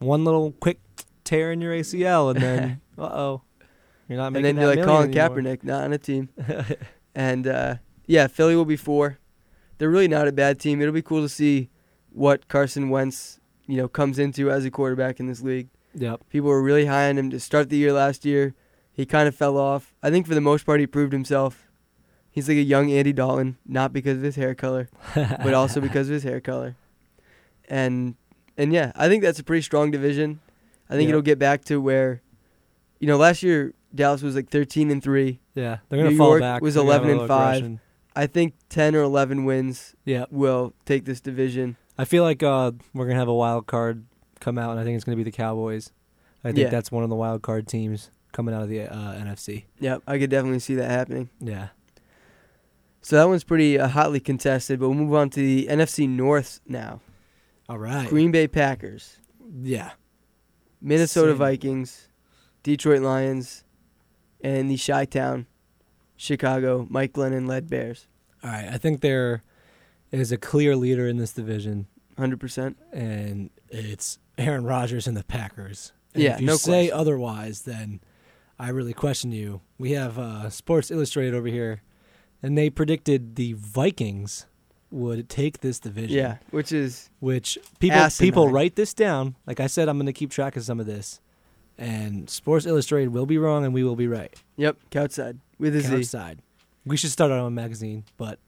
One 0.00 0.24
little 0.24 0.52
quick 0.52 0.80
tear 1.22 1.52
in 1.52 1.60
your 1.60 1.72
ACL, 1.72 2.30
and 2.34 2.42
then 2.42 2.80
uh 2.98 3.02
oh, 3.04 3.42
you're 4.08 4.18
not 4.18 4.34
And 4.34 4.44
then 4.44 4.56
you're 4.56 4.66
like 4.74 4.82
Colin 4.84 5.16
anymore. 5.16 5.28
Kaepernick, 5.38 5.62
not 5.62 5.84
on 5.84 5.92
a 5.92 5.98
team. 5.98 6.30
And 7.14 7.46
uh, 7.46 7.76
yeah, 8.06 8.26
Philly 8.26 8.54
will 8.56 8.64
be 8.64 8.76
four. 8.76 9.18
They're 9.78 9.90
really 9.90 10.08
not 10.08 10.28
a 10.28 10.32
bad 10.32 10.58
team. 10.60 10.80
It'll 10.80 10.92
be 10.94 11.02
cool 11.02 11.22
to 11.22 11.28
see 11.28 11.70
what 12.12 12.48
Carson 12.48 12.90
Wentz, 12.90 13.40
you 13.66 13.76
know, 13.76 13.88
comes 13.88 14.18
into 14.18 14.50
as 14.50 14.64
a 14.64 14.70
quarterback 14.70 15.20
in 15.20 15.26
this 15.26 15.42
league. 15.42 15.68
Yep. 15.94 16.28
People 16.28 16.50
were 16.50 16.62
really 16.62 16.86
high 16.86 17.08
on 17.08 17.18
him 17.18 17.30
to 17.30 17.40
start 17.40 17.68
the 17.70 17.76
year 17.76 17.92
last 17.92 18.24
year. 18.24 18.54
He 18.92 19.06
kind 19.06 19.26
of 19.26 19.34
fell 19.34 19.56
off. 19.56 19.94
I 20.02 20.10
think 20.10 20.26
for 20.26 20.34
the 20.34 20.40
most 20.40 20.66
part 20.66 20.80
he 20.80 20.86
proved 20.86 21.12
himself. 21.12 21.66
He's 22.30 22.48
like 22.48 22.58
a 22.58 22.62
young 22.62 22.92
Andy 22.92 23.12
Dalton, 23.12 23.56
not 23.66 23.92
because 23.92 24.18
of 24.18 24.22
his 24.22 24.36
hair 24.36 24.54
color, 24.54 24.88
but 25.14 25.52
also 25.54 25.80
because 25.80 26.08
of 26.08 26.14
his 26.14 26.22
hair 26.22 26.40
color. 26.40 26.76
And 27.68 28.14
and 28.56 28.72
yeah, 28.72 28.92
I 28.94 29.08
think 29.08 29.22
that's 29.22 29.38
a 29.38 29.44
pretty 29.44 29.62
strong 29.62 29.90
division. 29.90 30.40
I 30.88 30.94
think 30.94 31.04
Yep. 31.06 31.10
it'll 31.10 31.22
get 31.22 31.38
back 31.38 31.64
to 31.66 31.80
where, 31.80 32.20
you 32.98 33.06
know, 33.06 33.16
last 33.16 33.42
year 33.42 33.72
Dallas 33.94 34.22
was 34.22 34.34
like 34.36 34.48
13 34.50 34.90
and 34.90 35.02
three. 35.02 35.40
Yeah, 35.54 35.78
they're 35.88 35.98
gonna 35.98 36.10
New 36.10 36.16
fall 36.16 36.28
York 36.30 36.40
back. 36.40 36.62
was 36.62 36.74
They're 36.74 36.82
11 36.84 37.10
and 37.10 37.28
five. 37.28 37.56
aggression. 37.56 37.80
I 38.16 38.26
think 38.26 38.54
10 38.70 38.94
or 38.96 39.02
11 39.02 39.44
wins 39.44 39.94
Yeah, 40.04 40.24
will 40.30 40.74
take 40.84 41.04
this 41.04 41.20
division. 41.20 41.76
I 41.98 42.04
feel 42.04 42.22
like 42.24 42.42
uh, 42.42 42.72
we're 42.94 43.06
gonna 43.06 43.18
have 43.18 43.28
a 43.28 43.34
wild 43.34 43.66
card 43.66 44.04
come 44.40 44.58
out, 44.58 44.70
and 44.72 44.80
I 44.80 44.84
think 44.84 44.96
it's 44.96 45.04
gonna 45.04 45.16
be 45.16 45.22
the 45.22 45.30
Cowboys. 45.30 45.92
I 46.42 46.48
think 46.48 46.58
Yeah. 46.64 46.68
that's 46.70 46.90
one 46.90 47.04
of 47.04 47.10
the 47.10 47.16
wild 47.16 47.42
card 47.42 47.66
teams 47.68 48.10
coming 48.32 48.54
out 48.54 48.62
of 48.62 48.68
the 48.68 48.82
uh, 48.82 49.14
NFC. 49.14 49.64
Yep, 49.80 50.02
I 50.06 50.18
could 50.18 50.30
definitely 50.30 50.60
see 50.60 50.74
that 50.76 50.90
happening. 50.90 51.30
Yeah. 51.40 51.68
So 53.02 53.16
that 53.16 53.28
one's 53.28 53.44
pretty 53.44 53.78
uh, 53.78 53.88
hotly 53.88 54.20
contested, 54.20 54.78
but 54.80 54.88
we'll 54.88 54.98
move 54.98 55.14
on 55.14 55.30
to 55.30 55.40
the 55.40 55.66
NFC 55.68 56.08
North 56.08 56.60
now. 56.66 57.00
All 57.68 57.78
right. 57.78 58.08
Green 58.08 58.30
Bay 58.30 58.46
Packers, 58.48 59.18
Yeah. 59.62 59.90
Minnesota 60.82 61.32
Same. 61.32 61.38
Vikings, 61.38 62.08
Detroit 62.62 63.02
Lions, 63.02 63.64
and 64.42 64.70
the 64.70 64.76
Chi-Town, 64.78 65.46
Chicago, 66.16 66.86
Mike 66.90 67.12
Glennon 67.12 67.48
led 67.48 67.68
Bears. 67.68 68.06
All 68.42 68.50
right. 68.50 68.68
I 68.70 68.78
think 68.78 69.00
there 69.00 69.42
is 70.12 70.32
a 70.32 70.36
clear 70.36 70.76
leader 70.76 71.06
in 71.08 71.16
this 71.18 71.32
division, 71.32 71.86
100%. 72.18 72.74
and 72.92 73.50
it's 73.68 74.18
Aaron 74.38 74.64
Rodgers 74.64 75.06
and 75.06 75.16
the 75.16 75.24
Packers. 75.24 75.92
And 76.14 76.22
Yeah, 76.22 76.34
if 76.34 76.40
you 76.40 76.46
no 76.46 76.56
say 76.56 76.88
question. 76.88 77.00
otherwise, 77.00 77.62
then 77.62 78.00
I 78.58 78.70
really 78.70 78.92
question 78.92 79.32
you. 79.32 79.60
We 79.78 79.92
have 79.92 80.18
uh, 80.18 80.50
Sports 80.50 80.90
Illustrated 80.90 81.34
over 81.34 81.48
here, 81.48 81.82
and 82.42 82.56
they 82.58 82.70
predicted 82.70 83.36
the 83.36 83.52
Vikings 83.54 84.46
would 84.90 85.28
take 85.28 85.60
this 85.60 85.78
division. 85.78 86.16
Yeah, 86.16 86.38
which 86.50 86.72
is 86.72 87.10
which 87.20 87.56
people 87.78 87.98
Asinine. 87.98 88.26
people 88.26 88.48
write 88.48 88.74
this 88.74 88.92
down. 88.92 89.36
Like 89.46 89.60
I 89.60 89.68
said, 89.68 89.88
I'm 89.88 89.96
going 89.96 90.06
to 90.06 90.12
keep 90.12 90.30
track 90.30 90.56
of 90.56 90.64
some 90.64 90.80
of 90.80 90.86
this. 90.86 91.20
And 91.80 92.28
Sports 92.28 92.66
Illustrated 92.66 93.08
will 93.08 93.24
be 93.26 93.38
wrong, 93.38 93.64
and 93.64 93.72
we 93.72 93.82
will 93.82 93.96
be 93.96 94.06
right. 94.06 94.32
yep, 94.56 94.76
couch 94.90 95.12
side 95.12 95.38
with 95.58 95.74
a 95.74 95.80
Z. 95.80 96.02
side. 96.04 96.40
we 96.84 96.96
should 96.96 97.10
start 97.10 97.30
our 97.32 97.38
own 97.38 97.54
magazine, 97.54 98.04
but 98.18 98.38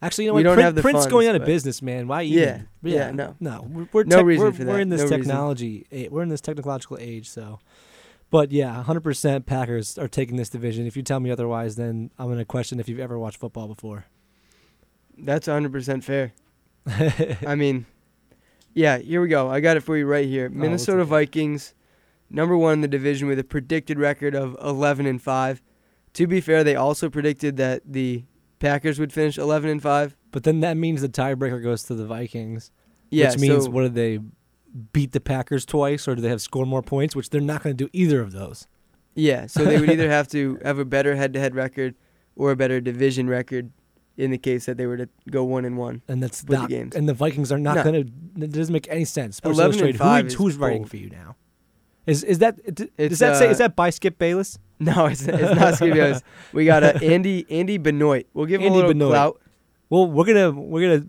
actually, 0.00 0.24
you 0.24 0.30
know 0.30 0.34
We 0.36 0.40
what? 0.40 0.44
don't 0.44 0.54
Print- 0.54 0.64
have 0.64 0.74
the 0.74 0.80
print's 0.82 1.00
funds, 1.00 1.12
going 1.12 1.28
out 1.28 1.34
of 1.34 1.42
but- 1.42 1.46
business, 1.46 1.82
man. 1.82 2.08
Why? 2.08 2.22
Yeah, 2.22 2.62
even? 2.82 2.98
yeah, 2.98 3.10
no. 3.10 3.36
no. 3.38 3.66
We're, 3.70 3.88
we're 3.92 4.04
No 4.04 4.16
tech- 4.16 4.24
reason 4.24 4.46
we're, 4.46 4.52
for 4.52 4.64
We're 4.64 4.80
in 4.80 4.88
this 4.88 5.00
no 5.00 5.04
reason. 5.04 5.18
technology. 5.20 5.86
a- 5.92 6.08
We're 6.08 6.22
in 6.22 6.30
this 6.30 6.40
technological 6.40 6.96
age, 6.98 7.28
so. 7.28 7.58
But 8.30 8.50
yeah, 8.50 8.82
100% 8.86 9.44
Packers 9.46 9.98
are 9.98 10.08
taking 10.08 10.36
this 10.36 10.48
division. 10.48 10.86
If 10.86 10.96
you 10.96 11.02
tell 11.02 11.20
me 11.20 11.30
otherwise, 11.30 11.76
then 11.76 12.10
I'm 12.18 12.26
going 12.26 12.38
to 12.38 12.44
question 12.46 12.80
if 12.80 12.88
you've 12.88 12.98
ever 13.00 13.18
watched 13.18 13.38
football 13.38 13.68
before. 13.68 14.06
That's 15.18 15.48
100% 15.48 16.02
fair. 16.04 16.32
I 17.46 17.54
mean, 17.54 17.86
yeah, 18.74 18.98
here 18.98 19.20
we 19.20 19.28
go. 19.28 19.48
I 19.50 19.60
got 19.60 19.76
it 19.76 19.80
for 19.82 19.96
you 19.96 20.06
right 20.06 20.26
here. 20.26 20.50
Oh, 20.50 20.56
Minnesota. 20.56 21.04
Vikings, 21.04 21.74
number 22.30 22.56
one 22.56 22.74
in 22.74 22.80
the 22.80 22.88
division 22.88 23.28
with 23.28 23.38
a 23.38 23.44
predicted 23.44 23.98
record 23.98 24.34
of 24.34 24.56
11 24.62 25.06
and 25.06 25.20
5. 25.20 25.62
To 26.14 26.26
be 26.26 26.40
fair, 26.40 26.64
they 26.64 26.74
also 26.74 27.08
predicted 27.10 27.56
that 27.58 27.82
the 27.86 28.24
Packers 28.58 28.98
would 28.98 29.12
finish 29.12 29.38
11 29.38 29.70
and 29.70 29.82
5. 29.82 30.16
But 30.30 30.42
then 30.44 30.60
that 30.60 30.76
means 30.76 31.00
the 31.00 31.08
tiebreaker 31.08 31.62
goes 31.62 31.82
to 31.84 31.94
the 31.94 32.04
Vikings. 32.06 32.70
Yeah, 33.10 33.30
which 33.30 33.38
means 33.40 33.64
so, 33.64 33.70
what 33.70 33.82
did 33.82 33.94
they 33.94 34.18
beat 34.92 35.12
the 35.12 35.20
Packers 35.20 35.64
twice, 35.64 36.06
or 36.06 36.14
do 36.14 36.20
they 36.22 36.28
have 36.28 36.42
score 36.42 36.66
more 36.66 36.82
points? 36.82 37.16
Which 37.16 37.30
they're 37.30 37.40
not 37.40 37.62
going 37.62 37.76
to 37.76 37.84
do 37.84 37.90
either 37.92 38.20
of 38.20 38.32
those. 38.32 38.66
yeah, 39.14 39.46
so 39.46 39.64
they 39.64 39.80
would 39.80 39.88
either 39.90 40.10
have 40.18 40.28
to 40.28 40.58
have 40.62 40.78
a 40.78 40.84
better 40.84 41.16
head-to-head 41.16 41.54
record 41.54 41.94
or 42.36 42.50
a 42.50 42.56
better 42.56 42.80
division 42.80 43.28
record 43.28 43.70
in 44.18 44.30
the 44.30 44.38
case 44.38 44.66
that 44.66 44.76
they 44.76 44.86
were 44.86 44.96
to 44.96 45.08
go 45.30 45.44
1 45.44 45.64
and 45.64 45.78
1. 45.78 46.02
And 46.08 46.22
that's 46.22 46.42
With 46.42 46.48
the 46.48 46.58
not. 46.58 46.68
games. 46.68 46.94
And 46.96 47.08
the 47.08 47.14
Vikings 47.14 47.50
are 47.52 47.58
not 47.58 47.76
No. 47.76 47.84
going 47.84 48.04
to. 48.04 48.44
It 48.44 48.52
doesn't 48.52 48.72
make 48.72 48.88
any 48.90 49.04
sense. 49.04 49.36
Sports 49.36 49.58
11 49.58 49.84
and 49.86 49.96
five 49.96 50.24
who, 50.24 50.26
is 50.28 50.34
who's 50.34 50.56
writing 50.56 50.84
for 50.84 50.96
you 50.96 51.08
now? 51.10 51.36
Is 52.08 52.24
is 52.24 52.38
that 52.38 52.58
It's, 52.64 52.82
does 52.96 53.18
that 53.20 53.36
say 53.36 53.48
uh, 53.48 53.50
is 53.50 53.58
that 53.58 53.76
by 53.76 53.90
Skip 53.90 54.18
Bayless? 54.18 54.58
No, 54.80 55.06
it's, 55.06 55.22
it's 55.26 55.58
not 55.58 55.78
Bayless. 55.80 56.22
We 56.52 56.64
got 56.64 56.84
uh, 56.84 56.98
Andy 57.02 57.44
Andy 57.50 57.78
Benoit. 57.78 58.26
We'll 58.32 58.46
give 58.46 58.60
him 58.60 58.66
Andy 58.68 58.74
a 58.74 58.76
little 58.76 58.90
Benoit. 58.92 59.10
clout. 59.10 59.40
Well, 59.90 60.08
we're 60.08 60.24
gonna 60.24 60.52
we're 60.52 60.98
gonna 61.00 61.06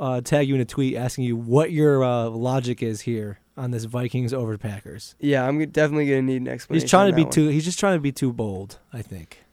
uh, 0.00 0.20
tag 0.22 0.48
you 0.48 0.56
in 0.56 0.60
a 0.60 0.64
tweet 0.64 0.96
asking 0.96 1.24
you 1.24 1.36
what 1.36 1.70
your 1.70 2.02
uh, 2.02 2.28
logic 2.28 2.82
is 2.82 3.02
here 3.02 3.38
on 3.56 3.70
this 3.70 3.84
Vikings 3.84 4.34
over 4.34 4.58
Packers. 4.58 5.14
Yeah, 5.20 5.46
I'm 5.46 5.64
definitely 5.70 6.06
going 6.06 6.26
to 6.26 6.32
need 6.32 6.42
an 6.42 6.48
explanation. 6.48 6.82
He's 6.82 6.90
trying 6.90 7.10
to 7.10 7.14
be 7.16 7.22
one. 7.22 7.30
too. 7.32 7.46
He's 7.48 7.64
just 7.64 7.78
trying 7.78 7.96
to 7.96 8.00
be 8.00 8.10
too 8.10 8.32
bold. 8.32 8.78
I 8.92 9.02
think. 9.02 9.44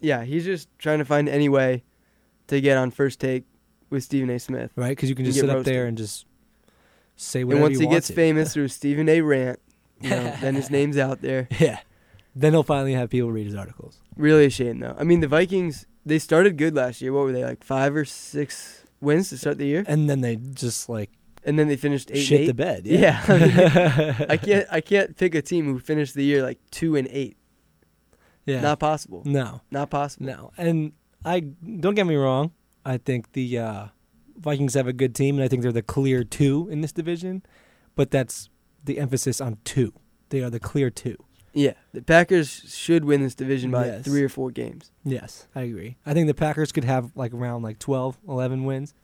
Yeah, 0.00 0.24
he's 0.24 0.44
just 0.44 0.68
trying 0.78 0.98
to 0.98 1.04
find 1.06 1.26
any 1.28 1.48
way 1.48 1.84
to 2.48 2.60
get 2.60 2.76
on 2.76 2.90
first 2.90 3.18
take 3.20 3.44
with 3.88 4.02
Stephen 4.04 4.28
A. 4.28 4.38
Smith. 4.38 4.72
right? 4.76 4.90
Because 4.90 5.08
you 5.08 5.14
can 5.14 5.24
just 5.24 5.40
sit 5.40 5.48
up 5.48 5.64
there 5.64 5.86
and 5.86 5.96
just 5.96 6.26
say 7.16 7.44
what 7.44 7.54
you 7.54 7.60
want. 7.62 7.72
and 7.72 7.80
once 7.80 7.88
he 7.90 7.94
gets 7.94 8.08
to. 8.08 8.12
famous 8.14 8.52
through 8.54 8.68
Stephen 8.68 9.08
A. 9.08 9.20
Rant, 9.22 9.58
you 10.00 10.10
know, 10.10 10.34
then 10.40 10.54
his 10.54 10.70
name's 10.70 10.96
out 10.98 11.20
there. 11.22 11.48
yeah, 11.58 11.80
then 12.34 12.52
he'll 12.52 12.62
finally 12.62 12.94
have 12.94 13.10
people 13.10 13.30
read 13.32 13.46
his 13.46 13.54
articles. 13.54 13.98
Really 14.16 14.46
a 14.46 14.50
shame 14.50 14.78
though. 14.80 14.96
I 14.98 15.04
mean, 15.04 15.20
the 15.20 15.28
Vikings 15.28 15.86
they 16.06 16.18
started 16.18 16.56
good 16.56 16.74
last 16.74 17.00
year. 17.02 17.12
What 17.12 17.24
were 17.24 17.32
they 17.32 17.44
like 17.44 17.62
five 17.62 17.94
or 17.94 18.04
six 18.04 18.84
wins 19.00 19.28
to 19.30 19.38
start 19.38 19.58
the 19.58 19.66
year, 19.66 19.84
And 19.86 20.08
then 20.10 20.20
they 20.20 20.36
just 20.36 20.88
like 20.88 21.10
and 21.44 21.58
then 21.58 21.68
they 21.68 21.76
finished 21.76 22.10
eight. 22.12 22.22
shit 22.22 22.40
and 22.40 22.48
the 22.50 22.54
bed. 22.54 22.86
Yeah, 22.86 23.22
Yeah, 23.28 24.24
I 24.28 24.36
can't 24.46 24.66
I 24.70 24.80
can't 24.80 25.16
pick 25.16 25.34
a 25.34 25.42
team 25.42 25.64
who 25.66 25.78
finished 25.78 26.14
the 26.14 26.24
year 26.24 26.42
like 26.42 26.58
two 26.70 26.96
and 26.96 27.08
eight. 27.10 27.36
yeah. 28.46 28.60
Not 28.60 28.78
possible. 28.78 29.22
no, 29.24 29.60
Not 29.70 29.90
possible. 29.90 30.26
no. 30.26 30.50
And 30.58 30.92
I 31.24 31.40
don't 31.40 31.94
get 31.94 32.06
me 32.06 32.16
wrong. 32.16 32.52
I 32.84 32.96
think 32.98 33.32
the 33.32 33.58
uh, 33.58 33.84
Vikings 34.38 34.72
have 34.74 34.86
a 34.86 34.92
good 34.94 35.14
team, 35.14 35.36
and 35.36 35.44
I 35.44 35.48
think 35.48 35.62
they're 35.62 35.70
the 35.72 35.82
clear 35.82 36.24
two 36.24 36.66
in 36.70 36.80
this 36.80 36.92
division. 36.92 37.42
But 37.94 38.10
that's 38.10 38.48
the 38.84 38.98
emphasis 38.98 39.40
on 39.40 39.58
two. 39.64 39.92
They 40.30 40.42
are 40.42 40.50
the 40.50 40.60
clear 40.60 40.90
two. 40.90 41.16
Yeah, 41.52 41.72
the 41.92 42.02
Packers 42.02 42.48
should 42.48 43.04
win 43.04 43.22
this 43.22 43.34
division 43.34 43.72
by 43.72 43.86
Yes. 43.86 44.04
three 44.04 44.22
or 44.22 44.28
four 44.28 44.50
games. 44.52 44.92
Yes, 45.04 45.48
I 45.54 45.62
agree. 45.62 45.96
I 46.06 46.14
think 46.14 46.28
the 46.28 46.34
Packers 46.34 46.70
could 46.70 46.84
have 46.84 47.10
like 47.16 47.34
around 47.34 47.62
like 47.62 47.80
12, 47.80 48.18
11 48.28 48.64
wins. 48.64 48.94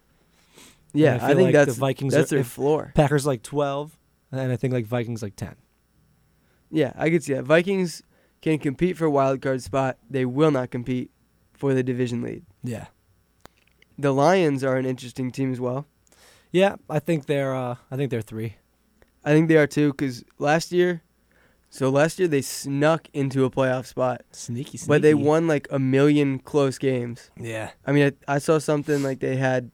Yeah, 0.93 1.19
I, 1.21 1.33
I, 1.33 1.35
think 1.35 1.47
like 1.47 1.53
that's 1.53 1.75
the 1.75 1.81
Vikings. 1.81 2.15
that's 2.15 2.33
are, 2.33 2.37
their 2.37 2.45
floor. 2.45 2.93
Packers 2.95 3.27
like 3.27 3.43
twelve, 3.43 3.99
and 4.33 4.51
I 4.51 4.57
think 4.57 4.73
like 4.73 4.87
Vikings 4.87 5.23
like 5.23 5.37
ten. 5.37 5.57
Yeah, 6.71 6.93
I 6.97 7.11
could 7.11 7.23
see 7.23 7.35
that. 7.35 7.45
Vikings 7.45 8.03
can 8.41 8.59
compete 8.59 8.97
for 8.97 9.05
a 9.05 9.11
wild 9.11 9.43
card 9.43 9.63
spot. 9.63 9.99
They 10.09 10.25
will 10.25 10.51
not 10.51 10.71
compete 10.71 11.11
for 11.53 11.75
the 11.75 11.83
division 11.83 12.23
lead. 12.23 12.45
Yeah, 12.63 12.87
The 13.99 14.13
Lions 14.15 14.65
are 14.65 14.77
an 14.77 14.87
interesting 14.87 15.31
team 15.31 15.53
as 15.53 15.61
well. 15.61 15.87
yeah. 16.51 16.77
I 16.89 16.99
think 16.99 17.27
they're. 17.27 17.55
Uh, 17.55 17.77
I 17.91 17.97
think 17.97 18.11
they're 18.11 18.23
three. 18.23 18.57
I 19.27 19.33
think 19.33 19.49
they 19.49 19.57
are 19.59 19.67
too 19.67 19.91
because 19.93 20.25
last 20.39 20.73
year, 20.73 21.03
so 21.69 21.91
last 21.91 22.19
year 22.19 22.29
they 22.29 22.41
snuck 22.43 23.09
into 23.13 23.45
a 23.45 23.51
playoff 23.51 23.85
spot, 23.87 24.23
Sneaky, 24.33 24.79
sneaky. 24.79 24.89
but 24.89 25.03
they 25.03 25.13
won 25.15 25.47
like 25.47 25.67
a 25.71 25.79
million 25.79 26.39
close 26.39 26.79
games. 26.79 27.31
Yeah, 27.39 27.71
I 27.87 27.93
mean, 27.93 28.13
I, 28.29 28.37
I 28.37 28.39
saw 28.39 28.59
something 28.59 29.03
like 29.03 29.21
they 29.21 29.37
had 29.37 29.71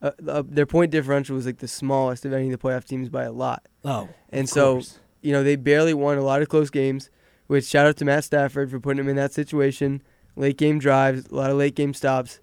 uh, 0.00 0.12
uh, 0.26 0.42
their 0.46 0.66
point 0.66 0.90
differential 0.92 1.36
was 1.36 1.44
like 1.46 1.58
the 1.58 1.68
smallest 1.68 2.24
of 2.24 2.32
any 2.32 2.50
of 2.50 2.52
the 2.52 2.58
playoff 2.68 2.84
teams 2.84 3.08
by 3.08 3.24
a 3.24 3.32
lot. 3.32 3.66
Oh, 3.84 4.08
And 4.30 4.48
so 4.48 4.74
course. 4.74 4.98
you 5.20 5.32
know 5.32 5.42
they 5.42 5.56
barely 5.56 5.92
won 5.94 6.16
a 6.16 6.22
lot 6.22 6.40
of 6.40 6.48
close 6.48 6.70
games. 6.70 7.10
Which 7.48 7.66
shout 7.66 7.86
out 7.86 7.96
to 7.98 8.04
Matt 8.06 8.24
Stafford 8.24 8.70
for 8.70 8.80
putting 8.80 9.00
him 9.04 9.08
in 9.10 9.16
that 9.16 9.32
situation. 9.34 10.00
Late 10.36 10.56
game 10.56 10.78
drives, 10.78 11.26
a 11.26 11.34
lot 11.34 11.50
of 11.50 11.58
late 11.58 11.74
game 11.74 11.92
stops. 11.92 12.40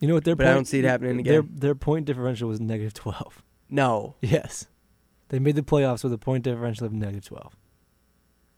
you 0.00 0.08
know 0.08 0.14
what 0.14 0.24
their 0.24 0.36
but 0.36 0.46
I 0.46 0.52
don't 0.52 0.66
see 0.66 0.80
it 0.80 0.84
happening 0.84 1.22
Their 1.22 1.38
again. 1.40 1.50
their 1.54 1.74
point 1.74 2.04
differential 2.04 2.48
was 2.50 2.60
negative 2.60 2.92
twelve. 2.92 3.42
No, 3.70 4.16
Yes, 4.20 4.66
they 5.28 5.38
made 5.38 5.56
the 5.56 5.62
playoffs 5.62 6.04
with 6.04 6.12
a 6.12 6.18
point 6.18 6.44
differential 6.44 6.86
of 6.86 6.92
negative 6.92 7.24
twelve. 7.26 7.56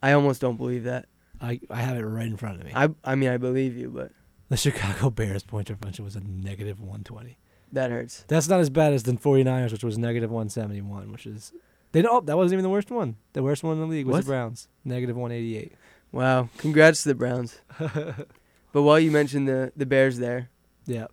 I 0.02 0.12
almost 0.12 0.40
don't 0.40 0.56
believe 0.56 0.84
that. 0.84 1.06
I 1.40 1.60
I 1.70 1.82
have 1.82 1.96
it 1.96 2.02
right 2.02 2.26
in 2.26 2.36
front 2.36 2.60
of 2.60 2.66
me. 2.66 2.72
I 2.74 2.88
I 3.04 3.14
mean 3.14 3.30
I 3.30 3.36
believe 3.36 3.76
you, 3.76 3.90
but 3.90 4.12
the 4.48 4.56
Chicago 4.56 5.10
Bears 5.10 5.42
point 5.42 5.68
differential 5.68 6.04
was 6.04 6.16
a 6.16 6.20
negative 6.20 6.80
one 6.80 7.02
twenty. 7.04 7.38
that 7.72 7.90
hurts. 7.90 8.24
That's 8.28 8.48
not 8.48 8.60
as 8.60 8.70
bad 8.70 8.92
as 8.92 9.02
the 9.02 9.12
49ers, 9.12 9.72
which 9.72 9.82
was 9.84 9.98
negative 9.98 10.30
171, 10.30 11.10
which 11.12 11.26
is. 11.26 11.52
They 11.92 12.02
don't, 12.02 12.26
that 12.26 12.36
wasn't 12.36 12.54
even 12.54 12.62
the 12.62 12.68
worst 12.70 12.90
one. 12.90 13.16
The 13.32 13.42
worst 13.42 13.62
one 13.64 13.74
in 13.74 13.80
the 13.80 13.86
league 13.86 14.06
was 14.06 14.14
What? 14.14 14.24
the 14.24 14.30
Browns, 14.30 14.68
negative 14.84 15.16
188. 15.16 15.72
Wow, 16.12 16.48
congrats 16.58 17.02
to 17.02 17.08
the 17.10 17.14
Browns. 17.14 17.60
But 18.72 18.82
while 18.82 19.00
you 19.00 19.10
mentioned 19.10 19.48
the 19.48 19.72
the 19.76 19.86
Bears 19.86 20.18
there, 20.18 20.50
Yeah. 20.86 21.06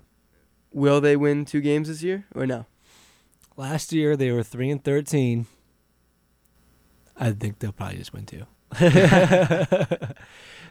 will 0.72 0.99
they 1.01 1.16
win 1.16 1.45
two 1.45 1.62
games 1.62 1.88
this 1.88 2.04
year 2.04 2.26
or 2.36 2.45
no? 2.45 2.66
Last 3.56 3.93
year 3.93 4.18
they 4.18 4.32
were 4.32 4.43
3 4.43 4.70
and 4.72 4.84
13. 4.84 5.45
I 7.16 7.32
think 7.32 7.60
they'll 7.60 7.72
probably 7.72 7.97
just 7.97 8.14
win 8.14 8.26
two. 8.26 8.45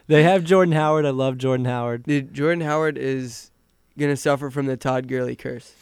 they 0.07 0.23
have 0.23 0.43
Jordan 0.43 0.73
Howard. 0.73 1.05
I 1.05 1.11
love 1.11 1.37
Jordan 1.37 1.65
Howard. 1.65 2.03
The 2.03 2.21
Jordan 2.21 2.61
Howard 2.61 2.97
is 2.97 3.51
gonna 3.97 4.17
suffer 4.17 4.49
from 4.49 4.65
the 4.65 4.75
Todd 4.75 5.07
Gurley 5.07 5.37
curse. 5.37 5.73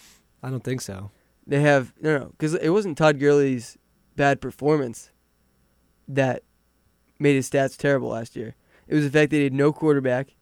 I 0.44 0.50
don't 0.50 0.64
think 0.64 0.82
so. 0.82 1.10
They 1.48 1.62
have 1.62 1.94
no 2.00 2.18
no 2.20 2.26
because 2.28 2.54
it 2.54 2.70
wasn't 2.70 2.98
Todd 2.98 3.20
Gurley's 3.20 3.78
bad 4.16 4.40
performance 4.40 5.10
that 6.08 6.44
made 7.18 7.36
his 7.36 7.50
stats 7.50 7.76
terrible 7.76 8.10
last 8.10 8.36
year. 8.36 8.56
It 8.88 8.96
was 8.96 9.04
the 9.04 9.12
fact 9.12 9.32
that 9.32 9.38
he 9.38 9.46
had 9.46 9.54
no 9.54 9.72
quarterback, 9.72 10.36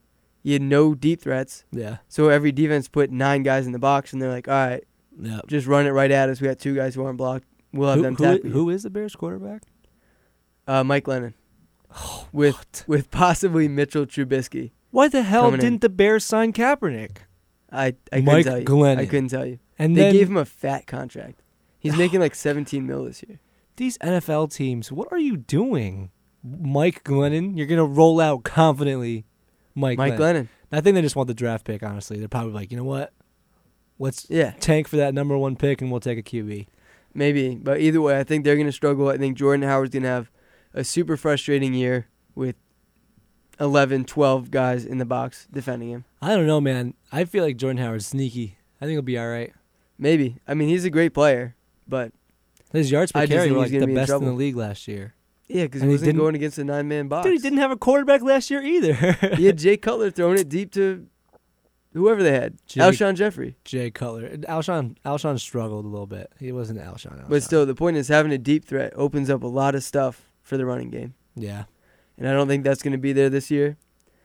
he 0.43 0.53
had 0.53 0.61
no 0.61 0.95
deep 0.95 1.21
threats. 1.21 1.63
Yeah. 1.71 1.97
So 2.07 2.29
every 2.29 2.51
defense 2.51 2.87
put 2.89 3.11
nine 3.11 3.43
guys 3.43 3.65
in 3.65 3.71
the 3.71 3.79
box, 3.79 4.11
and 4.11 4.21
they're 4.21 4.31
like, 4.31 4.47
"All 4.47 4.53
right, 4.53 4.83
Yeah. 5.19 5.41
just 5.47 5.67
run 5.67 5.85
it 5.85 5.91
right 5.91 6.09
at 6.11 6.29
us. 6.29 6.39
We 6.41 6.47
got 6.47 6.59
two 6.59 6.75
guys 6.75 6.95
who 6.95 7.03
aren't 7.05 7.17
blocked. 7.17 7.45
We'll 7.73 7.89
have 7.89 7.97
Who, 7.97 8.03
them 8.03 8.15
who, 8.15 8.23
tackle 8.23 8.45
you." 8.47 8.51
who 8.53 8.69
is 8.69 8.83
the 8.83 8.89
Bears 8.89 9.15
quarterback? 9.15 9.63
Uh, 10.67 10.83
Mike 10.83 11.03
Glennon. 11.05 11.33
with 12.31 12.55
What? 12.55 12.83
with 12.87 13.11
possibly 13.11 13.67
Mitchell 13.67 14.05
Trubisky. 14.05 14.71
Why 14.91 15.07
the 15.07 15.21
hell 15.23 15.43
Coming 15.45 15.59
didn't 15.61 15.81
the 15.81 15.89
Bears 15.89 16.23
sign 16.25 16.53
Kaepernick? 16.53 17.17
I 17.71 17.87
I 17.87 17.93
couldn't 18.11 18.25
Mike 18.25 18.45
tell 18.45 18.59
you. 18.59 18.65
Glennon. 18.65 18.97
I 18.99 19.05
couldn't 19.05 19.29
tell 19.29 19.45
you. 19.45 19.59
And 19.77 19.95
they 19.95 20.01
then 20.01 20.13
gave 20.13 20.29
him 20.29 20.37
a 20.37 20.45
fat 20.45 20.87
contract. 20.87 21.41
He's 21.79 21.95
making 22.03 22.19
like 22.19 22.35
17 22.35 22.85
mil 22.85 23.05
this 23.05 23.23
year. 23.27 23.39
these 23.77 23.97
NFL 23.99 24.53
teams, 24.53 24.91
what 24.91 25.07
are 25.11 25.19
you 25.19 25.37
doing? 25.37 26.11
Mike 26.43 27.03
Glennon, 27.03 27.57
you're 27.57 27.67
gonna 27.67 27.85
roll 27.85 28.19
out 28.19 28.43
confidently. 28.43 29.25
Mike, 29.75 29.97
Mike 29.97 30.13
Glennon. 30.13 30.19
Glennon. 30.43 30.47
I 30.71 30.81
think 30.81 30.95
they 30.95 31.01
just 31.01 31.15
want 31.15 31.27
the 31.27 31.33
draft 31.33 31.65
pick. 31.65 31.83
Honestly, 31.83 32.17
they're 32.19 32.27
probably 32.27 32.53
like, 32.53 32.71
you 32.71 32.77
know 32.77 32.83
what? 32.83 33.11
Let's 33.99 34.25
Yeah, 34.29 34.51
tank 34.59 34.87
for 34.87 34.95
that 34.97 35.13
number 35.13 35.37
one 35.37 35.55
pick, 35.55 35.81
and 35.81 35.91
we'll 35.91 35.99
take 35.99 36.17
a 36.17 36.23
QB. 36.23 36.67
maybe. 37.13 37.55
But 37.55 37.79
either 37.81 38.01
way, 38.01 38.17
I 38.17 38.23
think 38.23 38.43
they're 38.45 38.55
going 38.55 38.65
to 38.67 38.71
struggle. 38.71 39.09
I 39.09 39.17
think 39.17 39.37
Jordan 39.37 39.67
Howard's 39.67 39.91
going 39.91 40.03
to 40.03 40.09
have 40.09 40.31
a 40.73 40.83
super 40.83 41.17
frustrating 41.17 41.73
year 41.73 42.07
with 42.35 42.55
11, 43.59 44.05
12 44.05 44.51
guys 44.51 44.85
in 44.85 44.97
the 44.99 45.05
box 45.05 45.47
defending 45.51 45.89
him. 45.89 46.05
I 46.21 46.35
don't 46.35 46.47
know, 46.47 46.61
man. 46.61 46.93
I 47.11 47.25
feel 47.25 47.43
like 47.43 47.57
Jordan 47.57 47.83
Howard's 47.83 48.07
sneaky. 48.07 48.57
I 48.79 48.85
think 48.85 48.93
he'll 48.93 49.01
be 49.01 49.17
all 49.19 49.27
right. 49.27 49.53
Maybe. 49.97 50.37
I 50.47 50.53
mean, 50.53 50.69
he's 50.69 50.85
a 50.85 50.89
great 50.89 51.13
player, 51.13 51.55
but 51.87 52.13
His 52.71 52.89
yards 52.89 53.11
per 53.11 53.19
I 53.19 53.27
carry 53.27 53.51
were 53.51 53.57
like 53.59 53.71
the 53.71 53.85
be 53.85 53.95
best 53.95 54.11
in 54.11 54.23
the 54.23 54.31
league 54.31 54.55
last 54.55 54.87
year. 54.87 55.13
yeah, 55.49 55.63
because 55.63 55.81
he 55.81 55.87
wasn't 55.89 56.15
going 56.17 56.35
against 56.35 56.57
a 56.57 56.63
nine 56.63 56.87
man 56.87 57.09
box. 57.09 57.25
Dude, 57.25 57.33
he 57.33 57.39
didn't 57.39 57.59
have 57.59 57.71
a 57.71 57.75
quarterback 57.77 58.21
last 58.21 58.49
year 58.49 58.61
either. 58.61 58.93
he 59.35 59.45
had 59.45 59.57
Jay 59.65 59.75
Cutler 59.75 60.09
throwing 60.09 60.39
it 60.39 60.47
deep 60.47 60.71
to 60.73 61.07
whoever 61.93 62.23
they 62.23 62.31
had. 62.31 62.57
Jay- 62.65 62.81
Alshon 62.81 63.15
Jeffery. 63.15 63.55
Jay 63.63 63.91
Cutler, 63.91 64.29
Alshon, 64.29 64.95
Alshon 65.05 65.39
struggled 65.39 65.85
a 65.85 65.87
little 65.87 66.07
bit. 66.07 66.31
He 66.39 66.51
wasn't 66.51 66.79
Alshon. 66.79 67.21
Alshon. 67.21 67.29
But 67.29 67.43
still, 67.43 67.65
the 67.65 67.75
point 67.75 67.97
is 67.97 68.07
having 68.07 68.31
a 68.31 68.37
deep 68.37 68.65
threat 68.65 68.93
opens 68.95 69.29
up 69.29 69.43
a 69.43 69.47
lot 69.47 69.75
of 69.75 69.83
stuff 69.83 70.31
for 70.41 70.57
the 70.57 70.65
running 70.65 70.89
game. 70.89 71.13
yeah, 71.35 71.65
And 72.17 72.27
I 72.27 72.33
don't 72.33 72.47
think 72.47 72.63
that's 72.63 72.81
going 72.81 72.93
to 72.93 72.97
be 72.97 73.13
there 73.13 73.29
this 73.29 73.51
year 73.51 73.77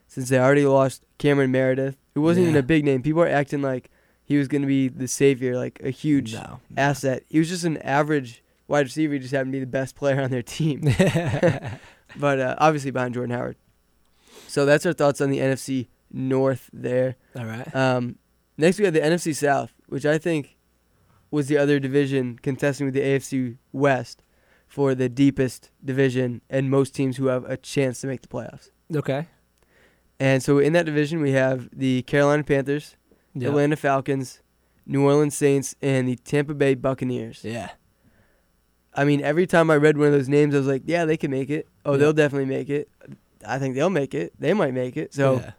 since 0.06 0.28
they 0.28 0.38
already 0.38 0.64
lost 0.64 1.04
Cameron 1.18 1.50
Meredith, 1.50 1.96
who 2.14 2.22
wasn't 2.22 2.44
even 2.44 2.56
a 2.56 2.62
big 2.62 2.84
name. 2.84 3.02
People 3.02 3.22
are 3.22 3.28
acting 3.28 3.62
like 3.62 3.90
he 4.24 4.36
was 4.38 4.48
going 4.48 4.62
to 4.62 4.68
be 4.68 4.88
the 4.88 5.08
savior, 5.08 5.56
like 5.56 5.80
a 5.82 5.90
huge 5.90 6.34
no. 6.34 6.60
asset. 6.76 7.24
He 7.28 7.38
was 7.38 7.48
just 7.48 7.64
an 7.64 7.76
average 7.78 8.42
wide 8.68 8.86
receiver. 8.86 9.14
He 9.14 9.18
just 9.18 9.32
happened 9.32 9.52
to 9.52 9.56
be 9.56 9.60
the 9.60 9.66
best 9.66 9.96
player 9.96 10.20
on 10.22 10.30
their 10.30 10.42
team. 10.42 10.82
but 12.16 12.40
uh, 12.40 12.54
obviously 12.58 12.90
behind 12.90 13.14
Jordan 13.14 13.36
Howard. 13.36 13.56
So 14.48 14.64
that's 14.64 14.86
our 14.86 14.92
thoughts 14.92 15.20
on 15.20 15.30
the 15.30 15.38
NFC 15.38 15.88
North 16.14 16.70
there. 16.72 17.16
All 17.36 17.44
right. 17.44 17.74
Um, 17.74 18.16
next, 18.56 18.78
we 18.78 18.84
have 18.84 18.94
the 18.94 19.00
NFC 19.00 19.34
South, 19.34 19.72
which 19.88 20.06
I 20.06 20.16
think 20.18 20.56
was 21.30 21.48
the 21.48 21.58
other 21.58 21.80
division 21.80 22.38
contesting 22.40 22.86
with 22.86 22.94
the 22.94 23.00
AFC 23.00 23.58
West 23.72 24.22
for 24.68 24.94
the 24.94 25.08
deepest 25.08 25.70
division 25.84 26.40
and 26.48 26.70
most 26.70 26.94
teams 26.94 27.16
who 27.16 27.26
have 27.26 27.44
a 27.44 27.56
chance 27.56 28.00
to 28.02 28.06
make 28.06 28.22
the 28.22 28.28
playoffs. 28.28 28.70
Okay. 28.94 29.26
And 30.20 30.42
so 30.42 30.58
in 30.58 30.72
that 30.74 30.86
division, 30.86 31.20
we 31.20 31.32
have 31.32 31.68
the 31.76 32.02
Carolina 32.02 32.44
Panthers, 32.44 32.96
Yeah. 33.34 33.48
Atlanta 33.48 33.74
Falcons, 33.76 34.40
New 34.86 35.02
Orleans 35.04 35.36
Saints, 35.36 35.74
and 35.82 36.06
the 36.06 36.14
Tampa 36.16 36.54
Bay 36.54 36.74
Buccaneers. 36.74 37.42
Yeah. 37.44 37.70
I 38.94 39.04
mean, 39.04 39.20
every 39.22 39.46
time 39.48 39.70
I 39.70 39.76
read 39.76 39.96
one 39.98 40.06
of 40.08 40.12
those 40.12 40.28
names, 40.28 40.54
I 40.54 40.58
was 40.58 40.68
like, 40.68 40.82
yeah, 40.86 41.04
they 41.04 41.16
can 41.16 41.32
make 41.32 41.50
it. 41.50 41.66
Oh, 41.84 41.92
Yeah. 41.92 41.98
they'll 41.98 42.12
definitely 42.12 42.46
make 42.46 42.70
it. 42.70 42.88
I 43.46 43.58
think 43.58 43.74
they'll 43.74 43.90
make 43.90 44.14
it. 44.14 44.32
They 44.38 44.54
might 44.54 44.72
make 44.72 44.96
it. 44.96 45.12
So 45.12 45.40
Yeah. 45.40 45.50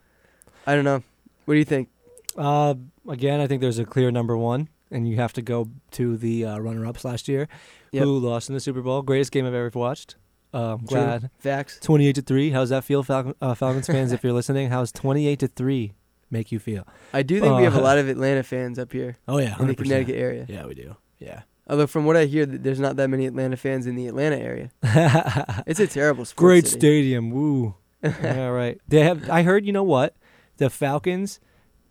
I 0.66 0.76
don't 0.76 0.84
know. 0.86 1.04
What 1.46 1.54
do 1.54 1.58
you 1.58 1.66
think? 1.66 1.90
Uh, 2.38 2.76
again, 3.08 3.40
I 3.40 3.48
think 3.48 3.62
there's 3.62 3.80
a 3.80 3.86
clear 3.86 4.12
number 4.12 4.36
one, 4.36 4.68
and 4.92 5.08
you 5.08 5.16
have 5.18 5.34
to 5.34 5.42
go 5.42 5.70
to 5.92 6.18
the 6.18 6.46
uh, 6.46 6.58
runner-ups 6.60 7.06
last 7.06 7.28
year, 7.28 7.48
Yep. 7.92 8.04
who 8.04 8.18
lost 8.20 8.50
in 8.50 8.56
the 8.56 8.60
Super 8.60 8.82
Bowl. 8.82 9.02
Greatest 9.02 9.32
game 9.32 9.46
I've 9.46 9.54
ever 9.54 9.72
watched. 9.74 10.16
Um, 10.54 10.80
True. 10.80 10.88
glad. 10.88 11.30
Facts. 11.40 11.80
Twenty-eight 11.82 12.16
to 12.16 12.22
three. 12.22 12.50
How's 12.50 12.70
that 12.70 12.84
feel, 12.84 13.04
Falcon, 13.04 13.36
uh, 13.42 13.54
Falcons 13.56 13.88
fans? 13.88 14.12
if 14.12 14.24
you're 14.24 14.34
listening, 14.34 14.70
how's 14.70 14.92
twenty-eight 14.92 15.40
to 15.40 15.48
three 15.48 15.94
make 16.32 16.52
you 16.52 16.60
feel? 16.60 16.88
I 17.14 17.24
do 17.24 17.40
think 17.40 17.56
we 17.58 17.64
have 17.64 17.76
a 17.76 17.80
Uh, 17.80 17.84
lot 17.84 17.98
of 17.98 18.08
Atlanta 18.10 18.42
fans 18.44 18.80
up 18.80 18.92
here 18.92 19.18
Oh 19.28 19.38
yeah, 19.38 19.56
in 19.60 19.68
the 19.68 19.76
Connecticut 19.76 20.16
area. 20.16 20.46
Yeah, 20.50 20.66
we 20.66 20.74
do. 20.74 20.96
Yeah. 21.20 21.42
Although 21.70 21.88
from 21.88 22.06
what 22.06 22.16
I 22.16 22.26
hear, 22.26 22.46
there's 22.46 22.80
not 22.80 22.96
that 22.98 23.10
many 23.10 23.26
Atlanta 23.26 23.58
fans 23.58 23.86
in 23.88 23.96
the 23.96 24.08
Atlanta 24.08 24.38
area. 24.38 24.72
It's 25.68 25.80
a 25.80 25.88
terrible 25.88 26.24
sports 26.26 26.40
Great 26.40 26.68
city. 26.68 26.80
stadium. 26.80 27.32
Woo. 27.32 27.76
yeah, 28.04 28.48
right. 28.48 28.80
They 28.88 29.02
have. 29.02 29.30
I 29.30 29.42
heard. 29.44 29.66
You 29.66 29.72
know 29.74 29.84
what? 29.84 30.16
The 30.58 30.70
Falcons. 30.70 31.40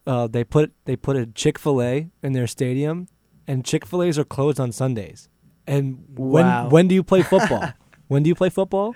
Uh, 0.07 0.27
they 0.27 0.45
put 0.45 0.73
they 0.85 0.97
put 0.97 1.17
a 1.17 1.27
Chick 1.27 1.59
Fil 1.59 1.81
A 1.83 2.11
in 2.23 2.33
their 2.35 2.47
stadium, 2.47 3.09
and 3.47 3.65
Chick 3.65 3.87
Fil 3.87 4.03
A's 4.03 4.19
are 4.19 4.25
closed 4.25 4.61
on 4.61 4.71
Sundays. 4.73 5.29
And 5.67 6.05
when 6.15 6.45
Wow. 6.47 6.69
when 6.69 6.89
do 6.89 6.95
you 6.95 7.03
play 7.03 7.23
football? 7.33 7.73
when 8.09 8.23
do 8.23 8.29
you 8.29 8.35
play 8.35 8.51
football? 8.51 8.95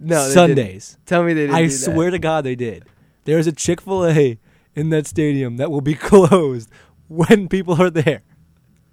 No, 0.00 0.16
they 0.16 0.24
didn't. 0.24 0.34
Sundays. 0.34 0.98
Tell 1.06 1.22
me 1.22 1.32
they 1.32 1.42
didn't. 1.42 1.56
I 1.56 1.68
swear 1.68 2.10
to 2.10 2.18
God, 2.18 2.44
they 2.44 2.54
did. 2.56 2.84
There's 3.24 3.46
a 3.46 3.52
Chick 3.52 3.80
Fil 3.80 4.06
A 4.06 4.38
in 4.74 4.90
that 4.90 5.06
stadium 5.06 5.56
that 5.58 5.70
will 5.70 5.80
be 5.80 5.94
closed 6.10 6.70
when 7.08 7.48
people 7.48 7.80
are 7.80 7.90
there. 7.90 8.22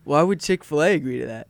Why 0.04 0.22
would 0.22 0.40
Chick 0.40 0.64
Fil 0.64 0.84
A 0.84 0.94
agree 0.96 1.20
to 1.20 1.26
that? 1.26 1.48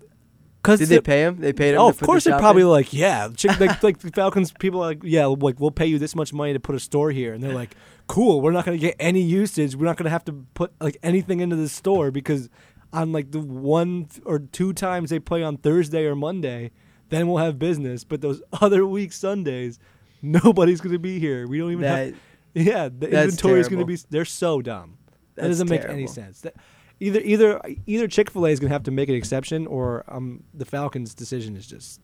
Cause 0.64 0.80
Did 0.80 0.90
they 0.90 1.00
pay 1.02 1.22
him? 1.22 1.42
They 1.42 1.54
paid 1.54 1.76
him. 1.76 1.82
Oh, 1.82 1.90
of 1.90 2.00
course 2.00 2.24
the 2.24 2.32
they're 2.32 2.40
probably 2.40 2.64
in? 2.64 2.70
like, 2.70 2.92
yeah, 2.92 3.28
Chick, 3.36 3.60
like, 3.60 3.84
like 3.84 4.00
the 4.00 4.10
Falcons 4.10 4.52
people 4.60 4.82
are 4.82 4.88
like, 4.88 5.02
yeah, 5.04 5.26
like 5.28 5.60
we'll 5.60 5.70
pay 5.72 5.86
you 5.86 6.00
this 6.00 6.16
much 6.16 6.34
money 6.34 6.54
to 6.54 6.60
put 6.60 6.74
a 6.74 6.80
store 6.80 7.12
here, 7.12 7.34
and 7.34 7.44
they're 7.44 7.54
like, 7.54 7.76
cool, 8.08 8.42
we're 8.42 8.52
not 8.52 8.66
gonna 8.66 8.78
get 8.78 8.96
any 9.00 9.22
usage, 9.22 9.76
we're 9.76 9.86
not 9.86 9.98
gonna 9.98 10.10
have 10.10 10.26
to 10.26 10.46
put 10.54 10.74
like 10.80 10.98
anything 11.04 11.40
into 11.40 11.56
the 11.56 11.70
store 11.70 12.12
because 12.12 12.50
on 12.94 13.12
like 13.12 13.32
the 13.32 13.40
one 13.40 14.08
or 14.26 14.40
two 14.40 14.74
times 14.74 15.10
they 15.10 15.20
play 15.20 15.44
on 15.44 15.58
Thursday 15.58 16.06
or 16.06 16.16
Monday, 16.16 16.72
then 17.10 17.28
we'll 17.28 17.44
have 17.44 17.60
business, 17.60 18.04
but 18.04 18.22
those 18.22 18.42
other 18.62 18.86
week 18.86 19.14
Sundays, 19.14 19.80
nobody's 20.22 20.82
gonna 20.82 21.00
be 21.00 21.20
here. 21.20 21.48
We 21.48 21.58
don't 21.58 21.72
even 21.72 21.82
that. 21.84 22.06
have. 22.08 22.16
Yeah, 22.58 22.88
the 22.88 23.08
inventory 23.08 23.60
is 23.60 23.68
gonna 23.68 23.84
be. 23.84 23.98
They're 24.10 24.24
so 24.24 24.62
dumb. 24.62 24.98
That 25.36 25.42
That's 25.42 25.60
doesn't 25.60 25.70
make 25.70 25.84
any 25.84 26.08
sense. 26.08 26.40
That, 26.40 26.56
either 27.02 27.20
either 27.20 27.62
either 27.86 28.08
Chick 28.08 28.30
Fil 28.30 28.46
A 28.46 28.50
is 28.50 28.62
gonna 28.62 28.72
have 28.72 28.84
to 28.84 28.92
make 28.92 29.10
an 29.10 29.16
exception, 29.16 29.68
or 29.68 30.06
um 30.08 30.46
the 30.54 30.64
Falcons' 30.64 31.14
decision 31.14 31.58
is 31.58 31.68
just 31.68 32.00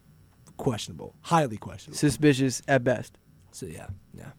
questionable, 0.58 1.16
highly 1.22 1.56
questionable. 1.56 1.96
Suspicious 1.96 2.60
at 2.68 2.84
best. 2.84 3.16
So 3.52 3.64
yeah, 3.64 3.86
yeah. 4.12 4.32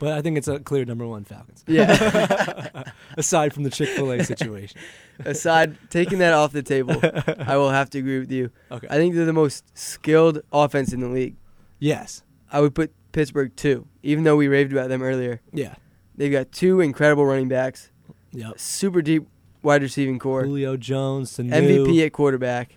But 0.00 0.12
I 0.12 0.22
think 0.22 0.36
it's 0.36 0.48
a 0.48 0.58
clear 0.58 0.84
number 0.84 1.06
one 1.06 1.24
Falcons. 1.24 1.64
Yeah. 1.66 2.82
Aside 3.16 3.54
from 3.54 3.62
the 3.62 3.70
Chick 3.70 3.88
Fil 3.90 4.10
A 4.10 4.22
situation. 4.24 4.80
Aside, 5.24 5.76
taking 5.90 6.18
that 6.18 6.34
off 6.34 6.52
the 6.52 6.62
table, 6.62 6.96
I 7.46 7.56
will 7.56 7.70
have 7.70 7.90
to 7.90 7.98
agree 7.98 8.18
with 8.18 8.30
you. 8.32 8.50
Okay. 8.70 8.86
I 8.90 8.96
think 8.96 9.14
they're 9.14 9.24
the 9.24 9.32
most 9.32 9.64
skilled 9.78 10.40
offense 10.52 10.92
in 10.92 11.00
the 11.00 11.08
league. 11.08 11.36
yes. 11.78 12.22
I 12.52 12.60
would 12.60 12.72
put 12.74 12.92
Pittsburgh 13.10 13.50
two, 13.56 13.88
even 14.04 14.22
though 14.22 14.36
we 14.36 14.46
raved 14.46 14.70
about 14.72 14.88
them 14.88 15.02
earlier. 15.02 15.40
Yeah. 15.52 15.74
They've 16.16 16.30
got 16.30 16.52
two 16.52 16.80
incredible 16.80 17.24
running 17.26 17.48
backs, 17.48 17.90
Yep. 18.32 18.60
super 18.60 19.02
deep 19.02 19.26
wide 19.62 19.82
receiving 19.82 20.20
core, 20.20 20.44
Julio 20.44 20.76
Jones, 20.76 21.32
Sanu. 21.36 21.50
MVP 21.52 22.04
at 22.06 22.12
quarterback. 22.12 22.76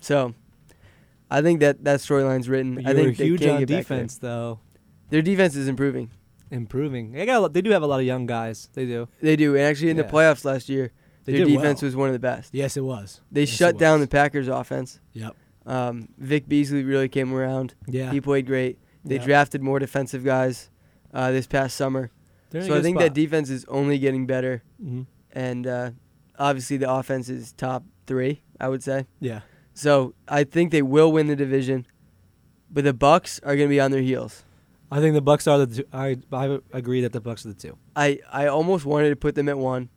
So, 0.00 0.34
I 1.30 1.40
think 1.40 1.60
that 1.60 1.82
that 1.84 2.00
storyline's 2.00 2.46
written. 2.48 2.74
But 2.74 2.86
I 2.88 2.92
think 2.94 3.16
they 3.16 3.24
huge 3.24 3.40
can 3.40 3.50
on 3.50 3.58
get 3.60 3.68
back 3.68 3.86
there. 3.86 3.96
defense, 3.98 4.18
though. 4.18 4.58
Their 5.08 5.22
defense 5.22 5.56
is 5.56 5.66
improving. 5.68 6.10
Improving. 6.50 7.12
They 7.12 7.26
got. 7.26 7.36
A, 7.38 7.40
lot- 7.40 7.52
they 7.52 7.62
do 7.62 7.70
have 7.70 7.82
a 7.82 7.86
lot 7.86 8.00
of 8.00 8.06
young 8.06 8.26
guys. 8.26 8.68
They 8.74 8.86
do. 8.86 9.08
They 9.20 9.36
do, 9.36 9.54
and 9.56 9.64
actually 9.64 9.90
in 9.90 9.96
the 9.96 10.04
playoffs 10.04 10.44
last 10.44 10.68
year, 10.68 10.92
They 11.24 11.32
their 11.38 11.46
defense 11.46 11.82
well. 11.82 11.88
was 11.88 11.96
one 11.96 12.08
of 12.08 12.12
the 12.12 12.18
best. 12.20 12.54
Yes, 12.54 12.76
it 12.76 12.82
was. 12.84 13.20
They 13.32 13.42
Yes, 13.42 13.48
shut 13.50 13.78
down 13.78 13.98
was. 14.00 14.08
the 14.08 14.10
Packers' 14.12 14.48
offense. 14.48 15.00
Yep. 15.12 15.34
Um, 15.66 16.08
Vic 16.18 16.48
Beasley 16.48 16.84
really 16.84 17.08
came 17.08 17.34
around. 17.34 17.74
Yeah. 17.88 18.12
He 18.12 18.20
played 18.20 18.46
great. 18.46 18.78
They 19.04 19.16
Yeah. 19.16 19.24
drafted 19.24 19.62
more 19.62 19.78
defensive 19.80 20.24
guys 20.24 20.70
uh, 21.12 21.32
this 21.32 21.46
past 21.48 21.76
summer. 21.76 22.10
They're 22.50 22.62
So 22.62 22.76
I 22.76 22.82
think 22.82 22.96
spot. 22.96 23.06
that 23.08 23.14
defense 23.14 23.50
is 23.50 23.64
only 23.66 23.98
getting 23.98 24.26
better, 24.26 24.62
hmm 24.80 25.02
and 25.32 25.66
uh, 25.66 25.90
obviously 26.38 26.76
the 26.76 26.90
offense 26.90 27.28
is 27.28 27.52
top 27.52 27.84
three. 28.06 28.42
I 28.60 28.68
would 28.68 28.82
say. 28.84 29.06
Yeah. 29.20 29.40
So 29.74 30.14
I 30.28 30.44
think 30.44 30.70
they 30.70 30.80
will 30.82 31.10
win 31.12 31.26
the 31.26 31.36
division, 31.36 31.86
but 32.70 32.84
the 32.84 32.94
Bucks 32.94 33.38
are 33.42 33.54
going 33.56 33.68
to 33.68 33.74
be 33.74 33.80
on 33.80 33.90
their 33.90 34.00
heels. 34.00 34.44
I 34.90 35.00
think 35.00 35.14
the 35.14 35.20
Bucks 35.20 35.46
are 35.46 35.64
the. 35.64 35.76
Two, 35.82 35.84
I 35.92 36.16
I 36.32 36.58
agree 36.72 37.00
that 37.00 37.12
the 37.12 37.20
Bucks 37.20 37.44
are 37.44 37.48
the 37.48 37.54
two. 37.54 37.76
I, 37.96 38.20
I 38.32 38.46
almost 38.46 38.84
wanted 38.84 39.10
to 39.10 39.16
put 39.16 39.34
them 39.34 39.48
at 39.48 39.58
one, 39.58 39.88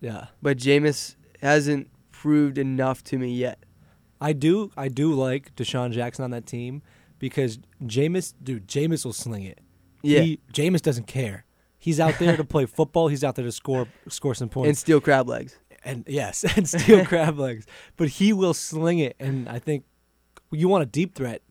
Yeah. 0.00 0.26
but 0.40 0.56
Jameis 0.58 1.16
hasn't 1.42 1.88
proved 2.12 2.56
enough 2.58 3.02
to 3.04 3.18
me 3.18 3.34
yet. 3.34 3.64
I 4.20 4.32
do. 4.32 4.70
I 4.76 4.88
do 4.88 5.12
like 5.12 5.54
DeSean 5.56 5.90
Jackson 5.92 6.24
on 6.24 6.30
that 6.30 6.46
team 6.46 6.82
because 7.18 7.58
Jameis, 7.84 8.34
dude, 8.42 8.66
Jameis 8.68 9.04
will 9.04 9.12
sling 9.12 9.42
it. 9.44 9.60
Yeah, 10.02 10.20
He, 10.20 10.40
Jameis 10.52 10.80
doesn't 10.80 11.06
care. 11.08 11.44
He's 11.78 11.98
out 12.00 12.18
there 12.18 12.36
to 12.36 12.44
play 12.54 12.66
football. 12.66 13.08
He's 13.08 13.24
out 13.24 13.34
there 13.34 13.44
to 13.44 13.52
score 13.52 13.88
score 14.08 14.34
some 14.34 14.48
points 14.48 14.68
and 14.68 14.78
steal 14.78 15.00
crab 15.00 15.28
legs. 15.28 15.58
And, 15.84 16.04
yes, 16.08 16.44
and 16.56 16.68
steal 16.68 17.04
crab 17.04 17.38
legs. 17.38 17.66
But 17.96 18.08
he 18.08 18.32
will 18.32 18.54
sling 18.54 19.00
it. 19.00 19.16
And 19.18 19.48
I 19.48 19.58
think 19.58 19.84
you 20.52 20.68
want 20.68 20.82
a 20.82 20.86
deep 20.86 21.14
threat. 21.16 21.42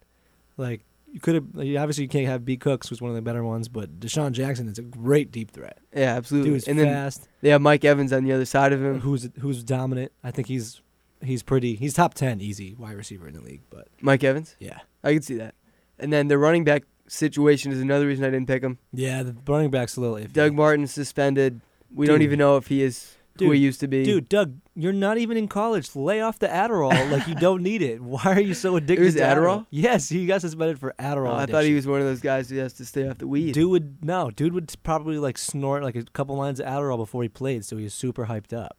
Like 0.57 0.84
you 1.15 1.21
could 1.21 1.35
have. 1.35 1.45
Like, 1.53 1.77
obviously, 1.77 2.03
you 2.03 2.09
can't 2.09 2.27
have 2.27 2.43
B 2.43 2.57
Cooks, 2.57 2.89
who's 2.89 3.01
one 3.01 3.09
of 3.09 3.15
the 3.15 3.21
better 3.21 3.41
ones. 3.41 3.69
But 3.69 4.01
DeSean 4.01 4.33
Jackson 4.33 4.67
is 4.67 4.77
a 4.77 4.81
great 4.81 5.31
deep 5.31 5.49
threat. 5.49 5.77
Yeah, 5.95 6.13
absolutely. 6.13 6.51
Dude's 6.51 6.67
and 6.67 6.77
then 6.77 6.87
fast. 6.87 7.29
they 7.39 7.51
have 7.51 7.61
Mike 7.61 7.85
Evans 7.85 8.11
on 8.11 8.25
the 8.25 8.33
other 8.33 8.43
side 8.43 8.73
of 8.73 8.83
him. 8.83 8.99
Who's 8.99 9.29
who's 9.39 9.63
dominant. 9.63 10.11
I 10.25 10.31
think 10.31 10.49
he's 10.49 10.81
he's 11.21 11.41
pretty. 11.41 11.75
He's 11.75 11.93
top 11.93 12.15
ten 12.15 12.41
easy 12.41 12.75
wide 12.75 12.97
receiver 12.97 13.29
in 13.29 13.33
the 13.33 13.39
league. 13.39 13.61
But 13.69 13.87
Mike 14.01 14.25
Evans. 14.25 14.57
yeah, 14.59 14.79
I 15.05 15.13
can 15.13 15.21
see 15.21 15.35
that. 15.35 15.55
And 15.97 16.11
then 16.11 16.27
the 16.27 16.37
running 16.37 16.65
back 16.65 16.83
situation 17.07 17.71
is 17.71 17.79
another 17.79 18.07
reason 18.07 18.25
I 18.25 18.29
didn't 18.29 18.47
pick 18.47 18.61
him. 18.61 18.77
Yeah, 18.91 19.23
the 19.23 19.37
running 19.47 19.71
back's 19.71 19.95
a 19.95 20.01
little 20.01 20.17
iffy. 20.17 20.33
Doug 20.33 20.53
Martin 20.53 20.85
suspended. 20.85 21.61
We 21.93 22.07
don't 22.07 22.23
even 22.23 22.39
know 22.39 22.57
if 22.57 22.67
he 22.67 22.83
is 22.83 23.14
who 23.37 23.45
Dude. 23.47 23.55
he 23.55 23.61
used 23.61 23.79
to 23.81 23.87
be. 23.87 24.03
Dude, 24.03 24.29
Doug, 24.29 24.55
you're 24.75 24.93
not 24.93 25.17
even 25.17 25.35
in 25.37 25.47
college. 25.47 25.95
Lay 25.95 26.21
off 26.21 26.39
the 26.39 26.47
Adderall 26.47 27.11
like 27.11 27.27
you 27.27 27.35
don't 27.35 27.61
need 27.61 27.81
it. 27.81 28.01
Why 28.01 28.21
are 28.25 28.39
you 28.39 28.53
so 28.53 28.75
addicted 28.77 29.03
was 29.05 29.15
to 29.15 29.21
Adderall? 29.21 29.65
Yes, 29.69 30.09
he 30.09 30.25
got 30.25 30.41
suspended 30.41 30.79
for 30.79 30.93
Adderall. 30.99 31.33
Oh, 31.33 31.35
I 31.35 31.45
thought 31.45 31.63
he 31.65 31.73
was 31.73 31.85
one 31.85 31.99
of 31.99 32.05
those 32.05 32.21
guys 32.21 32.49
who 32.49 32.57
has 32.57 32.73
to 32.73 32.85
stay 32.85 33.07
off 33.09 33.17
the 33.17 33.27
weed. 33.27 33.53
Dude 33.53 33.69
would 33.71 34.03
no, 34.05 34.31
dude 34.31 34.53
would 34.53 34.73
probably 34.83 35.17
like 35.17 35.37
snort 35.37 35.83
like 35.83 35.95
a 35.95 36.03
couple 36.03 36.35
lines 36.35 36.59
of 36.59 36.65
Adderall 36.65 36.97
before 36.97 37.23
he 37.23 37.29
played, 37.29 37.65
so 37.65 37.77
he 37.77 37.83
was 37.83 37.93
super 37.93 38.25
hyped 38.27 38.53
up 38.53 38.77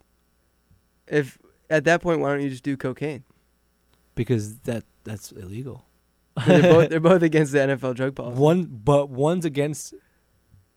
If 1.07 1.39
at 1.69 1.85
that 1.85 2.01
point, 2.03 2.21
why 2.21 2.31
don't 2.31 2.43
you 2.43 2.51
just 2.51 2.65
do 2.65 2.77
cocaine? 2.77 3.25
because 4.15 4.59
that 4.61 4.85
that's 5.05 5.31
illegal. 5.33 5.85
they're 6.47 6.63
both 6.63 6.89
they're 6.91 7.01
both 7.01 7.23
against 7.23 7.53
the 7.53 7.59
NFL 7.59 7.95
drug 7.95 8.15
policy. 8.15 8.41
One, 8.41 8.65
but 8.65 9.11
one's 9.11 9.45
against 9.45 9.95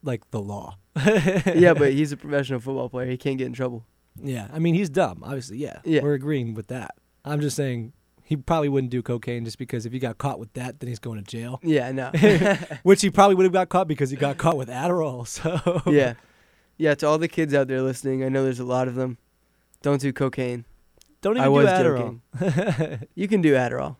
like 0.04 0.30
the 0.32 0.40
law. 0.42 0.78
yeah, 1.06 1.74
but 1.74 1.92
he's 1.94 2.12
a 2.12 2.18
professional 2.18 2.60
football 2.60 2.90
player. 2.90 3.10
He 3.10 3.18
can't 3.18 3.38
get 3.38 3.48
in 3.48 3.54
trouble. 3.54 3.86
yeah, 4.22 4.48
I 4.54 4.60
mean 4.60 4.76
he's 4.76 4.90
dumb. 4.90 5.22
Obviously, 5.24 5.58
yeah, 5.58 5.80
Yeah. 5.86 6.02
we're 6.02 6.14
agreeing 6.14 6.54
with 6.54 6.68
that. 6.68 6.96
I'm 7.26 7.42
just 7.42 7.56
saying 7.56 7.94
he 8.24 8.36
probably 8.38 8.70
wouldn't 8.70 8.92
do 8.92 9.02
cocaine 9.02 9.44
just 9.46 9.58
because 9.58 9.86
if 9.86 9.92
he 9.94 10.00
got 10.00 10.18
caught 10.18 10.40
with 10.40 10.54
that, 10.54 10.80
then 10.80 10.88
he's 10.88 11.00
going 11.00 11.18
to 11.18 11.24
jail. 11.24 11.60
Yeah, 11.64 11.92
no. 11.92 12.12
Which 12.84 13.02
he 13.02 13.10
probably 13.10 13.36
would 13.36 13.44
have 13.44 13.54
got 13.54 13.70
caught 13.70 13.88
because 13.88 14.10
he 14.12 14.18
got 14.18 14.38
caught 14.38 14.58
with 14.58 14.70
Adderall. 14.70 15.26
So 15.28 15.82
yeah, 15.92 16.14
yeah. 16.78 16.96
To 16.96 17.08
all 17.08 17.18
the 17.18 17.28
kids 17.28 17.54
out 17.54 17.68
there 17.68 17.82
listening, 17.82 18.24
I 18.24 18.30
know 18.30 18.44
there's 18.44 18.60
a 18.60 18.66
lot 18.66 18.88
of 18.88 18.96
them. 18.96 19.18
Don't 19.82 20.00
do 20.02 20.12
cocaine. 20.14 20.66
don't 21.22 21.38
even 21.38 21.48
I 21.48 21.62
do 21.62 21.68
Adderall. 21.68 23.08
You 23.16 23.28
can 23.28 23.42
do 23.42 23.54
Adderall. 23.56 23.98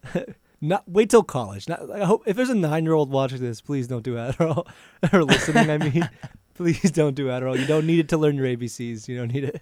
Not 0.62 0.84
wait 0.90 1.10
till 1.10 1.24
college. 1.24 1.70
Not, 1.70 1.90
I 1.92 2.04
hope 2.04 2.24
if 2.26 2.36
there's 2.36 2.50
a 2.50 2.56
nine 2.56 2.84
year 2.84 2.94
old 2.94 3.10
watching 3.10 3.40
this, 3.40 3.62
please 3.62 3.88
don't 3.88 4.04
do 4.04 4.16
Adderall 4.16 4.68
or 5.14 5.24
listening. 5.24 5.70
I 5.70 5.78
mean, 5.78 6.10
please 6.56 6.92
don't 6.92 7.16
do 7.16 7.28
Adderall. 7.28 7.58
You 7.58 7.66
don't 7.66 7.88
need 7.88 8.00
it 8.00 8.10
to 8.10 8.18
learn 8.18 8.36
your 8.36 8.46
ABCs. 8.46 9.08
You 9.08 9.18
don't 9.18 9.34
need 9.34 9.46
it? 9.46 9.62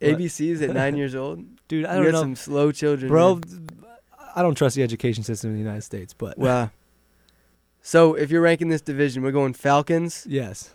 ABCs 0.00 0.62
at 0.62 0.70
nine 0.74 0.96
years 0.96 1.14
old. 1.16 1.44
dude. 1.68 1.84
I 1.84 1.96
don't 1.96 2.04
got 2.04 2.12
know, 2.12 2.20
some 2.20 2.36
slow 2.36 2.70
children, 2.72 3.08
bro. 3.08 3.36
man. 3.36 3.68
I 4.36 4.42
don't 4.42 4.54
trust 4.54 4.76
the 4.76 4.84
education 4.84 5.24
system 5.24 5.50
in 5.50 5.56
the 5.56 5.62
United 5.62 5.82
States, 5.82 6.14
but 6.14 6.38
Wow. 6.38 6.70
So 7.82 8.14
if 8.14 8.30
you're 8.30 8.42
ranking 8.42 8.68
this 8.68 8.80
division, 8.82 9.22
we're 9.22 9.32
going 9.32 9.54
Falcons. 9.54 10.26
yes, 10.28 10.74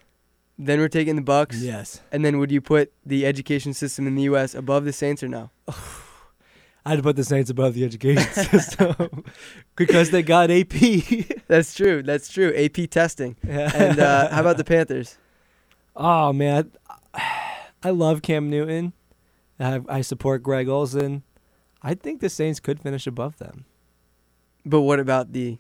Then 0.58 0.80
we're 0.80 0.90
taking 0.90 1.16
the 1.16 1.22
Bucks. 1.22 1.62
yes. 1.62 2.02
And 2.12 2.26
then 2.26 2.40
would 2.40 2.52
you 2.52 2.60
put 2.60 2.92
the 3.06 3.26
education 3.26 3.74
system 3.74 4.08
in 4.08 4.16
the 4.16 4.24
U.S. 4.24 4.54
above 4.56 4.84
the 4.84 4.92
Saints 4.94 5.24
or 5.24 5.28
no? 5.30 5.50
I'd 6.86 7.02
put 7.02 7.16
the 7.16 7.24
Saints 7.24 7.50
above 7.50 7.74
the 7.76 7.86
education 7.86 8.32
system 8.50 9.24
because 9.76 10.12
they 10.12 10.22
got 10.22 10.52
AP. 10.52 10.74
That's 11.48 11.74
true. 11.74 12.04
That's 12.04 12.32
true. 12.32 12.54
AP 12.56 12.90
testing. 12.90 13.38
And 13.44 14.00
uh, 14.00 14.30
how 14.30 14.42
about 14.42 14.58
the 14.58 14.64
Panthers? 14.64 15.18
Oh 15.96 16.34
man, 16.34 16.72
I, 17.14 17.60
I 17.84 17.90
love 17.92 18.22
Cam 18.22 18.50
Newton. 18.50 18.94
I, 19.60 19.82
I 19.88 20.02
support 20.02 20.44
Greg 20.44 20.68
Olsen. 20.68 21.24
I 21.82 21.94
think 21.94 22.20
the 22.22 22.30
Saints 22.30 22.60
could 22.60 22.80
finish 22.80 23.08
above 23.08 23.38
them. 23.38 23.66
But 24.66 24.82
what 24.82 25.00
about 25.00 25.34
the 25.34 25.58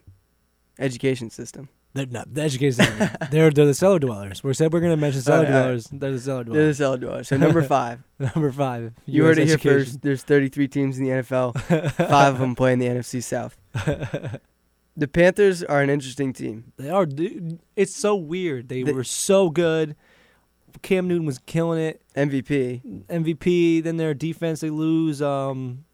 education 0.79 1.29
system? 1.29 1.69
They're 1.95 2.07
not 2.07 2.33
the 2.33 2.41
education. 2.41 2.85
they're 3.31 3.51
they're 3.51 3.65
the 3.67 3.73
cellar 3.73 3.99
dwellers. 3.99 4.43
We 4.43 4.53
said 4.55 4.73
we're 4.73 4.79
gonna 4.79 4.97
mention 4.97 5.21
cellar 5.21 5.37
All 5.39 5.43
right, 5.43 5.49
all 5.51 5.55
right. 5.57 5.63
dwellers. 5.65 5.87
They're 5.91 6.11
the 6.11 6.19
cellar 6.19 6.43
dwellers. 6.43 6.55
They're 6.55 6.55
the 6.55 6.63
dwellers. 6.63 6.77
cellar 6.77 6.97
dwellers. 6.97 7.27
So 7.27 7.37
number 7.37 7.61
five. 7.61 8.03
Number 8.19 8.51
five. 8.51 8.93
You 9.05 9.23
heard 9.25 9.37
it 9.37 9.47
here 9.47 9.57
first. 9.57 10.01
There's 10.01 10.23
33 10.23 10.67
teams 10.69 10.97
in 10.97 11.03
the 11.03 11.11
NFL. 11.11 11.59
Five 12.09 12.33
of 12.35 12.39
them 12.39 12.55
play 12.55 12.71
in 12.73 12.79
the 12.79 12.85
NFC 12.87 13.21
South. 13.21 13.57
The 14.95 15.07
Panthers 15.07 15.63
are 15.63 15.81
an 15.81 15.89
interesting 15.89 16.33
team. 16.33 16.71
They 16.77 16.89
are. 16.89 17.05
Dude, 17.05 17.59
it's 17.75 17.95
so 17.95 18.15
weird. 18.15 18.69
They, 18.69 18.83
They- 18.83 18.93
were 18.93 19.03
so 19.03 19.49
good. 19.49 19.95
Cam 20.83 21.07
Newton 21.07 21.25
was 21.25 21.39
killing 21.39 21.79
it. 21.79 22.01
MVP. 22.15 23.05
MVP. 23.07 23.83
Then 23.83 23.97
their 23.97 24.13
defense, 24.13 24.61
they 24.61 24.69
lose 24.69 25.21
um, 25.21 25.85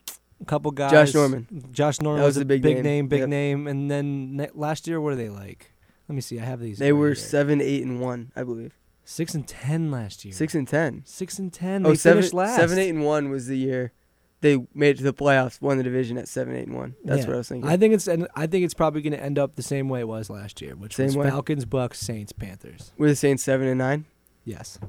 a 0.42 0.46
couple 0.46 0.72
guys. 0.72 0.92
Josh 0.92 1.14
Norman. 1.14 1.48
Josh 1.72 2.00
Norman 2.02 2.22
That 2.22 2.28
was, 2.28 2.36
was 2.36 2.42
a 2.44 2.46
big 2.46 2.62
big, 2.62 2.76
name. 2.76 2.84
name, 2.84 3.08
big 3.08 3.20
Yep. 3.22 3.30
name. 3.30 3.68
And 3.68 3.90
then 3.90 4.36
ne- 4.38 4.50
last 4.54 4.88
year, 4.88 5.00
what 5.02 5.14
are 5.14 5.18
they 5.18 5.30
like? 5.30 5.72
Let 6.10 6.16
me 6.16 6.22
see. 6.22 6.40
I 6.40 6.44
have 6.44 6.60
these. 6.60 6.80
They 6.80 6.92
right 6.92 7.00
were 7.00 7.08
here. 7.10 7.16
seven, 7.16 7.62
eight, 7.62 7.84
and 7.84 8.02
one, 8.02 8.32
I 8.36 8.44
believe. 8.44 8.74
six 9.06 9.34
and 9.36 9.48
ten 9.48 9.92
last 9.92 10.26
year. 10.26 10.34
Six 10.34 10.54
and 10.56 10.68
ten. 10.68 11.04
Six 11.06 11.40
and 11.40 11.54
ten. 11.54 11.86
Oh, 11.86 11.90
They 11.90 11.96
seven, 11.96 12.18
finished 12.18 12.34
last. 12.34 12.56
seven, 12.58 12.78
eight, 12.80 12.90
and 12.90 13.06
one 13.06 13.30
was 13.30 13.48
the 13.48 13.58
year 13.58 13.94
they 14.42 14.58
made 14.74 14.92
it 14.92 14.98
to 15.00 15.04
the 15.04 15.14
playoffs, 15.14 15.62
won 15.62 15.78
the 15.78 15.84
division 15.84 16.18
at 16.18 16.26
seven, 16.28 16.56
eight, 16.56 16.66
and 16.66 16.76
one. 16.76 16.96
That's 17.04 17.22
Yeah. 17.22 17.28
what 17.28 17.34
I 17.34 17.38
was 17.40 17.50
thinking. 17.50 17.70
I 17.70 17.76
think 17.78 17.94
it's 17.94 18.08
and 18.08 18.28
I 18.36 18.48
think 18.48 18.64
it's 18.66 18.74
probably 18.74 19.02
going 19.02 19.12
to 19.14 19.22
end 19.22 19.38
up 19.38 19.56
the 19.56 19.62
same 19.62 19.90
way 19.90 20.00
it 20.00 20.08
was 20.08 20.30
last 20.30 20.62
year, 20.62 20.76
which 20.76 20.96
Same 20.96 21.08
was 21.08 21.18
way? 21.18 21.30
Falcons, 21.30 21.66
Bucks, 21.66 22.00
Saints, 22.00 22.32
Panthers. 22.32 22.92
We're 22.98 23.10
the 23.10 23.16
Saints 23.18 23.44
seven 23.44 23.68
and 23.68 23.78
nine. 23.78 24.06
Yes. 24.46 24.80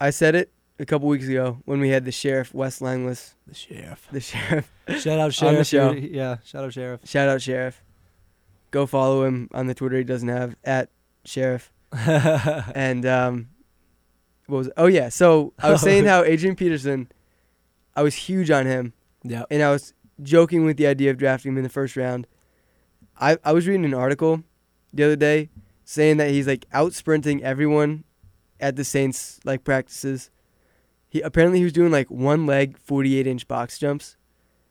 I 0.00 0.10
said 0.10 0.34
it 0.34 0.52
a 0.78 0.86
couple 0.86 1.08
weeks 1.08 1.26
ago 1.26 1.58
when 1.64 1.80
we 1.80 1.88
had 1.90 2.04
the 2.04 2.12
sheriff 2.12 2.52
Wes 2.54 2.80
Langlis, 2.80 3.34
The 3.46 3.54
sheriff. 3.54 4.06
the 4.12 4.20
sheriff. 4.20 4.70
Shout 4.98 5.18
out 5.18 5.32
sheriff. 5.34 5.52
On 5.52 5.54
the 5.54 5.64
show. 5.64 5.92
Yeah. 5.92 6.36
Shout 6.44 6.64
out 6.64 6.72
sheriff. 6.72 7.00
Shout 7.04 7.28
out 7.28 7.40
sheriff. 7.42 7.82
Go 8.70 8.86
follow 8.86 9.24
him 9.24 9.48
on 9.52 9.66
the 9.66 9.74
Twitter 9.74 9.98
he 9.98 10.04
doesn't 10.04 10.28
have 10.28 10.56
at 10.64 10.90
sheriff. 11.24 11.72
And 12.74 13.06
um, 13.06 13.48
what 14.46 14.58
was 14.58 14.66
it? 14.68 14.72
oh 14.76 14.86
yeah? 14.86 15.08
So 15.08 15.52
I 15.58 15.70
was 15.70 15.80
saying 15.80 16.04
how 16.06 16.22
Adrian 16.24 16.56
Peterson, 16.56 17.10
I 17.96 18.02
was 18.02 18.14
huge 18.14 18.50
on 18.50 18.66
him, 18.66 18.92
yeah. 19.22 19.44
and 19.50 19.62
I 19.62 19.70
was 19.70 19.94
joking 20.22 20.64
with 20.64 20.76
the 20.76 20.86
idea 20.86 21.10
of 21.10 21.16
drafting 21.16 21.52
him 21.52 21.58
in 21.58 21.62
the 21.64 21.70
first 21.70 21.96
round. 21.96 22.26
I 23.18 23.38
I 23.44 23.52
was 23.52 23.66
reading 23.66 23.84
an 23.84 23.94
article 23.94 24.42
the 24.92 25.04
other 25.04 25.16
day 25.16 25.48
saying 25.84 26.18
that 26.18 26.30
he's 26.30 26.46
like 26.46 26.66
out 26.72 26.92
sprinting 26.92 27.42
everyone 27.42 28.04
at 28.60 28.76
the 28.76 28.84
Saints 28.84 29.40
like 29.44 29.64
practices. 29.64 30.30
He 31.08 31.22
apparently 31.22 31.58
he 31.58 31.64
was 31.64 31.72
doing 31.72 31.90
like 31.90 32.10
one 32.10 32.44
leg 32.44 32.78
forty 32.78 33.18
eight 33.18 33.26
inch 33.26 33.48
box 33.48 33.78
jumps. 33.78 34.17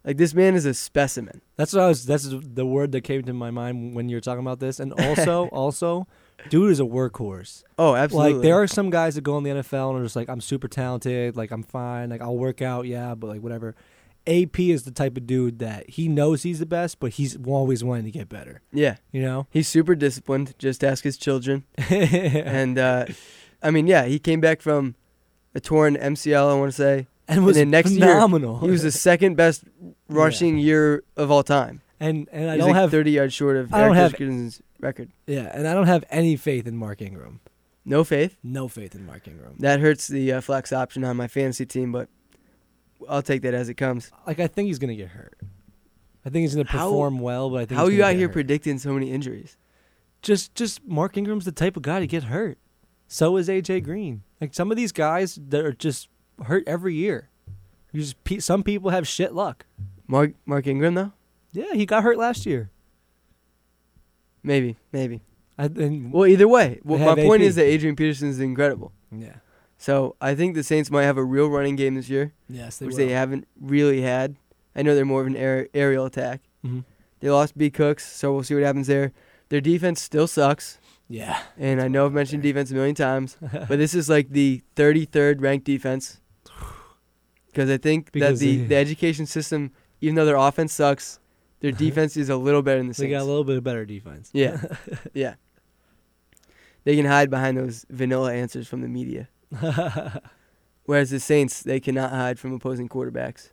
Like 0.08 0.16
this 0.16 0.34
man 0.34 0.55
is 0.55 0.66
a 0.66 0.74
specimen. 0.74 1.41
That's 1.58 1.74
what 1.74 1.84
I 1.84 1.88
was. 1.89 2.05
That's 2.05 2.30
the 2.32 2.66
word 2.66 2.93
that 2.93 3.01
came 3.01 3.24
to 3.24 3.34
my 3.34 3.51
mind 3.51 3.93
when 3.93 4.08
you 4.08 4.16
were 4.16 4.22
talking 4.22 4.39
about 4.39 4.62
this. 4.62 4.80
And 4.80 4.93
also, 4.93 5.47
also, 5.51 6.08
dude 6.47 6.72
is 6.72 6.80
a 6.80 6.84
workhorse. 6.84 7.66
Oh, 7.78 7.93
absolutely. 7.93 8.36
Like 8.36 8.41
there 8.41 8.55
are 8.55 8.68
some 8.68 8.89
guys 8.89 9.16
that 9.16 9.22
go 9.26 9.38
in 9.38 9.43
the 9.43 9.49
NFL 9.49 9.89
and 9.89 9.99
are 9.99 10.03
just 10.03 10.16
like, 10.16 10.30
I'm 10.30 10.39
super 10.39 10.70
talented. 10.70 11.36
Like 11.36 11.51
I'm 11.51 11.62
fine. 11.62 12.10
Like 12.10 12.22
I'll 12.22 12.38
work 12.38 12.62
out. 12.62 12.86
Yeah, 12.86 13.16
but 13.16 13.28
like 13.28 13.41
whatever. 13.41 13.76
AP 14.26 14.62
is 14.62 14.84
the 14.84 14.91
type 14.91 15.18
of 15.18 15.28
dude 15.28 15.60
that 15.60 15.89
he 15.89 16.08
knows 16.08 16.43
he's 16.43 16.60
the 16.60 16.66
best, 16.66 17.01
but 17.01 17.12
he's 17.14 17.38
always 17.45 17.84
wanting 17.84 18.05
to 18.05 18.12
get 18.12 18.30
better. 18.30 18.62
yeah, 18.72 18.97
You 19.12 19.22
know. 19.22 19.47
he's 19.51 19.68
super 19.68 19.93
disciplined. 19.95 20.53
Just 20.58 20.84
ask 20.86 21.03
his 21.03 21.18
children. 21.18 21.66
and 21.89 22.78
uh, 22.80 23.05
I 23.62 23.72
mean, 23.72 23.88
yeah, 23.88 24.05
he 24.05 24.20
came 24.20 24.39
back 24.39 24.62
from 24.62 24.95
a 25.53 25.60
torn 25.60 25.95
MCL. 25.97 26.49
I 26.49 26.53
want 26.55 26.72
to 26.72 26.76
say 26.76 27.08
and 27.28 27.45
was 27.45 27.58
then 27.58 27.70
next 27.70 27.91
year, 27.91 28.08
phenomenal. 28.08 28.60
he 28.60 28.70
was 28.70 28.84
the 28.84 28.91
second 28.91 29.36
best 29.36 29.64
rushing 30.10 30.58
year 30.58 31.03
of 31.16 31.32
all 31.32 31.43
time. 31.43 31.82
and 31.99 32.28
and 32.32 32.49
I 32.49 32.53
He's 32.55 32.60
don't 32.60 32.72
like 32.72 32.80
have 32.82 32.91
30 32.91 33.12
yards 33.12 33.34
short 33.34 33.58
of 33.58 33.74
I 33.74 33.78
don't 33.80 33.88
Eric 33.89 33.97
have- 33.97 34.12
Dickerson's 34.12 34.62
record. 34.80 35.10
yeah, 35.26 35.51
and 35.53 35.68
I 35.68 35.74
don't 35.74 35.88
have 35.88 36.03
any 36.10 36.36
faith 36.36 36.68
in 36.68 36.78
Mark 36.78 37.01
Ingram. 37.01 37.39
No 37.86 38.03
faith. 38.03 38.38
No 38.43 38.68
faith 38.68 38.93
in 38.95 39.05
Mark 39.05 39.28
Ingram. 39.28 39.55
That 39.60 39.80
hurts 39.80 40.08
the 40.08 40.34
uh, 40.34 40.41
flex 40.41 40.74
option 40.74 41.03
on 41.05 41.16
my 41.18 41.28
fantasy 41.28 41.66
team, 41.66 41.91
but 41.91 42.10
I'll 43.08 43.22
take 43.22 43.41
that 43.43 43.53
as 43.53 43.70
it 43.70 43.76
comes. 43.76 44.12
Like 44.26 44.39
I 44.39 44.47
think 44.47 44.68
he's 44.68 44.80
gonna 44.80 44.95
get 44.95 45.10
hurt. 45.10 45.38
I 46.26 46.30
think 46.30 46.41
he's 46.43 46.55
gonna 46.55 46.68
How- 46.68 46.88
perform 46.89 47.20
well, 47.20 47.49
but 47.49 47.62
I 47.62 47.66
think 47.66 47.78
How 47.80 47.86
are 47.86 47.91
you 47.91 48.03
out 48.03 48.16
here 48.16 48.28
hurt. 48.28 48.34
predicting 48.34 48.78
so 48.80 48.93
many 48.93 49.12
injuries? 49.12 49.58
just 50.24 50.55
just 50.55 50.84
Mark 50.86 51.16
Ingram's 51.16 51.45
the 51.45 51.51
type 51.51 51.78
of 51.78 51.84
guy 51.84 51.99
to 51.99 52.08
get 52.08 52.24
hurt. 52.24 52.58
So 53.08 53.38
is 53.38 53.47
AJ 53.47 53.84
Green. 53.84 54.24
Like 54.41 54.53
some 54.53 54.70
of 54.72 54.76
these 54.78 54.91
guys 54.91 55.39
that 55.47 55.64
are 55.64 55.72
just 55.72 56.10
hurt 56.45 56.64
every 56.68 56.93
year. 56.95 57.30
You 57.93 58.01
just 58.01 58.18
some 58.45 58.64
people 58.64 58.89
have 58.91 59.08
shit 59.08 59.34
luck. 59.34 59.66
Mark 60.08 60.32
Mark 60.45 60.68
Ingram 60.68 60.93
though? 60.95 61.12
Yeah, 61.51 61.74
he 61.74 61.86
got 61.86 62.03
hurt 62.03 62.18
last 62.18 62.45
year. 62.45 62.70
Maybe, 64.43 64.78
maybe. 64.91 65.22
I, 65.58 65.68
Well, 65.68 66.28
either 66.28 66.47
way, 66.47 66.80
well, 66.84 66.99
my 66.99 67.16
point 67.22 67.41
AP. 67.41 67.47
is 67.47 67.55
that 67.55 67.64
Adrian 67.66 67.95
Peterson 67.95 68.30
is 68.30 68.39
incredible. 68.39 68.91
yeah. 69.12 69.38
So 69.80 70.16
I 70.20 70.34
think 70.34 70.55
the 70.55 70.64
Saints 70.64 70.89
might 70.89 71.03
have 71.03 71.18
a 71.18 71.24
real 71.24 71.49
running 71.49 71.76
game 71.76 71.93
this 71.95 72.10
year, 72.10 72.34
Yes, 72.49 72.78
they 72.80 72.88
which 72.88 72.93
will. 72.95 73.05
they 73.05 73.12
haven't 73.14 73.47
really 73.62 74.01
had. 74.01 74.36
I 74.76 74.82
know 74.82 74.95
they're 74.95 75.05
more 75.05 75.22
of 75.22 75.28
an 75.28 75.36
aer- 75.36 75.68
aerial 75.74 76.05
attack. 76.05 76.41
Mhm. 76.66 76.84
They 77.20 77.30
lost 77.30 77.55
B 77.58 77.70
Cooks, 77.70 78.03
so 78.12 78.34
we'll 78.34 78.43
see 78.43 78.55
what 78.55 78.64
happens 78.64 78.88
there. 78.88 79.12
Their 79.49 79.62
defense 79.62 80.01
still 80.01 80.26
sucks, 80.28 80.80
Yeah. 81.08 81.39
and 81.60 81.80
I 81.80 81.88
know 81.89 82.08
I've 82.08 82.14
mentioned 82.14 82.41
defense 82.41 82.72
a 82.72 82.74
million 82.74 82.95
times, 82.95 83.38
but 83.51 83.78
this 83.78 83.93
is 83.93 84.10
like 84.10 84.30
the 84.32 84.62
33rd 84.76 85.41
ranked 85.41 85.66
defense. 85.66 86.22
Because 87.47 87.70
I 87.70 87.78
think 87.78 88.05
that 88.08 88.12
Because 88.14 88.39
the, 88.39 88.66
the 88.66 88.76
education 88.76 89.26
system, 89.28 89.72
even 90.02 90.16
though 90.16 90.26
their 90.26 90.36
offense 90.36 90.74
sucks, 90.74 91.20
their 91.60 91.72
defense 91.72 92.16
is 92.18 92.30
a 92.30 92.38
little 92.38 92.62
better 92.62 92.78
than 92.80 92.88
the 92.88 92.93
Saints. 92.93 93.08
They 93.10 93.12
got 93.18 93.24
a 93.24 93.26
little 93.26 93.43
bit 93.43 93.58
of 93.58 93.64
better 93.64 93.86
defense. 93.86 94.30
Yeah, 94.34 94.62
yeah. 95.14 95.36
They 96.84 96.95
can 96.95 97.06
hide 97.06 97.30
behind 97.30 97.58
those 97.58 97.86
vanilla 97.89 98.34
answers 98.34 98.68
from 98.68 98.82
the 98.82 98.88
media, 98.88 99.28
whereas 100.86 101.10
the 101.10 101.20
Saints 101.20 101.62
they 101.62 101.80
cannot 101.80 102.12
hide 102.12 102.39
from 102.39 102.54
opposing 102.54 102.88
quarterbacks. 102.88 103.50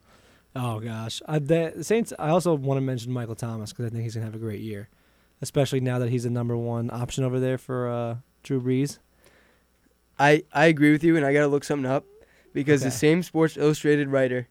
oh 0.55 0.79
gosh, 0.81 1.21
I, 1.27 1.39
the 1.41 1.83
Saints. 1.83 2.13
I 2.19 2.29
also 2.29 2.55
want 2.55 2.77
to 2.79 2.83
mention 2.83 3.13
Michael 3.13 3.35
Thomas 3.35 3.73
because 3.73 3.87
I 3.87 3.89
think 3.91 4.05
he's 4.05 4.15
gonna 4.15 4.27
have 4.27 4.35
a 4.35 4.39
great 4.39 4.61
year. 4.61 4.89
especially 5.43 5.81
now 5.81 5.99
that 5.99 6.11
he's 6.11 6.23
the 6.25 6.31
number 6.31 6.57
one 6.57 6.91
option 6.93 7.25
over 7.25 7.41
there 7.41 7.59
for 7.59 7.89
uh, 7.89 8.17
Drew 8.43 8.61
Brees. 8.61 8.99
I 10.19 10.45
I 10.53 10.67
agree 10.67 10.93
with 10.93 11.03
you, 11.03 11.17
and 11.17 11.27
I 11.27 11.33
gotta 11.33 11.49
look 11.49 11.65
something 11.65 11.91
up 11.91 12.05
because 12.53 12.83
the 12.83 12.91
same 12.91 13.23
Sports 13.23 13.57
Illustrated 13.57 14.09
writer 14.09 14.47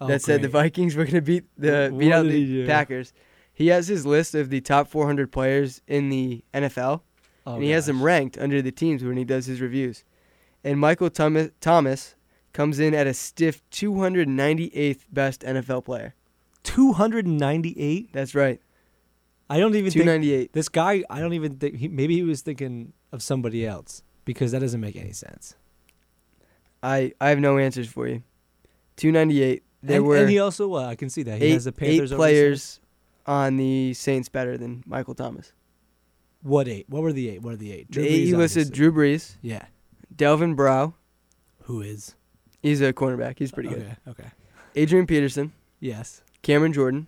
Oh, 0.00 0.06
that 0.06 0.22
said 0.22 0.42
the. 0.42 0.48
Vikings 0.48 0.96
were 0.96 1.04
gonna 1.04 1.20
beat 1.20 1.44
the 1.58 1.94
beat 1.96 2.08
what 2.08 2.14
out 2.14 2.22
did 2.24 2.32
he 2.32 2.62
the? 2.62 2.66
Packers. 2.66 3.12
He 3.52 3.66
has 3.68 3.88
his 3.88 4.06
list 4.06 4.34
of 4.34 4.48
the 4.48 4.60
top 4.60 4.88
400 4.88 5.30
players 5.30 5.82
in 5.86 6.08
the 6.08 6.42
NFL, 6.54 7.02
Oh, 7.46 7.54
and 7.54 7.62
he 7.62 7.70
has 7.70 7.86
them 7.86 8.02
ranked 8.02 8.38
under 8.38 8.62
the 8.62 8.72
teams 8.72 9.04
when 9.04 9.16
he 9.16 9.24
does 9.24 9.46
his 9.46 9.60
reviews. 9.60 10.04
And 10.64 10.78
Michael 10.80 11.10
Thomas, 11.10 11.50
Thomas 11.60 12.14
comes 12.52 12.78
in 12.80 12.94
at 12.94 13.06
a 13.06 13.14
stiff 13.14 13.62
298th 13.70 15.00
best 15.12 15.42
NFL 15.42 15.84
player. 15.84 16.14
298. 16.62 18.12
That's 18.12 18.34
right, 18.34 18.60
I 19.48 19.58
don't 19.58 19.74
even 19.74 19.90
think 19.90 20.04
298. 20.04 20.52
this 20.52 20.68
guy. 20.68 21.04
I 21.10 21.20
don't 21.20 21.32
even 21.34 21.56
think 21.56 21.76
he, 21.76 21.88
maybe 21.88 22.14
he 22.14 22.22
was 22.22 22.40
thinking 22.42 22.92
of 23.12 23.22
somebody 23.22 23.66
else 23.66 24.02
because 24.24 24.52
that 24.52 24.60
doesn't 24.60 24.80
make 24.80 24.96
any 24.96 25.12
sense. 25.12 25.56
I 26.82 27.12
I 27.20 27.28
have 27.30 27.40
no 27.40 27.58
answers 27.58 27.88
for 27.88 28.06
you. 28.06 28.22
298. 28.96 29.62
There 29.82 29.96
and, 29.96 30.06
were 30.06 30.16
and 30.16 30.28
he 30.30 30.38
also 30.38 30.74
uh, 30.74 30.84
I 30.86 30.94
can 30.94 31.08
see 31.10 31.22
that 31.22 31.38
he 31.38 31.46
eight, 31.46 31.52
has 31.54 31.64
the 31.64 31.72
Panthers 31.72 32.12
eight 32.12 32.16
players 32.16 32.80
on 33.26 33.56
the 33.56 33.94
Saints 33.94 34.28
better 34.28 34.58
than 34.58 34.82
Michael 34.86 35.14
Thomas. 35.14 35.52
What 36.42 36.68
eight? 36.68 36.86
What 36.88 37.02
were 37.02 37.12
the 37.12 37.28
eight? 37.30 37.42
What 37.42 37.54
are 37.54 37.56
the 37.56 37.72
eight? 37.72 37.86
The 37.88 37.92
Drew 37.94 38.04
eight 38.04 38.24
he 38.26 38.34
listed. 38.34 38.72
Drew 38.72 38.92
Brees, 38.92 39.36
Yeah, 39.42 39.64
Delvin 40.14 40.54
Breaux. 40.54 40.94
who 41.62 41.80
is 41.80 42.14
He's 42.62 42.80
a 42.82 42.92
cornerback. 42.92 43.38
He's 43.38 43.52
pretty 43.52 43.70
good. 43.70 43.78
Okay, 43.80 43.96
okay. 44.08 44.30
Adrian 44.76 45.06
Peterson, 45.06 45.52
Yes. 45.80 46.22
Cameron 46.42 46.72
Jordan, 46.74 47.06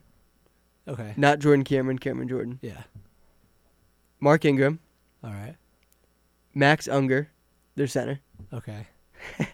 Okay. 0.89 1.13
not 1.17 1.39
Jordan 1.41 1.65
Cameron, 1.65 1.99
Cameron 1.99 2.29
Jordan. 2.29 2.59
Yeah. 2.63 2.83
Mark 4.21 4.45
Ingram, 4.45 4.79
All 5.23 5.31
right. 5.31 5.57
Max 6.55 6.87
Unger, 6.89 7.31
their 7.77 7.87
center. 7.87 8.21
Okay. 8.53 8.87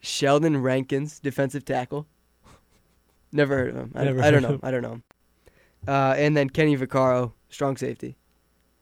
Sheldon 0.00 0.60
Rankins, 0.62 1.18
defensive 1.20 1.64
tackle. 1.64 2.06
Never 3.32 3.56
heard 3.56 3.68
of 3.70 3.76
him. 3.76 3.92
I, 3.94 4.04
Never 4.04 4.22
I 4.22 4.30
don't 4.30 4.42
heard 4.42 4.48
know. 4.50 4.54
of 4.56 4.64
I 4.64 4.70
don't 4.70 4.82
know 4.82 4.92
him. 4.92 5.02
Uh, 5.88 6.14
and 6.16 6.36
then 6.36 6.48
Kenny 6.48 6.76
Vaccaro, 6.76 7.32
strong 7.48 7.76
safety, 7.76 8.16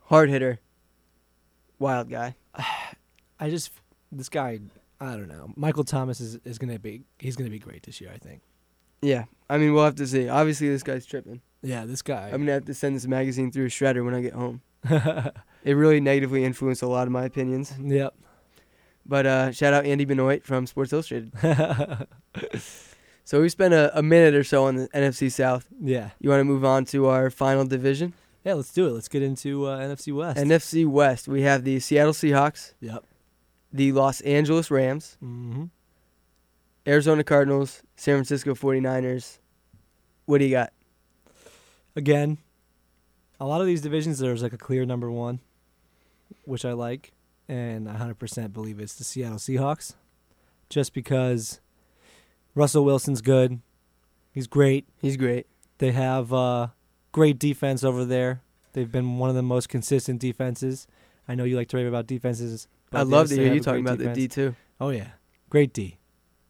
hard 0.06 0.28
hitter, 0.28 0.60
wild 1.78 2.10
guy. 2.10 2.34
I 3.40 3.48
just 3.50 3.70
this 4.12 4.28
guy. 4.28 4.60
I 5.00 5.12
don't 5.12 5.28
know. 5.28 5.50
Michael 5.56 5.84
Thomas 5.84 6.20
is, 6.20 6.36
is 6.44 6.58
gonna 6.58 6.78
be 6.78 7.02
he's 7.18 7.36
gonna 7.36 7.48
be 7.50 7.58
great 7.58 7.84
this 7.84 8.00
year. 8.00 8.10
I 8.14 8.18
think. 8.18 8.42
Yeah, 9.00 9.24
I 9.48 9.56
mean 9.56 9.72
we'll 9.72 9.84
have 9.84 9.94
to 9.96 10.06
see. 10.06 10.28
Obviously, 10.28 10.68
this 10.68 10.82
guy's 10.82 11.06
tripping. 11.06 11.40
Yeah, 11.62 11.86
this 11.86 12.02
guy. 12.02 12.26
I'm 12.28 12.40
gonna 12.42 12.52
have 12.52 12.66
to 12.66 12.74
send 12.74 12.96
this 12.96 13.06
magazine 13.06 13.50
through 13.50 13.66
a 13.66 13.68
shredder 13.68 14.04
when 14.04 14.14
I 14.14 14.20
get 14.20 14.34
home. 14.34 14.60
It 15.62 15.74
really 15.74 16.00
negatively 16.00 16.42
influenced 16.42 16.80
a 16.80 16.86
lot 16.86 17.06
of 17.06 17.12
my 17.12 17.24
opinions. 17.26 17.74
yep. 17.78 18.14
But 19.04 19.26
uh, 19.26 19.52
shout 19.52 19.74
out 19.74 19.84
Andy 19.84 20.06
Benoit 20.06 20.42
from 20.42 20.66
Sports 20.66 20.92
Illustrated. 20.94 21.32
So 23.24 23.40
we 23.40 23.48
spent 23.48 23.74
a, 23.74 23.96
a 23.96 24.02
minute 24.02 24.34
or 24.34 24.42
so 24.44 24.64
on 24.64 24.76
the 24.76 24.88
NFC 24.88 25.30
South. 25.30 25.66
yeah. 25.80 26.10
You 26.20 26.30
want 26.30 26.40
to 26.40 26.44
move 26.44 26.64
on 26.64 26.84
to 26.86 27.06
our 27.06 27.30
final 27.30 27.64
division? 27.64 28.12
Yeah. 28.44 28.54
Let's 28.54 28.72
do 28.72 28.86
it. 28.88 28.90
Let's 28.90 29.08
get 29.08 29.22
into 29.22 29.66
uh, 29.66 29.78
NFC 29.78 30.12
West. 30.14 30.38
NFC 30.40 30.86
West. 30.86 31.28
We 31.28 31.42
have 31.42 31.62
the 31.64 31.78
Seattle 31.80 32.12
Seahawks, 32.12 32.74
yep. 32.80 33.04
the 33.72 33.92
Los 33.92 34.20
Angeles 34.22 34.70
Rams, 34.70 35.16
Mm-hmm. 35.22 35.64
Arizona 36.86 37.22
Cardinals, 37.22 37.82
San 37.94 38.16
Francisco 38.16 38.54
49ers. 38.54 39.38
What 40.24 40.38
do 40.38 40.44
you 40.44 40.50
got? 40.50 40.72
Again, 41.94 42.38
a 43.38 43.46
lot 43.46 43.60
of 43.60 43.66
these 43.66 43.82
divisions 43.82 44.18
there's 44.18 44.42
like 44.42 44.54
a 44.54 44.58
clear 44.58 44.86
number 44.86 45.10
one, 45.10 45.40
which 46.44 46.64
I 46.64 46.72
like, 46.72 47.12
and 47.48 47.88
I 47.88 47.94
100% 47.96 48.52
believe 48.52 48.80
it's 48.80 48.94
the 48.94 49.04
Seattle 49.04 49.36
Seahawks, 49.38 49.94
just 50.70 50.94
because 50.94 51.60
Russell 52.54 52.84
Wilson's 52.84 53.20
good. 53.20 53.60
He's 54.32 54.46
great. 54.46 54.86
He's 55.00 55.16
great. 55.16 55.46
They 55.78 55.92
have 55.92 56.32
uh, 56.32 56.68
great 57.12 57.38
defense 57.38 57.82
over 57.84 58.04
there. 58.04 58.42
They've 58.72 58.90
been 58.90 59.18
one 59.18 59.30
of 59.30 59.36
the 59.36 59.42
most 59.42 59.68
consistent 59.68 60.20
defenses. 60.20 60.86
I 61.28 61.34
know 61.34 61.44
you 61.44 61.56
like 61.56 61.68
to 61.68 61.76
rave 61.76 61.86
about 61.86 62.06
defenses. 62.06 62.68
I'd 62.92 63.06
love 63.06 63.28
to 63.28 63.36
hear 63.36 63.52
you 63.52 63.60
talking 63.60 63.80
about 63.80 63.98
the 63.98 64.12
defense. 64.12 64.34
D 64.34 64.52
Oh 64.80 64.90
yeah, 64.90 65.08
great 65.48 65.72
D, 65.72 65.98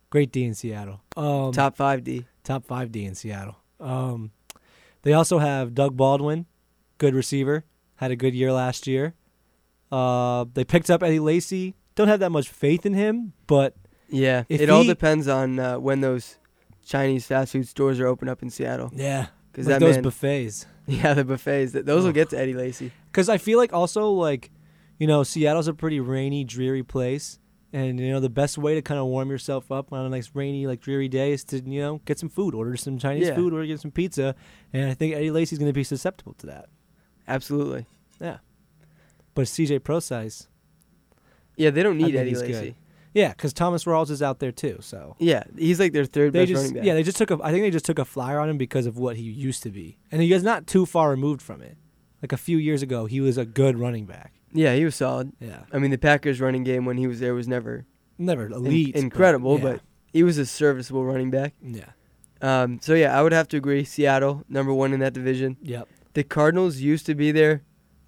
great 0.08 0.32
D 0.32 0.44
in 0.44 0.54
Seattle. 0.54 1.02
Um, 1.16 1.52
top 1.52 1.76
five 1.76 2.02
D. 2.04 2.26
top 2.44 2.64
five 2.64 2.90
D 2.92 3.04
in 3.04 3.14
Seattle. 3.14 3.56
Um, 3.78 4.30
they 5.02 5.12
also 5.12 5.38
have 5.38 5.74
Doug 5.74 5.96
Baldwin, 5.96 6.46
good 6.98 7.14
receiver, 7.14 7.64
had 7.96 8.10
a 8.10 8.16
good 8.16 8.34
year 8.34 8.52
last 8.52 8.86
year. 8.86 9.14
Uh, 9.90 10.44
they 10.54 10.64
picked 10.64 10.90
up 10.90 11.02
Eddie 11.02 11.18
Lacy. 11.20 11.74
Don't 11.94 12.08
have 12.08 12.20
that 12.20 12.30
much 12.30 12.48
faith 12.48 12.86
in 12.86 12.94
him, 12.94 13.32
but 13.46 13.74
Yeah, 14.10 14.44
If 14.48 14.60
it 14.60 14.70
all 14.70 14.84
depends 14.84 15.28
on 15.28 15.58
uh, 15.58 15.78
when 15.78 16.00
those 16.00 16.36
Chinese 16.84 17.26
fast 17.26 17.52
food 17.52 17.68
stores 17.68 18.00
are 18.00 18.06
open 18.06 18.28
up 18.28 18.42
in 18.42 18.50
Seattle. 18.50 18.90
yeah, 18.94 19.26
Because 19.52 19.66
like 19.68 19.80
those 19.80 19.96
man, 19.96 20.02
buffets. 20.04 20.66
yeah, 20.86 21.14
the 21.14 21.24
buffets. 21.24 21.72
th- 21.72 21.84
Those 21.84 22.04
will 22.04 22.12
get 22.12 22.30
to 22.30 22.38
Eddie 22.38 22.54
Lacy. 22.54 22.90
Because 23.10 23.28
I 23.28 23.38
feel 23.38 23.58
like 23.58 23.72
also 23.72 24.10
like, 24.10 24.50
you 24.98 25.06
know, 25.06 25.22
Seattle's 25.22 25.68
a 25.68 25.74
pretty 25.74 26.00
rainy, 26.00 26.42
dreary 26.44 26.82
place, 26.82 27.38
and 27.72 28.00
you 28.00 28.10
know 28.10 28.18
the 28.20 28.28
best 28.28 28.58
way 28.58 28.74
to 28.74 28.82
kind 28.82 28.98
of 28.98 29.06
warm 29.06 29.30
yourself 29.30 29.70
up 29.70 29.92
on 29.92 30.04
a 30.04 30.08
nice 30.08 30.30
rainy, 30.34 30.66
like 30.66 30.80
dreary 30.80 31.06
day 31.08 31.32
is 31.32 31.44
to 31.44 31.60
you 31.60 31.80
know 31.80 32.00
get 32.04 32.18
some 32.18 32.28
food, 32.28 32.54
order 32.54 32.76
some 32.76 32.98
Chinese 32.98 33.28
Yeah. 33.28 33.34
food, 33.36 33.52
or 33.54 33.64
get 33.64 33.78
some 33.80 33.92
pizza, 33.92 34.34
and 34.72 34.90
I 34.90 34.94
think 34.94 35.14
Eddie 35.14 35.30
Lacy's 35.30 35.58
going 35.58 35.68
to 35.70 35.72
be 35.72 35.84
susceptible 35.84 36.34
to 36.38 36.46
that. 36.46 36.68
Absolutely. 37.28 37.86
Yeah. 38.20 38.38
But 39.34 39.46
CJ 39.46 39.84
Prosise. 39.84 40.48
Yeah, 41.56 41.70
they 41.70 41.82
don't 41.84 41.96
need 41.98 42.16
Eddie 42.16 42.34
Lacy. 42.34 42.52
good. 42.52 42.74
Yeah, 43.14 43.30
because 43.30 43.52
Thomas 43.52 43.84
Rawls 43.84 44.10
is 44.10 44.22
out 44.22 44.38
there 44.38 44.52
too, 44.52 44.78
so. 44.80 45.16
Yeah, 45.18 45.42
he's 45.58 45.80
like 45.80 45.92
their 45.92 46.04
third 46.04 46.32
They 46.32 46.40
best 46.42 46.48
just 46.50 46.60
running 46.62 46.74
back. 46.74 46.84
yeah 46.84 46.94
they 46.94 47.02
just 47.02 47.16
took 47.16 47.30
a 47.30 47.38
I 47.42 47.50
think 47.50 47.62
they 47.64 47.70
just 47.70 47.84
took 47.84 47.98
a 47.98 48.04
flyer 48.04 48.38
on 48.38 48.48
him 48.48 48.58
because 48.58 48.86
of 48.86 48.96
what 48.98 49.16
he 49.16 49.22
used 49.24 49.62
to 49.64 49.70
be 49.70 49.98
and 50.12 50.22
he 50.22 50.32
is 50.32 50.42
not 50.42 50.66
too 50.66 50.86
far 50.86 51.10
removed 51.10 51.42
from 51.42 51.60
it 51.62 51.76
like 52.22 52.32
a 52.32 52.36
few 52.36 52.58
years 52.58 52.82
ago 52.82 53.06
he 53.06 53.20
was 53.20 53.36
a 53.38 53.44
good 53.44 53.78
running 53.78 54.06
back 54.06 54.32
yeah, 54.52 54.74
he 54.74 54.84
was 54.84 54.96
solid. 54.96 55.32
yeah 55.40 55.62
I 55.72 55.78
mean, 55.78 55.90
the 55.92 55.98
Packers 55.98 56.40
running 56.40 56.64
game 56.64 56.84
when 56.84 56.96
he 56.98 57.06
was 57.06 57.20
there 57.20 57.34
was 57.34 57.46
never 57.48 57.86
never 58.18 58.46
in- 58.46 58.52
elite 58.52 58.94
incredible, 58.96 59.56
yeah. 59.58 59.62
but 59.64 59.80
he 60.12 60.22
was 60.22 60.38
a 60.38 60.44
serviceable 60.46 61.04
running 61.04 61.30
back. 61.30 61.54
yeah 61.62 61.90
Um, 62.42 62.80
so 62.82 62.94
yeah, 62.94 63.16
I 63.16 63.22
would 63.22 63.32
have 63.32 63.48
to 63.48 63.56
agree. 63.56 63.84
Seattle, 63.84 64.44
number 64.48 64.72
one 64.72 64.92
in 64.92 65.00
that 65.00 65.12
division. 65.12 65.56
yep 65.62 65.86
The 66.14 66.24
Cardinals 66.24 66.78
used 66.78 67.06
to 67.06 67.14
be 67.14 67.30
there. 67.32 67.62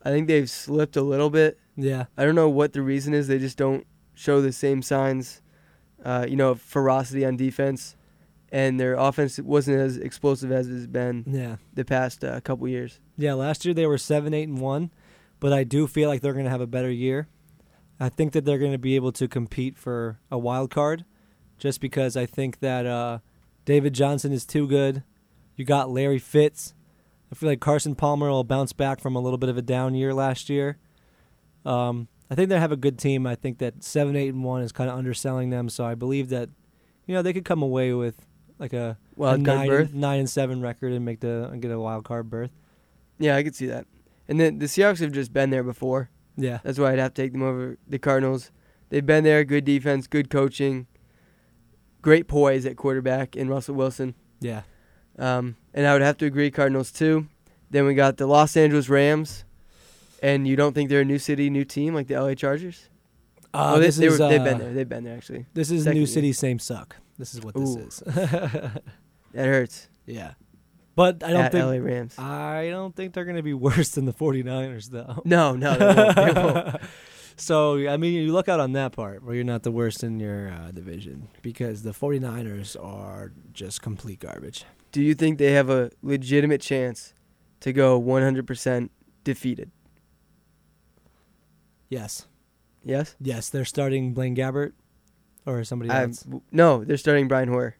I 0.04 0.10
think 0.10 0.26
they've 0.26 0.50
slipped 0.50 0.96
a 0.96 1.02
little 1.02 1.30
bit. 1.30 1.58
yeah 1.76 2.06
I 2.16 2.24
don't 2.24 2.34
know 2.34 2.48
what 2.48 2.72
the 2.72 2.82
reason 2.82 3.14
is. 3.14 3.28
They 3.28 3.38
just 3.38 3.56
don't 3.56 3.86
show 4.14 4.40
the 4.40 4.52
same 4.52 4.82
signs, 4.82 5.42
uh, 6.04 6.26
you 6.28 6.36
know, 6.36 6.50
of 6.50 6.60
ferocity 6.60 7.24
on 7.24 7.36
defense, 7.36 7.96
and 8.50 8.78
their 8.78 8.94
offense 8.94 9.38
wasn't 9.38 9.78
as 9.78 9.96
explosive 9.96 10.52
as 10.52 10.68
it's 10.68 10.86
been 10.86 11.24
yeah. 11.26 11.56
the 11.74 11.84
past 11.84 12.22
uh, 12.24 12.40
couple 12.40 12.68
years. 12.68 13.00
yeah 13.16 13.32
last 13.32 13.64
year 13.64 13.74
they 13.74 13.86
were 13.86 13.98
seven 13.98 14.34
eight 14.34 14.48
and 14.48 14.60
one 14.60 14.90
but 15.42 15.52
I 15.52 15.64
do 15.64 15.88
feel 15.88 16.08
like 16.08 16.20
they're 16.20 16.34
gonna 16.34 16.50
have 16.50 16.60
a 16.60 16.68
better 16.68 16.88
year. 16.88 17.26
I 17.98 18.10
think 18.10 18.30
that 18.30 18.44
they're 18.44 18.58
gonna 18.58 18.78
be 18.78 18.94
able 18.94 19.10
to 19.10 19.26
compete 19.26 19.76
for 19.76 20.20
a 20.30 20.38
wild 20.38 20.70
card 20.70 21.04
just 21.58 21.80
because 21.80 22.16
I 22.16 22.26
think 22.26 22.60
that 22.60 22.86
uh, 22.86 23.18
David 23.64 23.92
Johnson 23.92 24.32
is 24.32 24.46
too 24.46 24.68
good. 24.68 25.02
You 25.56 25.64
got 25.64 25.90
Larry 25.90 26.20
Fitz. 26.20 26.74
I 27.32 27.34
feel 27.34 27.48
like 27.48 27.58
Carson 27.58 27.96
Palmer 27.96 28.30
will 28.30 28.44
bounce 28.44 28.72
back 28.72 29.00
from 29.00 29.16
a 29.16 29.20
little 29.20 29.36
bit 29.36 29.48
of 29.48 29.56
a 29.56 29.62
down 29.62 29.96
year 29.96 30.14
last 30.14 30.48
year. 30.48 30.78
Um, 31.64 32.06
I 32.32 32.34
think 32.34 32.48
they 32.48 32.58
have 32.58 32.72
a 32.72 32.76
good 32.76 32.98
team. 32.98 33.26
I 33.26 33.34
think 33.34 33.58
that 33.58 33.84
seven, 33.84 34.16
eight, 34.16 34.28
and 34.32 34.42
one 34.42 34.62
is 34.62 34.72
kind 34.72 34.88
of 34.88 34.96
underselling 34.96 35.50
them. 35.50 35.68
So 35.68 35.84
I 35.84 35.94
believe 35.94 36.30
that, 36.30 36.48
you 37.06 37.14
know, 37.14 37.20
they 37.20 37.32
could 37.34 37.44
come 37.44 37.62
away 37.62 37.92
with 37.92 38.26
like 38.58 38.72
a, 38.72 38.96
a 39.16 39.20
Wild 39.20 39.44
card 39.44 39.58
nine, 39.58 39.68
berth. 39.68 39.92
nine 39.92 40.20
and 40.20 40.30
seven 40.30 40.62
record 40.62 40.92
and 40.92 41.04
make 41.04 41.20
the 41.20 41.48
and 41.52 41.60
get 41.60 41.70
a 41.70 41.78
wild 41.78 42.04
card 42.04 42.30
berth. 42.30 42.50
Yeah, 43.18 43.36
I 43.36 43.42
could 43.42 43.54
see 43.54 43.66
that. 43.66 43.86
And 44.28 44.40
then 44.40 44.58
the 44.60 44.66
Seahawks 44.66 45.00
have 45.00 45.12
just 45.12 45.32
been 45.32 45.50
there 45.50 45.62
before. 45.62 46.08
Yeah, 46.36 46.60
That's 46.64 46.78
why 46.78 46.92
I'd 46.92 46.98
have 46.98 47.12
to 47.14 47.22
take 47.22 47.32
them 47.32 47.42
over 47.42 47.76
the 47.86 47.98
Cardinals. 47.98 48.50
They've 48.88 49.04
been 49.04 49.22
there, 49.24 49.44
good 49.44 49.64
defense, 49.66 50.06
good 50.06 50.30
coaching, 50.30 50.86
great 52.00 52.28
poise 52.28 52.64
at 52.66 52.76
quarterback 52.76 53.36
in 53.36 53.48
Russell 53.48 53.74
Wilson. 53.74 54.14
yeah, 54.40 54.62
Um, 55.18 55.56
and 55.74 55.86
I 55.86 55.92
would 55.92 56.02
have 56.02 56.16
to 56.18 56.26
agree, 56.26 56.50
Cardinals 56.50 56.90
too. 56.90 57.26
Then 57.70 57.84
we 57.86 57.94
got 57.94 58.16
the 58.16 58.26
Los 58.26 58.56
Angeles 58.56 58.88
Rams, 58.88 59.44
and 60.22 60.46
you 60.48 60.56
don't 60.56 60.72
think 60.72 60.88
they're 60.88 61.00
a 61.02 61.04
new 61.04 61.18
city, 61.18 61.50
new 61.50 61.64
team 61.64 61.94
like 61.94 62.06
the 62.06 62.14
LA 62.14 62.34
Chargers? 62.34 62.88
uh, 63.52 63.72
oh, 63.74 63.78
they, 63.78 63.86
this 63.86 63.96
they 63.96 64.06
is, 64.06 64.18
were, 64.18 64.28
they've 64.28 64.40
uh, 64.40 64.44
been 64.44 64.58
there. 64.58 64.72
They've 64.72 64.88
been 64.88 65.04
there 65.04 65.16
actually. 65.16 65.46
This 65.52 65.70
is 65.70 65.84
Second 65.84 65.94
new 65.94 66.00
year. 66.00 66.06
city, 66.06 66.32
same 66.32 66.58
suck. 66.58 66.96
This 67.18 67.34
is 67.34 67.42
what 67.42 67.54
this 67.54 67.76
is. 67.76 68.02
That 69.34 69.46
hurts. 69.46 69.88
yeah, 70.04 70.32
but 70.94 71.24
I 71.24 71.30
don't 71.30 71.44
at 71.44 71.52
think 71.52 71.64
LA 71.64 71.76
Rams. 71.76 72.18
I 72.18 72.68
don't 72.68 72.94
think 72.94 73.14
they're 73.14 73.24
going 73.24 73.38
to 73.38 73.42
be 73.42 73.54
worse 73.68 73.88
than 73.90 74.04
the 74.04 74.12
49ers 74.12 74.90
though. 74.90 75.22
no, 75.24 75.56
no, 75.56 75.74
they 75.74 75.86
won't. 75.86 76.16
They 76.16 76.32
won't. 76.32 76.76
so, 77.36 77.88
I 77.88 77.96
mean, 77.96 78.12
you 78.12 78.30
look 78.30 78.50
out 78.50 78.60
on 78.60 78.72
that 78.72 78.92
part 78.92 79.24
where 79.24 79.34
you're 79.34 79.42
not 79.42 79.62
the 79.62 79.70
worst 79.70 80.04
in 80.04 80.20
your 80.20 80.50
uh, 80.50 80.70
division 80.70 81.28
because 81.40 81.82
the 81.82 81.92
49ers 81.92 82.76
are 82.82 83.32
just 83.54 83.80
complete 83.80 84.20
garbage. 84.20 84.66
Do 84.90 85.00
you 85.00 85.14
think 85.14 85.38
they 85.38 85.52
have 85.52 85.70
a 85.70 85.90
legitimate 86.02 86.60
chance 86.60 87.14
to 87.62 87.72
go 87.72 88.00
100% 88.00 88.90
defeated. 89.24 89.70
Yes. 91.92 92.26
Yes. 92.82 93.16
Yes, 93.20 93.50
they're 93.50 93.66
starting 93.66 94.14
Blaine 94.14 94.34
Gabbert 94.34 94.72
or 95.44 95.62
somebody 95.62 95.90
I'm- 95.90 96.08
else. 96.08 96.26
no, 96.50 96.84
they're 96.84 96.96
starting 96.96 97.28
Brian 97.28 97.48
Hoyer. 97.48 97.76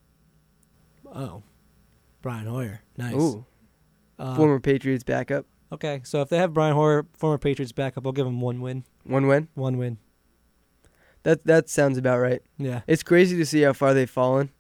Oh. 1.07 1.43
Brian 2.21 2.47
Hoyer. 2.47 2.83
Nice. 2.99 3.15
Ooh, 3.15 3.47
Uh, 4.19 4.37
former 4.37 4.61
Patriots 4.61 5.03
backup. 5.03 5.47
Okay, 5.73 6.03
so 6.05 6.21
if 6.21 6.29
they 6.29 6.37
have 6.37 6.53
Brian 6.53 6.75
Hoyer, 6.75 7.07
former 7.15 7.39
Patriots 7.39 7.73
backup, 7.73 8.07
I'll 8.07 8.13
give 8.13 8.27
him 8.27 8.41
one 8.43 8.61
win. 8.61 8.85
One 9.05 9.27
win. 9.27 9.49
One 9.55 9.79
win. 9.79 9.97
That 11.23 11.45
that 11.47 11.71
sounds 11.71 11.97
about 11.97 12.19
right. 12.21 12.43
Yeah. 12.59 12.83
It's 12.87 13.03
crazy 13.03 13.37
to 13.39 13.47
see 13.47 13.63
how 13.63 13.73
far 13.73 13.95
they've 13.95 14.11
fallen 14.11 14.51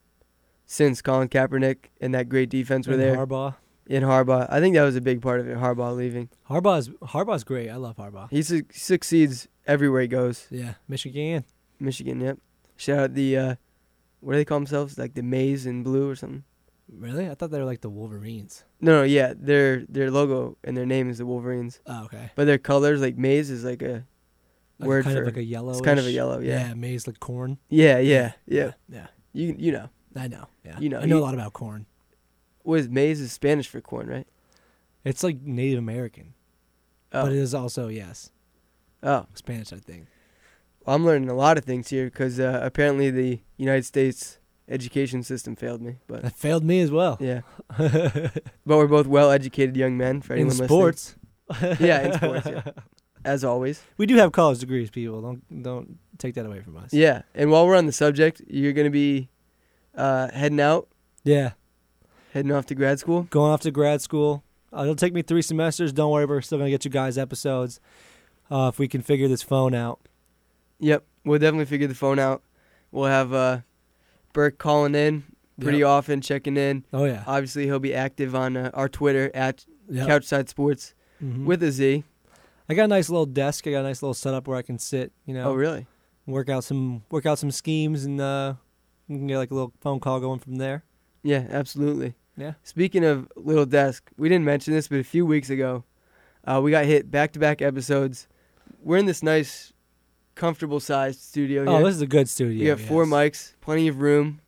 since 0.64 1.03
Colin 1.03 1.28
Kaepernick 1.28 1.90
and 2.00 2.14
that 2.14 2.28
great 2.30 2.48
defense 2.48 2.86
were 2.86 2.94
And 2.94 3.03
there 3.03 3.16
Harbaugh. 3.16 3.57
In 3.87 4.03
Harbaugh. 4.03 4.47
I 4.51 4.61
think 4.61 4.74
that 4.74 4.83
was 4.83 4.97
a 4.97 5.01
big 5.01 5.20
part 5.22 5.41
of 5.41 5.49
it. 5.49 5.57
Harbaugh 5.57 5.95
leaving. 5.97 6.28
Harbaugh's 6.49 6.89
Harbaugh's 7.03 7.45
great. 7.45 7.68
I 7.70 7.76
love 7.76 7.97
Harbaugh. 7.97 8.28
He 8.30 8.43
su- 8.43 8.62
succeeds 8.72 9.49
everywhere 9.66 10.03
he 10.03 10.09
goes. 10.09 10.47
Yeah, 10.51 10.74
Michigan. 10.89 11.45
Michigan. 11.80 12.20
Yep. 12.20 12.39
Shout 12.76 12.99
out 12.99 13.14
the 13.14 13.37
uh, 13.37 13.55
what 14.20 14.33
do 14.35 14.39
they 14.39 14.45
call 14.45 14.59
themselves? 14.59 14.99
Like 14.99 15.14
the 15.14 15.22
maize 15.22 15.66
and 15.66 15.83
blue 15.85 16.09
or 16.09 16.16
something. 16.16 16.45
Really? 16.93 17.28
I 17.30 17.35
thought 17.35 17.51
they 17.51 17.59
were 17.59 17.64
like 17.64 17.80
the 17.80 17.89
Wolverines. 17.91 18.64
No, 18.80 18.99
no, 18.99 19.03
yeah, 19.03 19.33
their 19.37 19.85
their 19.89 20.11
logo 20.11 20.59
and 20.64 20.76
their 20.76 20.85
name 20.87 21.09
is 21.11 21.18
the 21.18 21.24
Wolverines, 21.26 21.80
Oh, 21.87 22.05
okay. 22.05 22.30
but 22.35 22.45
their 22.47 22.59
colors 22.59 23.01
like 23.01 23.16
maize 23.16 23.51
is 23.51 23.64
like 23.64 23.80
a 23.83 24.05
Like 24.78 24.89
Word 24.89 25.05
kind 25.05 25.16
for- 25.16 25.22
of 25.22 25.28
like 25.28 25.37
a 25.39 25.43
yellow. 25.45 25.70
it's 25.70 25.80
kind 25.80 25.99
of 25.99 26.07
a 26.07 26.11
yellow, 26.11 26.41
yeah. 26.41 26.68
Yeah, 26.68 26.74
maize 26.74 27.07
like 27.07 27.18
corn. 27.20 27.59
yeah, 27.70 27.99
yeah, 27.99 28.33
yeah. 28.47 28.72
Yeah. 28.89 29.07
You 29.33 29.55
you 29.59 29.72
know 29.72 29.89
I 30.14 30.28
know. 30.28 30.47
Yeah. 30.66 30.78
You 30.78 30.89
know, 30.91 30.99
I 31.01 31.07
know 31.07 31.16
you- 31.16 31.22
a 31.22 31.24
lot 31.24 31.35
about 31.35 31.53
corn. 31.55 31.87
What 32.62 32.80
is 32.80 32.88
maize 32.88 33.20
is 33.20 33.32
Spanish 33.32 33.68
for 33.68 33.80
corn, 33.80 34.06
right? 34.08 34.26
It's 35.04 35.22
like 35.22 35.40
Native 35.42 35.78
American, 35.78 36.34
Oh, 37.12 37.24
but 37.24 37.32
it 37.32 37.38
is 37.38 37.54
also 37.54 37.88
yes 37.88 38.30
oh. 39.02 39.26
Spanish. 39.34 39.72
I 39.72 39.76
think. 39.76 40.06
Well, 40.84 40.96
I'm 40.96 41.04
learning 41.04 41.28
a 41.28 41.34
lot 41.34 41.58
of 41.58 41.64
things 41.64 41.88
here 41.88 42.06
because 42.06 42.40
uh, 42.40 42.60
apparently 42.62 43.10
the 43.10 43.40
United 43.56 43.84
States 43.84 44.38
education 44.68 45.22
system 45.22 45.54
failed 45.56 45.80
me. 45.82 45.96
But 46.06 46.22
That 46.22 46.34
failed 46.36 46.64
me 46.64 46.80
as 46.80 46.90
well. 46.90 47.18
yeah, 47.20 47.42
but 47.78 48.32
we're 48.66 48.86
both 48.86 49.06
well-educated 49.06 49.76
young 49.76 49.96
men. 49.96 50.20
For 50.22 50.34
in 50.34 50.40
anyone 50.40 50.50
listening. 50.58 50.68
sports. 50.68 51.16
Yeah, 51.80 52.00
in 52.06 52.12
sports, 52.14 52.46
yeah. 52.46 52.62
as 53.24 53.44
always. 53.44 53.82
We 53.98 54.06
do 54.06 54.16
have 54.16 54.32
college 54.32 54.58
degrees, 54.60 54.90
people. 54.90 55.20
Don't 55.20 55.62
don't 55.62 55.98
take 56.18 56.34
that 56.36 56.46
away 56.46 56.60
from 56.62 56.76
us. 56.78 56.92
Yeah, 56.94 57.22
and 57.34 57.50
while 57.50 57.66
we're 57.66 57.76
on 57.76 57.86
the 57.86 57.92
subject, 57.92 58.40
you're 58.48 58.72
gonna 58.72 58.90
be 58.90 59.28
uh, 59.94 60.30
heading 60.32 60.60
out, 60.60 60.88
Yeah. 61.24 61.52
Heading 62.33 62.53
off 62.53 62.66
to 62.66 62.74
grad 62.74 62.99
school. 62.99 63.24
Going 63.30 63.53
off 63.53 63.61
to 63.62 63.70
grad 63.70 64.01
school. 64.03 64.43
Uh, 64.72 64.83
it'll 64.83 64.95
take 64.97 65.12
me 65.12 65.22
three 65.22 65.43
semesters. 65.43 65.93
Don't 65.93 66.11
worry, 66.11 66.24
we're 66.24 66.41
still 66.41 66.59
gonna 66.59 66.70
get 66.70 66.85
you 66.85 66.91
guys 66.91 67.18
episodes. 67.18 67.80
Uh, 68.51 68.68
if 68.72 68.78
we 68.78 68.89
can 68.89 69.01
figure 69.03 69.28
this 69.28 69.43
phone 69.43 69.74
out. 69.74 70.01
Yep, 70.80 71.05
we'll 71.24 71.39
definitely 71.39 71.66
figure 71.66 71.87
the 71.87 71.95
phone 71.95 72.18
out. 72.18 72.43
We'll 72.91 73.07
have 73.07 73.33
uh, 73.33 73.61
Burke 74.33 74.59
calling 74.59 74.95
in 74.95 75.24
pretty 75.61 75.78
Yep. 75.78 75.87
often, 75.89 76.20
checking 76.20 76.57
in. 76.57 76.85
Oh 76.93 77.05
yeah. 77.05 77.24
Obviously, 77.26 77.64
he'll 77.66 77.78
be 77.78 77.95
active 77.95 78.35
on 78.35 78.57
uh, 78.57 78.70
our 78.74 78.89
Twitter 78.89 79.30
at 79.35 79.64
Yep. 79.89 80.07
Couchside 80.09 80.49
Sports 80.49 80.95
Mhm. 81.22 81.45
with 81.45 81.62
a 81.62 81.70
Z. 81.70 82.05
I 82.68 82.74
got 82.74 82.85
a 82.85 82.89
nice 82.89 83.11
little 83.11 83.26
desk. 83.26 83.66
I 83.66 83.70
got 83.72 83.80
a 83.80 83.83
nice 83.89 84.03
little 84.03 84.14
setup 84.14 84.49
where 84.49 84.57
I 84.57 84.62
can 84.62 84.78
sit. 84.78 85.12
You 85.26 85.35
know, 85.35 85.51
Oh, 85.51 85.55
really? 85.55 85.87
work 86.26 86.49
out 86.49 86.64
some 86.64 87.03
work 87.11 87.26
out 87.26 87.39
some 87.39 87.51
schemes, 87.51 88.05
and 88.05 88.20
uh, 88.20 88.55
we 89.09 89.16
can 89.18 89.26
get 89.26 89.39
like 89.39 89.51
a 89.51 89.55
little 89.55 89.72
phone 89.80 90.01
call 90.01 90.20
going 90.20 90.39
from 90.41 90.57
there. 90.57 90.85
Yeah, 91.22 91.47
absolutely. 91.51 92.14
Yeah. 92.37 92.55
Speaking 92.62 93.05
of 93.05 93.30
little 93.37 93.66
desk, 93.66 94.11
we 94.16 94.28
didn't 94.28 94.45
mention 94.45 94.72
this, 94.74 94.89
but 94.89 94.99
a 94.99 95.05
few 95.05 95.26
weeks 95.26 95.51
ago, 95.51 95.85
uh, 96.47 96.61
we 96.62 96.70
got 96.70 96.85
hit 96.87 97.11
back 97.11 97.33
to 97.33 97.39
back 97.39 97.61
episodes. 97.62 98.26
We're 98.83 98.97
in 98.99 99.07
this 99.07 99.22
nice, 99.22 99.72
comfortable 100.35 100.80
sized 100.80 101.20
studio 101.20 101.64
Oh, 101.66 101.76
here. 101.76 101.87
this 101.87 101.95
is 101.97 102.03
a 102.03 102.07
good 102.07 102.28
studio. 102.28 102.59
we 102.61 102.66
have 102.68 102.80
four 102.80 103.05
mics, 103.05 103.53
plenty 103.61 103.87
of 103.89 104.01
room. 104.01 104.41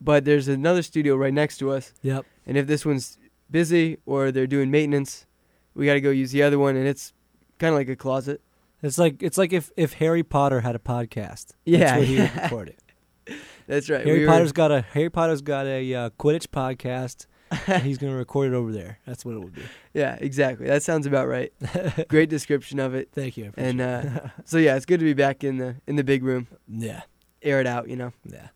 But 0.00 0.24
there's 0.24 0.48
another 0.48 0.82
studio 0.82 1.14
right 1.14 1.32
next 1.32 1.58
to 1.58 1.70
us, 1.70 1.92
Yep. 2.02 2.24
and 2.46 2.56
if 2.56 2.66
this 2.66 2.86
one's 2.86 3.18
busy 3.50 3.98
or 4.06 4.32
they're 4.32 4.46
doing 4.46 4.70
maintenance, 4.70 5.26
we 5.74 5.84
got 5.84 5.92
to 5.94 6.00
go 6.00 6.10
use 6.10 6.32
the 6.32 6.42
other 6.42 6.58
one, 6.58 6.74
and 6.74 6.88
it's 6.88 7.12
kind 7.58 7.72
of 7.74 7.78
like 7.78 7.88
a 7.90 7.96
closet. 7.96 8.40
It's 8.82 8.96
like 8.96 9.22
it's 9.22 9.36
like 9.36 9.52
if 9.52 9.70
if 9.76 9.92
Harry 9.94 10.22
Potter 10.22 10.60
had 10.62 10.74
a 10.74 10.78
podcast. 10.78 11.48
Yeah, 11.66 11.78
That's 11.80 11.92
where 11.98 12.04
he 12.06 12.18
would 12.18 12.34
record 12.42 12.68
it. 12.70 13.36
That's 13.70 13.88
right. 13.88 14.04
Harry 14.04 14.20
we 14.20 14.26
were- 14.26 14.32
Potter's 14.32 14.52
got 14.52 14.70
a 14.72 14.82
Harry 14.82 15.08
Potter's 15.10 15.42
got 15.42 15.66
a 15.66 15.94
uh, 15.94 16.10
Quidditch 16.18 16.48
podcast. 16.48 17.26
he's 17.82 17.98
gonna 17.98 18.14
record 18.16 18.52
it 18.52 18.54
over 18.54 18.70
there. 18.72 18.98
That's 19.06 19.24
what 19.24 19.34
it 19.34 19.40
would 19.42 19.54
be. 19.54 19.62
yeah, 19.92 20.16
exactly. 20.20 20.66
That 20.68 20.82
sounds 20.84 21.04
about 21.06 21.26
right. 21.26 21.52
Great 22.08 22.28
description 22.28 22.78
of 22.78 22.94
it. 22.94 23.08
Thank 23.12 23.36
you. 23.36 23.52
And 23.56 23.80
uh, 23.80 24.02
so 24.44 24.58
yeah, 24.58 24.76
it's 24.76 24.86
good 24.86 25.00
to 25.00 25.04
be 25.04 25.14
back 25.14 25.42
in 25.42 25.58
the 25.58 25.76
in 25.86 25.96
the 25.96 26.04
big 26.04 26.22
room. 26.22 26.46
yeah, 26.68 27.02
Air 27.42 27.60
it 27.60 27.66
out, 27.66 27.88
you 27.88 27.96
know. 27.96 28.12
yeah. 28.24 28.48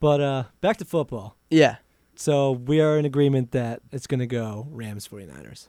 But 0.00 0.20
uh, 0.20 0.44
back 0.60 0.76
to 0.78 0.84
football. 0.84 1.36
Yeah, 1.50 1.76
So 2.14 2.52
we 2.52 2.80
are 2.80 2.98
in 2.98 3.04
agreement 3.04 3.50
that 3.52 3.80
it's 3.92 4.06
gonna 4.06 4.26
go 4.26 4.66
Rams 4.70 5.06
49ers. 5.08 5.68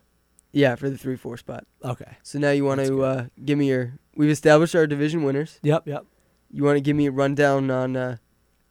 yeah, 0.53 0.75
for 0.75 0.89
the 0.89 0.97
three 0.97 1.15
four 1.17 1.35
spot. 1.37 1.65
Okay. 1.83 2.17
So 2.23 2.39
now 2.39 2.51
you 2.51 2.63
want 2.65 2.77
That's 2.77 2.89
to 2.89 3.03
uh, 3.03 3.25
give 3.43 3.57
me 3.57 3.67
your. 3.67 3.99
We've 4.15 4.29
established 4.29 4.73
our 4.75 4.87
division 4.87 5.23
winners. 5.23 5.59
Yep. 5.63 5.87
Yep. 5.87 6.05
You 6.51 6.63
want 6.63 6.77
to 6.77 6.81
give 6.81 6.95
me 6.95 7.07
a 7.07 7.11
rundown 7.11 7.69
on 7.69 7.95
uh, 7.97 8.17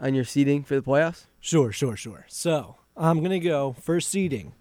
on 0.00 0.14
your 0.14 0.24
seeding 0.24 0.62
for 0.62 0.74
the 0.74 0.82
playoffs 0.82 1.26
Sure. 1.40 1.72
Sure. 1.72 1.96
Sure. 1.96 2.24
So 2.28 2.76
I'm 2.96 3.22
gonna 3.22 3.38
go 3.38 3.74
first 3.80 4.08
seeding. 4.10 4.52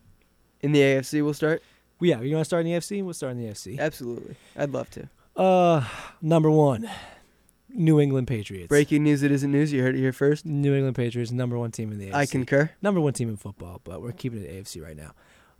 in 0.61 0.71
the 0.71 0.79
AFC. 0.81 1.23
We'll 1.23 1.33
start. 1.33 1.61
Well, 1.99 2.09
yeah, 2.09 2.21
you 2.21 2.35
want 2.35 2.41
to 2.41 2.45
start 2.45 2.65
in 2.65 2.71
the 2.71 2.77
AFC? 2.77 3.03
We'll 3.03 3.13
start 3.13 3.31
in 3.33 3.41
the 3.41 3.47
AFC. 3.49 3.79
Absolutely, 3.79 4.35
I'd 4.57 4.71
love 4.71 4.89
to. 4.91 5.09
Uh, 5.35 5.85
number 6.21 6.49
one, 6.51 6.89
New 7.69 7.99
England 7.99 8.27
Patriots. 8.27 8.67
Breaking 8.67 9.03
news. 9.03 9.23
It 9.23 9.31
isn't 9.31 9.51
news. 9.51 9.71
You 9.71 9.81
heard 9.81 9.95
it 9.95 9.99
here 9.99 10.11
first. 10.13 10.45
New 10.45 10.73
England 10.75 10.95
Patriots, 10.95 11.31
number 11.31 11.57
one 11.57 11.71
team 11.71 11.91
in 11.91 11.97
the 11.99 12.07
AFC. 12.09 12.13
I 12.13 12.25
concur. 12.25 12.71
number 12.81 12.99
one 13.01 13.13
team 13.13 13.29
in 13.29 13.37
football, 13.37 13.81
but 13.83 14.01
we're 14.01 14.11
keeping 14.11 14.43
it 14.43 14.51
AFC 14.51 14.81
right 14.83 14.95
now. 14.97 15.11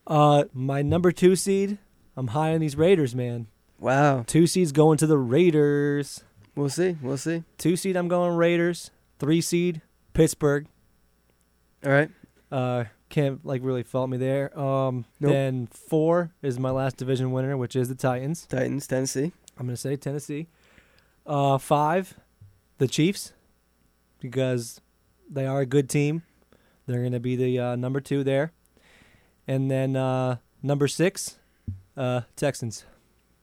Uh, 0.07 0.43
my 0.53 0.82
number 0.82 1.11
two 1.11 1.36
seed, 1.36 1.78
I'm 2.15 2.28
high 2.28 2.53
on 2.53 2.59
these 2.61 2.76
Raiders, 2.76 3.15
man. 3.15 3.47
Wow. 3.80 4.23
Two 4.28 4.47
seeds 4.47 4.71
going 4.71 4.97
to 4.99 5.07
the 5.07 5.17
Raiders. 5.17 6.23
We'll 6.55 6.69
see. 6.69 6.97
We'll 7.01 7.17
see. 7.17 7.43
Two 7.57 7.76
seed, 7.76 7.95
I'm 7.97 8.07
going 8.07 8.36
Raiders. 8.36 8.91
Three 9.26 9.41
seed, 9.41 9.82
Pittsburgh. 10.13 10.67
All 11.84 11.91
right. 11.91 12.11
Uh, 12.51 12.84
can't 13.09 13.43
like 13.43 13.61
really 13.63 13.82
fault 13.82 14.07
me 14.07 14.17
there. 14.17 14.55
Um, 14.55 15.05
Nope. 15.19 15.32
then 15.32 15.65
four 15.65 16.32
is 16.43 16.59
my 16.59 16.69
last 16.69 16.97
division 16.97 17.32
winner, 17.32 17.57
which 17.57 17.76
is 17.76 17.89
the 17.89 17.95
Titans. 17.95 18.45
Titans, 18.45 18.86
Tennessee. 18.86 19.32
I'm 19.57 19.65
gonna 19.65 19.78
say 19.78 19.95
Tennessee. 19.95 20.45
Uh, 21.26 21.57
five, 21.57 22.13
the 22.78 22.88
Chiefs, 22.88 23.34
because 24.19 24.80
they 25.28 25.47
are 25.47 25.61
a 25.61 25.65
good 25.65 25.89
team. 25.89 26.21
They're 26.86 27.01
gonna 27.01 27.19
be 27.19 27.36
the 27.36 27.57
uh, 27.57 27.76
number 27.76 28.01
two 28.01 28.23
there, 28.23 28.51
and 29.47 29.71
then 29.71 29.95
uh, 29.95 30.36
number 30.61 30.88
six, 30.88 31.39
uh, 31.97 32.21
Texans. 32.36 32.86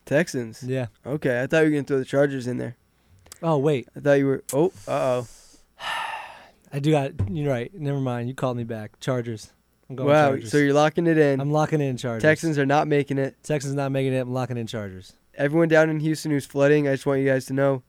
Texans. 0.05 0.62
Yeah. 0.62 0.87
Okay, 1.05 1.43
I 1.43 1.49
thought 1.49 1.64
you 1.64 1.64
were 1.64 1.70
gonna 1.70 1.83
throw 1.83 1.99
the 1.99 2.05
Chargers 2.05 2.47
in 2.47 2.59
there. 2.59 2.76
Oh 3.43 3.59
wait, 3.59 3.89
I 3.97 3.99
thought 3.99 4.12
you 4.12 4.26
were. 4.26 4.45
Oh, 4.53 4.66
uh 4.87 5.22
oh. 5.22 5.26
I 6.73 6.79
do 6.79 6.91
got. 6.93 7.12
You're 7.31 7.51
right. 7.51 7.73
Never 7.75 8.01
mind. 8.01 8.29
You 8.29 8.35
called 8.35 8.57
me 8.57 8.64
back. 8.64 8.99
Chargers. 9.01 9.53
I'm 9.91 9.97
going 9.97 10.09
Wow. 10.09 10.29
Chargers. 10.31 10.51
So 10.51 10.59
you're 10.59 10.73
locking 10.73 11.07
it 11.07 11.18
in. 11.18 11.41
I'm 11.41 11.51
locking 11.51 11.81
in 11.81 11.97
Chargers. 11.97 12.23
Texans 12.23 12.59
are 12.59 12.66
not 12.66 12.89
making 12.89 13.18
it. 13.18 13.37
Texans 13.43 13.75
not 13.75 13.93
making 13.93 14.12
it. 14.14 14.20
I'm 14.20 14.33
locking 14.33 14.57
in 14.57 14.66
Chargers. 14.66 15.12
Everyone 15.35 15.68
down 15.68 15.91
in 15.91 16.01
Houston 16.01 16.31
who's 16.31 16.47
flooding, 16.47 16.89
I 16.89 16.93
just 16.93 17.07
want 17.07 17.20
you 17.20 17.27
guys 17.27 17.47
to 17.47 17.53
know 17.53 17.83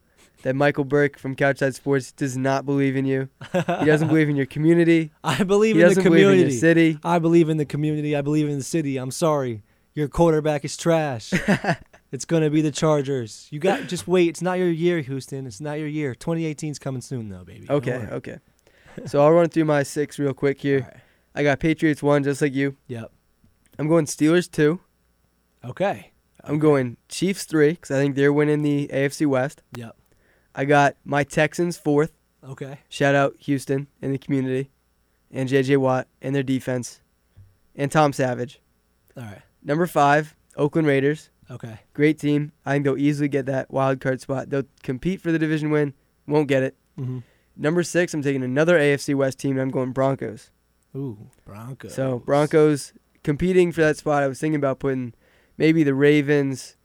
that 0.43 0.55
Michael 0.55 0.83
Burke 0.83 1.17
from 1.17 1.35
Couchside 1.35 1.75
Sports 1.75 2.11
does 2.11 2.37
not 2.37 2.65
believe 2.65 2.95
in 2.97 3.05
you. 3.05 3.29
He 3.53 3.85
doesn't 3.85 4.07
believe 4.09 4.27
in 4.29 4.35
your 4.35 4.45
community. 4.45 5.11
I 5.23 5.43
believe 5.43 5.75
He 5.75 5.81
in 5.81 5.87
the 5.87 5.95
doesn't 5.95 6.03
believe 6.03 6.23
in 6.25 6.31
community. 6.31 6.51
your 6.53 6.59
city. 6.59 6.99
I 7.03 7.19
believe 7.19 7.47
in 7.49 7.57
the 7.57 7.65
community. 7.65 8.15
I 8.15 8.21
believe 8.21 8.47
in 8.49 8.57
the 8.57 8.63
city. 8.63 8.97
I'm 8.97 9.11
sorry. 9.11 9.63
Your 9.93 10.07
quarterback 10.09 10.65
is 10.65 10.75
trash. 10.75 11.31
it's 12.11 12.25
gonna 12.25 12.49
be 12.49 12.61
the 12.61 12.71
Chargers. 12.71 13.47
You 13.51 13.59
got 13.59 13.87
just 13.87 14.07
wait. 14.07 14.29
It's 14.29 14.41
not 14.41 14.57
your 14.57 14.69
year, 14.69 14.99
Houston. 15.01 15.45
It's 15.45 15.61
not 15.61 15.79
your 15.79 15.87
year. 15.87 16.15
2018 16.15 16.71
is 16.71 16.79
coming 16.79 17.01
soon, 17.01 17.29
though, 17.29 17.43
baby. 17.43 17.67
Okay, 17.69 18.07
okay. 18.11 18.37
So 19.05 19.21
I'll 19.21 19.31
run 19.31 19.49
through 19.49 19.65
my 19.65 19.83
six 19.83 20.19
real 20.19 20.33
quick 20.33 20.59
here. 20.61 20.81
Right. 20.81 21.01
I 21.35 21.43
got 21.43 21.59
Patriots 21.59 22.03
one, 22.03 22.23
just 22.23 22.41
like 22.41 22.53
you. 22.53 22.77
Yep. 22.87 23.11
I'm 23.79 23.87
going 23.87 24.05
Steelers 24.05 24.49
two. 24.49 24.79
Okay. 25.65 26.11
I'm 26.43 26.59
going 26.59 26.97
Chiefs 27.09 27.45
three 27.45 27.71
because 27.71 27.91
I 27.91 27.95
think 27.95 28.15
they're 28.15 28.33
winning 28.33 28.61
the 28.61 28.87
AFC 28.93 29.25
West. 29.25 29.61
Yep. 29.75 29.95
I 30.53 30.65
got 30.65 30.95
my 31.03 31.23
Texans 31.23 31.77
fourth. 31.77 32.11
Okay. 32.47 32.79
Shout 32.89 33.15
out 33.15 33.35
Houston 33.39 33.87
and 34.01 34.13
the 34.13 34.17
community, 34.17 34.69
and 35.31 35.47
J.J. 35.47 35.77
Watt 35.77 36.07
and 36.21 36.35
their 36.35 36.43
defense, 36.43 37.01
and 37.75 37.91
Tom 37.91 38.13
Savage. 38.13 38.59
All 39.17 39.23
right. 39.23 39.41
Number 39.63 39.87
five, 39.87 40.35
Oakland 40.57 40.87
Raiders. 40.87 41.29
Okay. 41.49 41.79
Great 41.93 42.19
team. 42.19 42.51
I 42.65 42.73
think 42.73 42.85
they'll 42.85 42.97
easily 42.97 43.29
get 43.29 43.45
that 43.45 43.71
wild 43.71 44.01
card 44.01 44.21
spot. 44.21 44.49
They'll 44.49 44.63
compete 44.81 45.21
for 45.21 45.31
the 45.31 45.39
division 45.39 45.71
win. 45.71 45.93
Won't 46.27 46.47
get 46.47 46.63
it. 46.63 46.75
Mm-hmm. 46.99 47.19
Number 47.55 47.83
six, 47.83 48.13
I'm 48.13 48.21
taking 48.21 48.43
another 48.43 48.77
AFC 48.77 49.15
West 49.15 49.39
team. 49.39 49.51
and 49.51 49.61
I'm 49.61 49.69
going 49.69 49.91
Broncos. 49.91 50.51
Ooh, 50.95 51.29
Broncos. 51.45 51.93
So 51.93 52.19
Broncos 52.19 52.93
competing 53.23 53.71
for 53.71 53.81
that 53.81 53.97
spot. 53.97 54.23
I 54.23 54.27
was 54.27 54.39
thinking 54.39 54.55
about 54.55 54.79
putting 54.79 55.13
maybe 55.57 55.83
the 55.83 55.93
Ravens. 55.93 56.77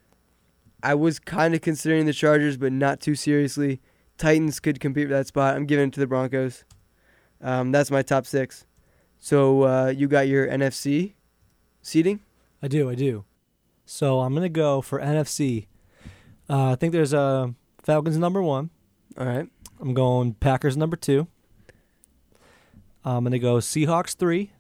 I 0.83 0.95
was 0.95 1.19
kind 1.19 1.55
of 1.55 1.61
considering 1.61 2.07
the 2.07 2.13
Chargers, 2.13 2.57
but 2.57 2.73
not 2.73 3.01
too 3.01 3.15
seriously. 3.15 3.81
Titans 4.17 4.61
could 4.61 4.81
compete 4.81 5.09
for 5.09 5.15
that 5.15 5.27
spot. 5.27 5.57
I'm 5.57 5.67
giving 5.67 5.89
it 5.89 5.95
to 5.95 6.01
the 6.01 6.07
Broncos. 6.07 6.65
Um, 7.41 7.73
that's 7.73 7.91
my 7.91 8.03
top 8.03 8.27
six. 8.27 8.67
So 9.19 9.63
uh, 9.63 9.87
you 9.89 10.09
got 10.09 10.29
your 10.29 10.47
NFC 10.47 11.15
seating. 11.83 12.21
I 12.63 12.69
do, 12.69 12.91
I 12.91 12.95
do. 12.95 13.25
So 13.85 14.21
I'm 14.21 14.35
gonna 14.35 14.49
go 14.49 14.81
for 14.81 15.01
NFC. 15.01 15.67
Uh, 16.49 16.73
I 16.73 16.75
think 16.77 16.93
there's 16.93 17.13
a 17.13 17.19
uh, 17.19 17.49
Falcons 17.83 18.19
number 18.19 18.43
one. 18.43 18.71
All 19.17 19.27
right. 19.27 19.49
I'm 19.81 19.95
going 19.95 20.35
Packers 20.35 20.77
number 20.77 20.97
two. 20.97 21.27
I'm 23.05 23.25
gonna 23.25 23.39
go 23.39 23.57
Seahawks 23.57 24.15
three. 24.15 24.53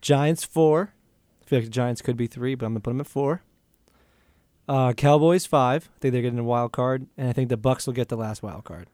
Giants 0.00 0.44
four. 0.44 0.92
I 1.42 1.44
feel 1.46 1.58
like 1.58 1.66
the 1.66 1.70
Giants 1.70 2.02
could 2.02 2.16
be 2.16 2.26
three, 2.26 2.54
but 2.54 2.66
I'm 2.66 2.72
gonna 2.72 2.80
put 2.80 2.90
them 2.90 3.00
at 3.00 3.06
four. 3.06 3.42
Uh, 4.68 4.92
Cowboys 4.92 5.46
five. 5.46 5.90
I 5.96 5.98
think 5.98 6.12
they're 6.12 6.22
getting 6.22 6.38
a 6.38 6.44
wild 6.44 6.72
card, 6.72 7.06
and 7.16 7.28
I 7.28 7.32
think 7.32 7.48
the 7.48 7.56
Bucks 7.56 7.86
will 7.86 7.94
get 7.94 8.08
the 8.08 8.16
last 8.16 8.42
wild 8.42 8.64
card. 8.64 8.88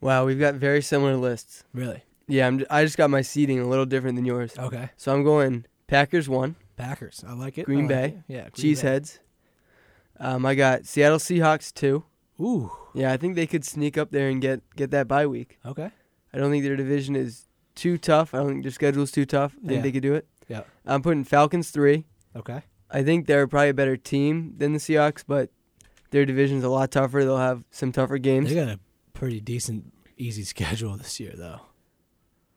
Wow, 0.00 0.26
we've 0.26 0.40
got 0.40 0.54
very 0.54 0.82
similar 0.82 1.16
lists. 1.16 1.64
Really? 1.72 2.02
Yeah, 2.26 2.46
I'm, 2.46 2.64
I 2.70 2.84
just 2.84 2.96
got 2.96 3.10
my 3.10 3.22
seating 3.22 3.60
a 3.60 3.66
little 3.66 3.86
different 3.86 4.16
than 4.16 4.24
yours. 4.24 4.58
Okay. 4.58 4.90
So 4.96 5.14
I'm 5.14 5.22
going 5.22 5.66
Packers 5.86 6.28
one, 6.28 6.56
Packers. 6.76 7.24
I 7.26 7.34
like 7.34 7.58
it. 7.58 7.66
Green 7.66 7.80
I 7.80 7.82
like 7.82 7.88
Bay. 7.88 8.04
it. 8.04 8.14
Yeah. 8.26 8.48
Green 8.50 8.74
Bay. 8.74 8.80
Cheeseheads. 8.80 9.18
Um, 10.18 10.46
I 10.46 10.54
got 10.54 10.86
Seattle 10.86 11.18
Seahawks 11.18 11.72
two. 11.72 12.04
Ooh. 12.40 12.70
Yeah, 12.94 13.12
I 13.12 13.16
think 13.16 13.34
they 13.36 13.46
could 13.46 13.64
sneak 13.64 13.96
up 13.98 14.10
there 14.10 14.28
and 14.28 14.40
get 14.40 14.60
get 14.76 14.90
that 14.90 15.08
bye 15.08 15.26
week. 15.26 15.58
Okay. 15.64 15.90
I 16.32 16.38
don't 16.38 16.50
think 16.50 16.64
their 16.64 16.76
division 16.76 17.14
is 17.16 17.46
too 17.74 17.98
tough. 17.98 18.34
I 18.34 18.38
don't 18.38 18.48
think 18.48 18.62
their 18.62 18.72
schedule's 18.72 19.10
too 19.10 19.24
tough. 19.26 19.54
I 19.64 19.66
think 19.68 19.72
Yeah. 19.78 19.82
they 19.82 19.92
could 19.92 20.02
do 20.02 20.14
it. 20.14 20.26
Yeah. 20.48 20.62
I'm 20.86 21.02
putting 21.02 21.24
Falcons 21.24 21.70
three. 21.70 22.04
Okay. 22.34 22.62
I 22.90 23.02
think 23.02 23.26
they're 23.26 23.46
probably 23.46 23.70
a 23.70 23.74
better 23.74 23.96
team 23.96 24.54
than 24.58 24.72
the 24.72 24.78
Seahawks, 24.78 25.24
but 25.26 25.50
their 26.10 26.26
division's 26.26 26.64
a 26.64 26.68
lot 26.68 26.90
tougher. 26.90 27.22
They'll 27.24 27.38
have 27.38 27.64
some 27.70 27.92
tougher 27.92 28.18
games. 28.18 28.48
They 28.50 28.54
got 28.54 28.68
a 28.68 28.78
pretty 29.14 29.40
decent, 29.40 29.92
easy 30.18 30.42
schedule 30.54 30.96
this 30.96 31.18
year, 31.20 31.32
though. 31.34 31.60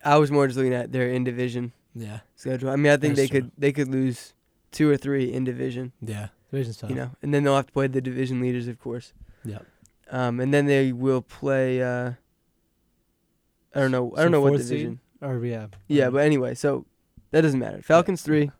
I 0.03 0.17
was 0.17 0.32
more 0.32 0.47
just 0.47 0.57
looking 0.57 0.73
at 0.73 0.91
their 0.91 1.09
in 1.09 1.23
division 1.23 1.71
Yeah. 1.93 2.19
schedule. 2.36 2.69
I 2.69 2.76
mean, 2.76 2.91
I 2.91 2.97
think 2.97 3.15
That's 3.15 3.30
they 3.30 3.39
true. 3.39 3.41
could 3.41 3.51
they 3.57 3.71
could 3.71 3.88
lose 3.88 4.34
two 4.71 4.89
or 4.89 4.97
three 4.97 5.32
in 5.32 5.43
division, 5.45 5.93
Yeah. 6.01 6.30
Division's 6.51 6.78
tough. 6.78 6.89
you 6.89 6.95
know, 6.97 7.11
and 7.21 7.34
then 7.34 7.43
they'll 7.43 7.55
have 7.55 7.67
to 7.67 7.73
play 7.73 7.88
the 7.88 8.01
division 8.01 8.39
leaders, 8.41 8.67
of 8.67 8.80
course. 8.80 9.13
Yeah. 9.46 9.60
Um, 10.10 10.39
and 10.39 10.54
then 10.54 10.66
they 10.66 10.91
will 10.91 11.22
play. 11.22 11.82
Uh, 11.82 12.12
I 13.74 13.80
don't 13.80 13.91
know. 13.91 14.12
I 14.14 14.18
So 14.18 14.24
don't 14.24 14.32
know 14.32 14.41
what 14.41 14.60
seed? 14.60 14.68
division. 14.70 15.00
Or 15.22 15.43
yeah. 15.46 15.68
Yeah, 15.88 16.10
but 16.10 16.20
anyway, 16.20 16.56
so 16.56 16.86
that 17.32 17.41
doesn't 17.41 17.60
matter. 17.60 17.82
Falcons 17.82 18.22
three, 18.22 18.52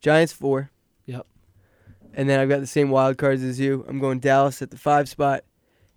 Giants 0.00 0.32
four. 0.32 0.70
Yep. 1.06 1.26
And 2.14 2.28
then 2.28 2.40
I've 2.40 2.48
got 2.48 2.60
the 2.60 2.66
same 2.66 2.90
wild 2.90 3.18
cards 3.18 3.42
as 3.42 3.58
you. 3.60 3.84
I'm 3.88 3.98
going 3.98 4.20
Dallas 4.20 4.62
at 4.62 4.70
the 4.70 4.78
five 4.78 5.08
spot, 5.08 5.44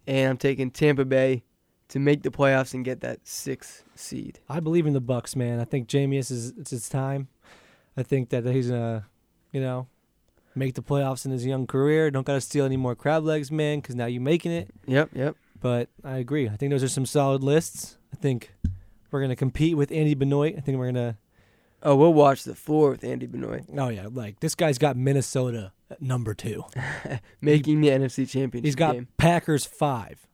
and 0.06 0.32
I'm 0.32 0.38
taking 0.38 0.72
Tampa 0.72 1.06
Bay 1.06 1.44
to 1.90 2.00
make 2.00 2.24
the 2.24 2.30
playoffs 2.32 2.74
and 2.74 2.84
get 2.84 3.00
that 3.02 3.26
sixth 3.28 3.84
seed. 3.96 4.40
I 4.50 4.60
believe 4.60 4.86
in 4.86 4.94
the 4.94 5.00
Bucks, 5.02 5.36
man. 5.36 5.60
I 5.60 5.64
think 5.64 5.88
Jameis 5.88 6.32
is 6.32 6.54
it's 6.58 6.72
his 6.72 6.90
time. 6.90 7.30
I 7.96 8.04
think 8.04 8.30
that 8.30 8.46
he's 8.46 8.70
gonna, 8.70 9.06
you 9.52 9.62
know, 9.62 9.88
make 10.58 10.76
the 10.76 10.82
playoffs 10.82 11.26
in 11.26 11.32
his 11.32 11.46
young 11.46 11.68
career. 11.68 12.12
Don't 12.12 12.26
gotta 12.26 12.42
steal 12.42 12.66
any 12.66 12.78
more 12.78 12.96
crab 12.96 13.24
legs, 13.24 13.52
man, 13.52 13.80
because 13.80 13.96
now 13.96 14.06
you're 14.06 14.22
making 14.22 14.52
it. 14.52 14.70
Yep, 14.86 15.12
yep. 15.14 15.36
But 15.60 15.90
I 16.04 16.18
agree. 16.18 16.48
I 16.50 16.56
think 16.56 16.72
those 16.72 16.84
are 16.84 16.90
some 16.90 17.06
solid 17.06 17.44
lists. 17.44 17.98
I 18.14 18.16
think 18.16 18.54
we're 19.12 19.22
gonna 19.22 19.36
compete 19.36 19.78
with 19.78 19.92
Andy 19.92 20.14
Benoit. 20.14 20.56
I 20.58 20.62
think 20.62 20.78
we're 20.78 20.88
gonna. 20.88 21.18
Oh, 21.84 21.96
we'll 21.96 22.14
watch 22.14 22.44
the 22.44 22.56
floor 22.56 22.90
with 22.92 23.04
Andy 23.04 23.28
Benoit 23.28 23.64
Oh 23.78 23.90
yeah, 23.90 24.08
like 24.12 24.40
this 24.40 24.56
guy's 24.56 24.80
got 24.80 24.98
Minnesota 24.98 25.72
at 25.90 26.02
number 26.02 26.34
two. 26.34 26.64
making 27.42 27.82
the 27.82 27.90
NFC 27.90 28.28
Championship 28.30 28.66
He's 28.66 28.76
got 28.76 28.94
game. 28.94 29.08
Packers 29.18 29.66
five. 29.66 30.28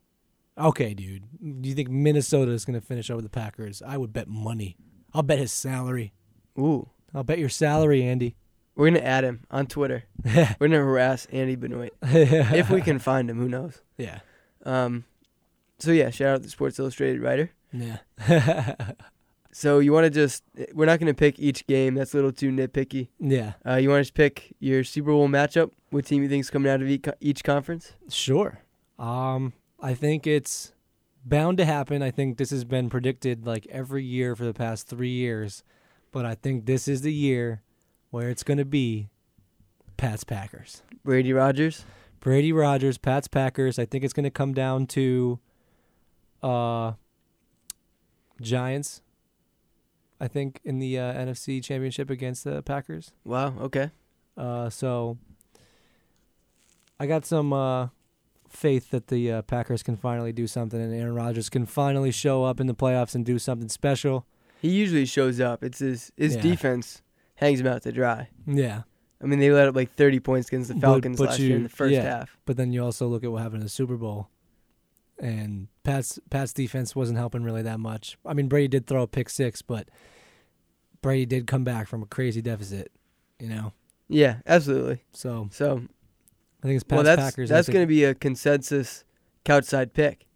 Okay, 0.58 0.94
dude. 0.94 1.24
Do 1.62 1.68
you 1.68 1.76
think 1.76 1.90
Minnesota 1.90 2.52
is 2.52 2.66
gonna 2.66 2.82
finish 2.82 3.10
over 3.10 3.22
the 3.22 3.30
Packers? 3.30 3.82
I 3.86 3.98
would 3.98 4.14
bet 4.14 4.28
money. 4.28 4.78
I'll 5.14 5.24
bet 5.24 5.40
his 5.40 5.54
salary. 5.54 6.14
Ooh, 6.58 6.90
I'll 7.14 7.24
bet 7.24 7.40
your 7.40 7.50
salary, 7.50 8.04
Andy. 8.04 8.36
We're 8.76 8.90
gonna 8.90 9.00
add 9.00 9.24
him 9.24 9.46
on 9.52 9.68
Twitter. 9.68 10.04
we're 10.26 10.68
gonna 10.68 10.78
harass 10.78 11.28
Andy 11.32 11.56
Benoit 11.56 11.94
if 12.02 12.70
we 12.70 12.82
can 12.82 13.00
find 13.00 13.30
him. 13.30 13.38
Who 13.38 13.50
knows? 13.50 13.82
Yeah. 13.98 14.20
Um, 14.66 15.06
so 15.80 15.92
yeah, 15.92 16.10
shout 16.10 16.36
out 16.36 16.44
the 16.44 16.50
Sports 16.50 16.80
Illustrated 16.80 17.22
writer. 17.22 17.52
Yeah. 17.72 18.76
So 19.56 19.78
you 19.78 19.94
want 19.94 20.06
to 20.06 20.10
just 20.10 20.44
we're 20.74 20.88
not 20.88 21.00
going 21.00 21.08
to 21.08 21.14
pick 21.14 21.38
each 21.40 21.68
game. 21.68 21.94
That's 21.94 22.14
a 22.14 22.18
little 22.18 22.32
too 22.32 22.50
nitpicky. 22.50 23.10
yeah. 23.20 23.54
Uh, 23.66 23.76
you 23.76 23.88
want 23.88 24.00
to 24.00 24.04
just 24.04 24.16
pick 24.16 24.56
your 24.60 24.84
Super 24.84 25.12
Bowl 25.12 25.30
matchup. 25.30 25.72
What 25.92 26.08
team 26.08 26.24
you 26.24 26.30
think's 26.30 26.50
coming 26.50 26.72
out 26.72 26.82
of 26.82 26.90
each, 26.90 27.06
each 27.22 27.44
conference? 27.44 27.94
Sure. 28.10 28.60
Um, 28.98 29.54
I 29.80 29.94
think 29.94 30.26
it's 30.26 30.74
bound 31.24 31.60
to 31.60 31.66
happen. 31.66 32.02
I 32.02 32.10
think 32.10 32.38
this 32.40 32.50
has 32.50 32.66
been 32.66 32.90
predicted 32.90 33.46
like 33.46 33.68
every 33.70 34.04
year 34.04 34.36
for 34.36 34.44
the 34.44 34.56
past 34.56 34.88
three 34.88 35.12
years, 35.12 35.64
but 36.12 36.26
I 36.26 36.34
think 36.34 36.66
this 36.66 36.88
is 36.88 37.02
the 37.02 37.14
year 37.14 37.62
where 38.14 38.30
it's 38.30 38.44
going 38.44 38.60
to 38.60 38.66
be 38.66 39.10
Pats 39.98 40.24
Packers. 40.24 40.84
Brady 41.04 41.34
Rodgers. 41.34 41.84
Brady 42.20 42.54
Rodgers, 42.54 43.00
Pats 43.00 43.28
Packers. 43.28 43.80
I 43.80 43.86
think 43.86 44.04
it's 44.04 44.14
going 44.14 44.24
to 44.26 44.30
come 44.30 44.54
down 44.54 44.86
to 44.88 45.40
uh, 46.44 46.92
Giants. 48.40 49.02
I 50.22 50.28
think 50.28 50.60
in 50.64 50.78
the 50.78 51.00
uh, 51.00 51.12
NFC 51.14 51.62
Championship 51.64 52.12
against 52.12 52.44
the 52.44 52.62
Packers. 52.62 53.14
Wow. 53.26 53.56
Okay. 53.60 53.90
Uh, 54.38 54.70
so 54.70 55.18
I 57.00 57.08
got 57.08 57.26
some 57.26 57.52
uh, 57.52 57.88
faith 58.48 58.92
that 58.92 59.08
the 59.08 59.32
uh, 59.32 59.42
Packers 59.42 59.82
can 59.82 59.96
finally 59.98 60.32
do 60.32 60.46
something, 60.46 60.80
and 60.80 60.94
Aaron 60.94 61.16
Rodgers 61.16 61.50
can 61.50 61.66
finally 61.66 62.12
show 62.12 62.44
up 62.44 62.60
in 62.60 62.68
the 62.68 62.76
playoffs 62.76 63.16
and 63.16 63.26
do 63.26 63.40
something 63.40 63.70
special. 63.70 64.28
He 64.62 64.70
usually 64.70 65.06
shows 65.06 65.40
up. 65.40 65.64
It's 65.64 65.80
his 65.80 66.12
his 66.16 66.36
Yeah. 66.36 66.42
defense 66.44 67.02
hangs 67.44 67.60
him 67.60 67.68
out 67.68 67.82
to 67.84 67.92
dry. 67.92 68.30
Yeah, 68.48 68.82
I 69.22 69.26
mean, 69.26 69.40
they 69.40 69.52
let 69.52 69.68
up 69.68 69.76
like 69.76 69.92
30 69.94 70.20
points 70.20 70.48
against 70.48 70.70
the 70.74 70.76
Falcons 70.80 71.18
but 71.20 71.30
last 71.30 71.40
you- 71.40 71.48
year 71.48 71.58
in 71.58 71.64
the 71.64 71.70
first 71.70 71.94
yeah. 71.94 72.02
half. 72.04 72.38
but 72.46 72.58
then 72.58 72.72
you 72.74 72.84
also 72.84 73.08
look 73.08 73.24
at 73.24 73.32
what 73.32 73.42
happened 73.42 73.62
in 73.62 73.66
the 73.66 73.70
Super 73.70 73.96
Bowl, 73.98 74.30
and 75.20 75.68
Pat's 75.84 76.20
Pat's 76.30 76.54
defense 76.54 76.96
wasn't 76.96 77.18
helping 77.18 77.44
really 77.44 77.62
that 77.62 77.80
much. 77.80 78.18
I 78.26 78.34
mean, 78.34 78.48
Brady 78.48 78.68
did 78.68 78.88
throw 78.88 79.04
a 79.04 79.08
pick 79.08 79.30
six, 79.30 79.62
but 79.62 79.88
Brady 81.02 81.26
did 81.26 81.48
come 81.48 81.64
back 81.64 81.88
from 81.88 82.02
a 82.02 82.06
crazy 82.06 82.42
deficit. 82.42 82.92
You 83.40 83.50
know, 83.50 83.74
Yeah, 84.08 84.38
absolutely. 84.46 85.04
so 85.12 85.50
So, 85.52 85.84
I 86.64 86.68
think 86.68 86.76
it's 86.76 86.84
Pats 86.84 86.96
well, 86.96 87.04
that's 87.04 87.22
Packers. 87.22 87.50
that's 87.50 87.68
going 87.68 87.84
to 87.84 87.88
be 87.88 88.04
a 88.06 88.16
consensus 88.16 89.04
couchside 89.44 89.94
pick. 89.94 90.28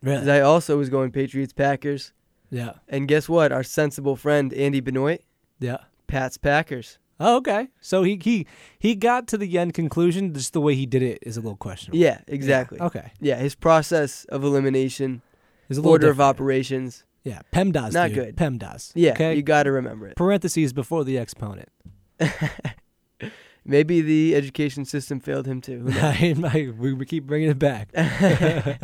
really, 0.00 0.30
I 0.30 0.40
also 0.40 0.78
was 0.78 0.88
going 0.88 1.10
Patriots 1.10 1.52
Packers, 1.52 2.12
yeah, 2.50 2.74
and 2.88 3.08
guess 3.08 3.28
what? 3.28 3.50
Our 3.50 3.64
sensible 3.64 4.14
friend 4.14 4.52
Andy 4.54 4.78
Benoit, 4.80 5.22
yeah. 5.58 5.78
Pats 6.12 6.36
Packers. 6.36 6.98
Oh, 7.18 7.36
okay. 7.38 7.68
So 7.80 8.02
he 8.02 8.18
he 8.22 8.46
he 8.78 8.94
got 8.94 9.26
to 9.28 9.38
the 9.38 9.58
end 9.58 9.72
conclusion. 9.72 10.34
Just 10.34 10.52
the 10.52 10.60
way 10.60 10.74
he 10.74 10.84
did 10.84 11.02
it 11.02 11.20
is 11.22 11.38
a 11.38 11.40
little 11.40 11.56
questionable. 11.56 11.98
Yeah, 11.98 12.20
exactly. 12.26 12.76
Yeah, 12.78 12.86
okay. 12.86 13.12
Yeah, 13.18 13.36
his 13.36 13.54
process 13.54 14.26
of 14.26 14.44
elimination, 14.44 15.22
little 15.70 15.88
order 15.88 16.10
of 16.10 16.20
operations. 16.20 17.04
Yeah, 17.24 17.40
PEMDAS. 17.50 17.92
Not 17.94 18.08
dude. 18.08 18.14
good. 18.16 18.36
PEMDAS. 18.36 18.92
Yeah, 18.94 19.12
Okay. 19.12 19.36
you 19.36 19.42
got 19.42 19.62
to 19.62 19.72
remember 19.72 20.06
it. 20.08 20.16
Parentheses 20.16 20.74
before 20.74 21.02
the 21.04 21.16
exponent. 21.16 21.70
Maybe 23.64 24.00
the 24.02 24.34
education 24.34 24.84
system 24.84 25.18
failed 25.20 25.46
him 25.46 25.60
too. 25.62 25.80
Who? 25.88 25.90
I- 26.00 26.34
I- 26.44 26.72
we, 26.76 26.92
we 26.92 27.06
keep 27.06 27.24
bringing 27.26 27.48
it 27.48 27.58
back. 27.58 27.88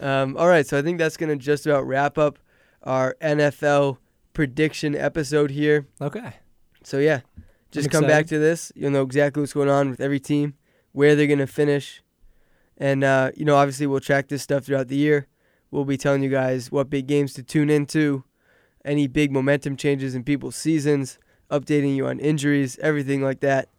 um, 0.00 0.36
all 0.36 0.46
right, 0.46 0.66
so 0.66 0.78
I 0.78 0.82
think 0.82 0.98
that's 0.98 1.16
going 1.16 1.30
to 1.36 1.42
just 1.42 1.66
about 1.66 1.86
wrap 1.86 2.18
up 2.18 2.38
our 2.82 3.16
NFL 3.22 3.96
prediction 4.36 4.94
episode 4.94 5.50
here. 5.50 5.86
Okay. 5.98 6.34
So 6.84 6.98
yeah, 6.98 7.20
just 7.70 7.86
I'm 7.86 7.90
come 7.90 8.06
back 8.06 8.26
to 8.26 8.38
this. 8.38 8.70
You'll 8.76 8.90
know 8.90 9.00
exactly 9.00 9.40
what's 9.40 9.54
going 9.54 9.70
on 9.70 9.88
with 9.88 9.98
every 9.98 10.20
team, 10.20 10.52
where 10.92 11.16
they're 11.16 11.26
going 11.26 11.38
to 11.38 11.46
finish, 11.46 12.02
and 12.76 13.02
uh, 13.02 13.30
you 13.34 13.46
know 13.46 13.56
obviously 13.56 13.86
we'll 13.86 13.98
track 13.98 14.28
this 14.28 14.42
stuff 14.42 14.64
throughout 14.64 14.88
the 14.88 14.96
year. 14.96 15.26
We'll 15.70 15.86
be 15.86 15.96
telling 15.96 16.22
you 16.22 16.28
guys 16.28 16.70
what 16.70 16.90
big 16.90 17.06
games 17.06 17.32
to 17.32 17.42
tune 17.42 17.70
into, 17.70 18.24
any 18.84 19.06
big 19.06 19.32
momentum 19.32 19.74
changes 19.74 20.14
in 20.14 20.22
people's 20.22 20.54
seasons, 20.54 21.18
updating 21.50 21.96
you 21.96 22.06
on 22.06 22.20
injuries, 22.20 22.78
everything 22.80 23.22
like 23.22 23.40
that. 23.40 23.70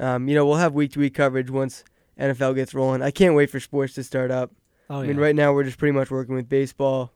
Um, 0.00 0.26
you 0.26 0.34
know 0.34 0.46
we'll 0.46 0.56
have 0.56 0.72
week 0.72 0.92
to 0.92 1.00
week 1.00 1.14
coverage 1.14 1.50
once 1.50 1.84
NFL 2.18 2.54
gets 2.54 2.72
rolling. 2.72 3.02
I 3.02 3.10
can't 3.10 3.34
wait 3.34 3.50
for 3.50 3.60
sports 3.60 3.92
to 3.96 4.02
start 4.02 4.30
up. 4.30 4.52
Oh 4.88 5.02
I 5.02 5.06
mean 5.06 5.18
right 5.18 5.36
now 5.36 5.52
we're 5.52 5.64
just 5.64 5.76
pretty 5.76 5.92
much 5.92 6.10
working 6.10 6.34
with 6.34 6.48
baseball. 6.48 7.12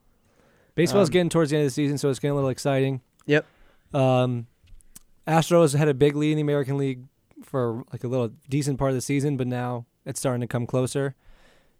Baseball's 0.74 1.08
um, 1.08 1.12
getting 1.12 1.28
towards 1.28 1.50
the 1.50 1.56
end 1.56 1.64
of 1.64 1.70
the 1.70 1.74
season, 1.74 1.98
so 1.98 2.08
it's 2.08 2.18
getting 2.18 2.32
a 2.32 2.34
little 2.34 2.50
exciting. 2.50 3.00
Yep. 3.26 3.46
Um, 3.92 4.46
Astros 5.26 5.76
had 5.76 5.88
a 5.88 5.94
big 5.94 6.16
lead 6.16 6.32
in 6.32 6.36
the 6.36 6.42
American 6.42 6.78
League 6.78 7.04
for 7.44 7.84
like 7.92 8.04
a 8.04 8.08
little 8.08 8.30
decent 8.48 8.78
part 8.78 8.90
of 8.90 8.94
the 8.94 9.00
season, 9.00 9.36
but 9.36 9.46
now 9.46 9.86
it's 10.04 10.18
starting 10.18 10.40
to 10.40 10.46
come 10.46 10.66
closer. 10.66 11.14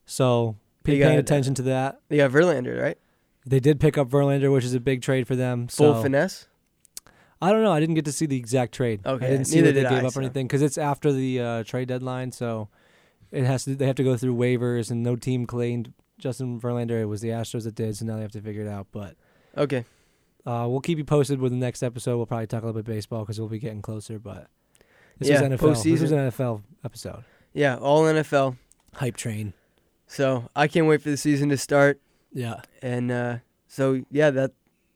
So 0.04 0.56
got, 0.84 0.84
paying 0.84 1.16
uh, 1.16 1.20
attention 1.20 1.54
to 1.54 1.62
that. 1.62 2.00
They 2.08 2.18
got 2.18 2.30
Verlander 2.30 2.80
right, 2.80 2.98
They 3.46 3.60
did 3.60 3.80
pick 3.80 3.96
up 3.96 4.08
Verlander, 4.08 4.52
which 4.52 4.64
is 4.64 4.74
a 4.74 4.80
big 4.80 5.02
trade 5.02 5.26
for 5.26 5.36
them. 5.36 5.68
full 5.68 5.94
So 5.94 6.02
finesse. 6.02 6.48
I 7.40 7.50
don't 7.50 7.64
know. 7.64 7.72
I 7.72 7.80
didn't 7.80 7.96
get 7.96 8.04
to 8.04 8.12
see 8.12 8.26
the 8.26 8.36
exact 8.36 8.72
trade. 8.72 9.00
Okay, 9.04 9.26
I 9.26 9.30
didn't 9.30 9.46
see 9.46 9.56
neither 9.56 9.68
what 9.68 9.74
they 9.74 9.96
gave 9.96 10.04
I, 10.04 10.06
up 10.06 10.12
so. 10.12 10.20
or 10.20 10.22
anything 10.22 10.46
because 10.46 10.62
it's 10.62 10.78
after 10.78 11.10
the 11.12 11.40
uh, 11.40 11.64
trade 11.64 11.88
deadline, 11.88 12.30
so 12.30 12.68
it 13.32 13.44
has 13.44 13.64
to. 13.64 13.74
They 13.74 13.86
have 13.86 13.96
to 13.96 14.04
go 14.04 14.16
through 14.16 14.36
waivers, 14.36 14.92
and 14.92 15.02
no 15.02 15.16
team 15.16 15.46
claimed 15.46 15.92
Justin 16.22 16.60
Verlander. 16.60 17.00
It 17.00 17.06
was 17.06 17.20
the 17.20 17.28
Astros 17.28 17.64
that 17.64 17.74
did, 17.74 17.96
so 17.96 18.04
now 18.06 18.16
they 18.16 18.22
have 18.22 18.32
to 18.32 18.40
figure 18.40 18.62
it 18.62 18.68
out. 18.68 18.86
But 18.92 19.16
Okay. 19.56 19.84
uh, 20.46 20.66
we'll 20.68 20.80
keep 20.80 20.98
you 20.98 21.04
posted 21.04 21.40
with 21.40 21.52
the 21.52 21.58
next 21.58 21.82
episode. 21.82 22.16
We'll 22.16 22.26
probably 22.26 22.46
talk 22.46 22.62
a 22.62 22.66
little 22.66 22.80
bit 22.82 22.90
baseball 22.90 23.20
because 23.24 23.38
we'll 23.40 23.48
be 23.48 23.58
getting 23.58 23.82
closer. 23.82 24.18
But 24.18 24.48
this 25.18 25.28
Yeah, 25.28 25.42
was 25.48 25.60
NFL. 25.60 25.82
This 25.82 26.00
was 26.00 26.12
an 26.12 26.18
NFL 26.30 26.62
episode. 26.84 27.24
Yeah, 27.52 27.76
all 27.76 28.04
NFL. 28.04 28.56
Hype 28.94 29.16
train. 29.16 29.52
So 30.06 30.48
I 30.56 30.68
can't 30.68 30.86
wait 30.86 31.02
for 31.02 31.10
the 31.10 31.16
season 31.16 31.48
to 31.50 31.56
start. 31.58 32.00
Yeah. 32.32 32.60
And 32.82 33.10
uh, 33.10 33.38
so 33.68 34.04
yeah, 34.10 34.30
that 34.30 34.52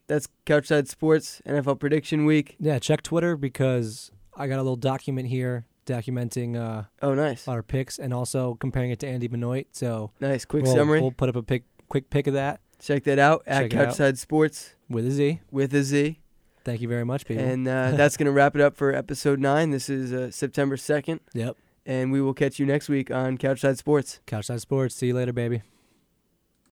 that's 0.07 0.27
Couchside 0.45 0.87
Sports 0.87 1.41
NFL 1.45 1.79
prediction 1.79 2.25
week. 2.25 2.55
Yeah. 2.59 2.79
Check 2.79 3.01
Twitter 3.03 3.35
because 3.35 4.11
I 4.35 4.47
got 4.47 4.55
a 4.57 4.63
little 4.63 4.75
document 4.75 5.27
here 5.29 5.65
documenting 5.87 6.55
uh, 6.55 6.83
Oh, 7.01 7.15
nice, 7.15 7.47
our 7.47 7.63
picks 7.63 7.97
and 7.97 8.13
also 8.13 8.55
comparing 8.55 8.91
it 8.91 8.99
to 8.99 9.07
Andy 9.07 9.27
Benoit. 9.27 9.67
So 9.71 10.11
nice. 10.19 10.45
Quick 10.45 10.65
we'll, 10.65 10.75
summary. 10.75 11.01
We'll 11.01 11.11
put 11.11 11.29
up 11.29 11.35
a 11.35 11.43
pic, 11.43 11.63
quick 11.89 12.09
pick 12.11 12.27
of 12.27 12.33
that 12.35 12.61
Check 12.79 13.03
that 13.05 13.19
out 13.19 13.43
at 13.47 13.63
out. 13.63 13.69
Couchside 13.71 14.17
Sports 14.17 14.75
with 14.89 15.07
a 15.07 15.11
Z. 15.11 15.39
with 15.51 15.73
a 15.73 15.83
Z. 15.83 16.19
Thank 16.63 16.81
you 16.81 16.87
very 16.87 17.05
much, 17.05 17.25
people. 17.25 17.43
And 17.43 17.67
uh, 17.67 17.91
that's 17.95 18.17
gonna 18.17 18.31
wrap 18.31 18.55
it 18.55 18.61
up 18.61 18.75
for 18.75 18.93
episode 18.93 19.39
nine. 19.39 19.71
This 19.71 19.89
is 19.89 20.13
uh, 20.13 20.31
September 20.31 20.77
second, 20.77 21.21
yep. 21.33 21.57
and 21.85 22.11
we 22.11 22.21
will 22.21 22.33
catch 22.33 22.59
you 22.59 22.65
next 22.65 22.89
week 22.89 23.09
on 23.09 23.37
Couchside 23.37 23.77
Sports. 23.77 24.19
Couchside 24.27 24.61
Sports. 24.61 24.95
See 24.95 25.07
you 25.07 25.15
later, 25.15 25.33
baby. 25.33 25.63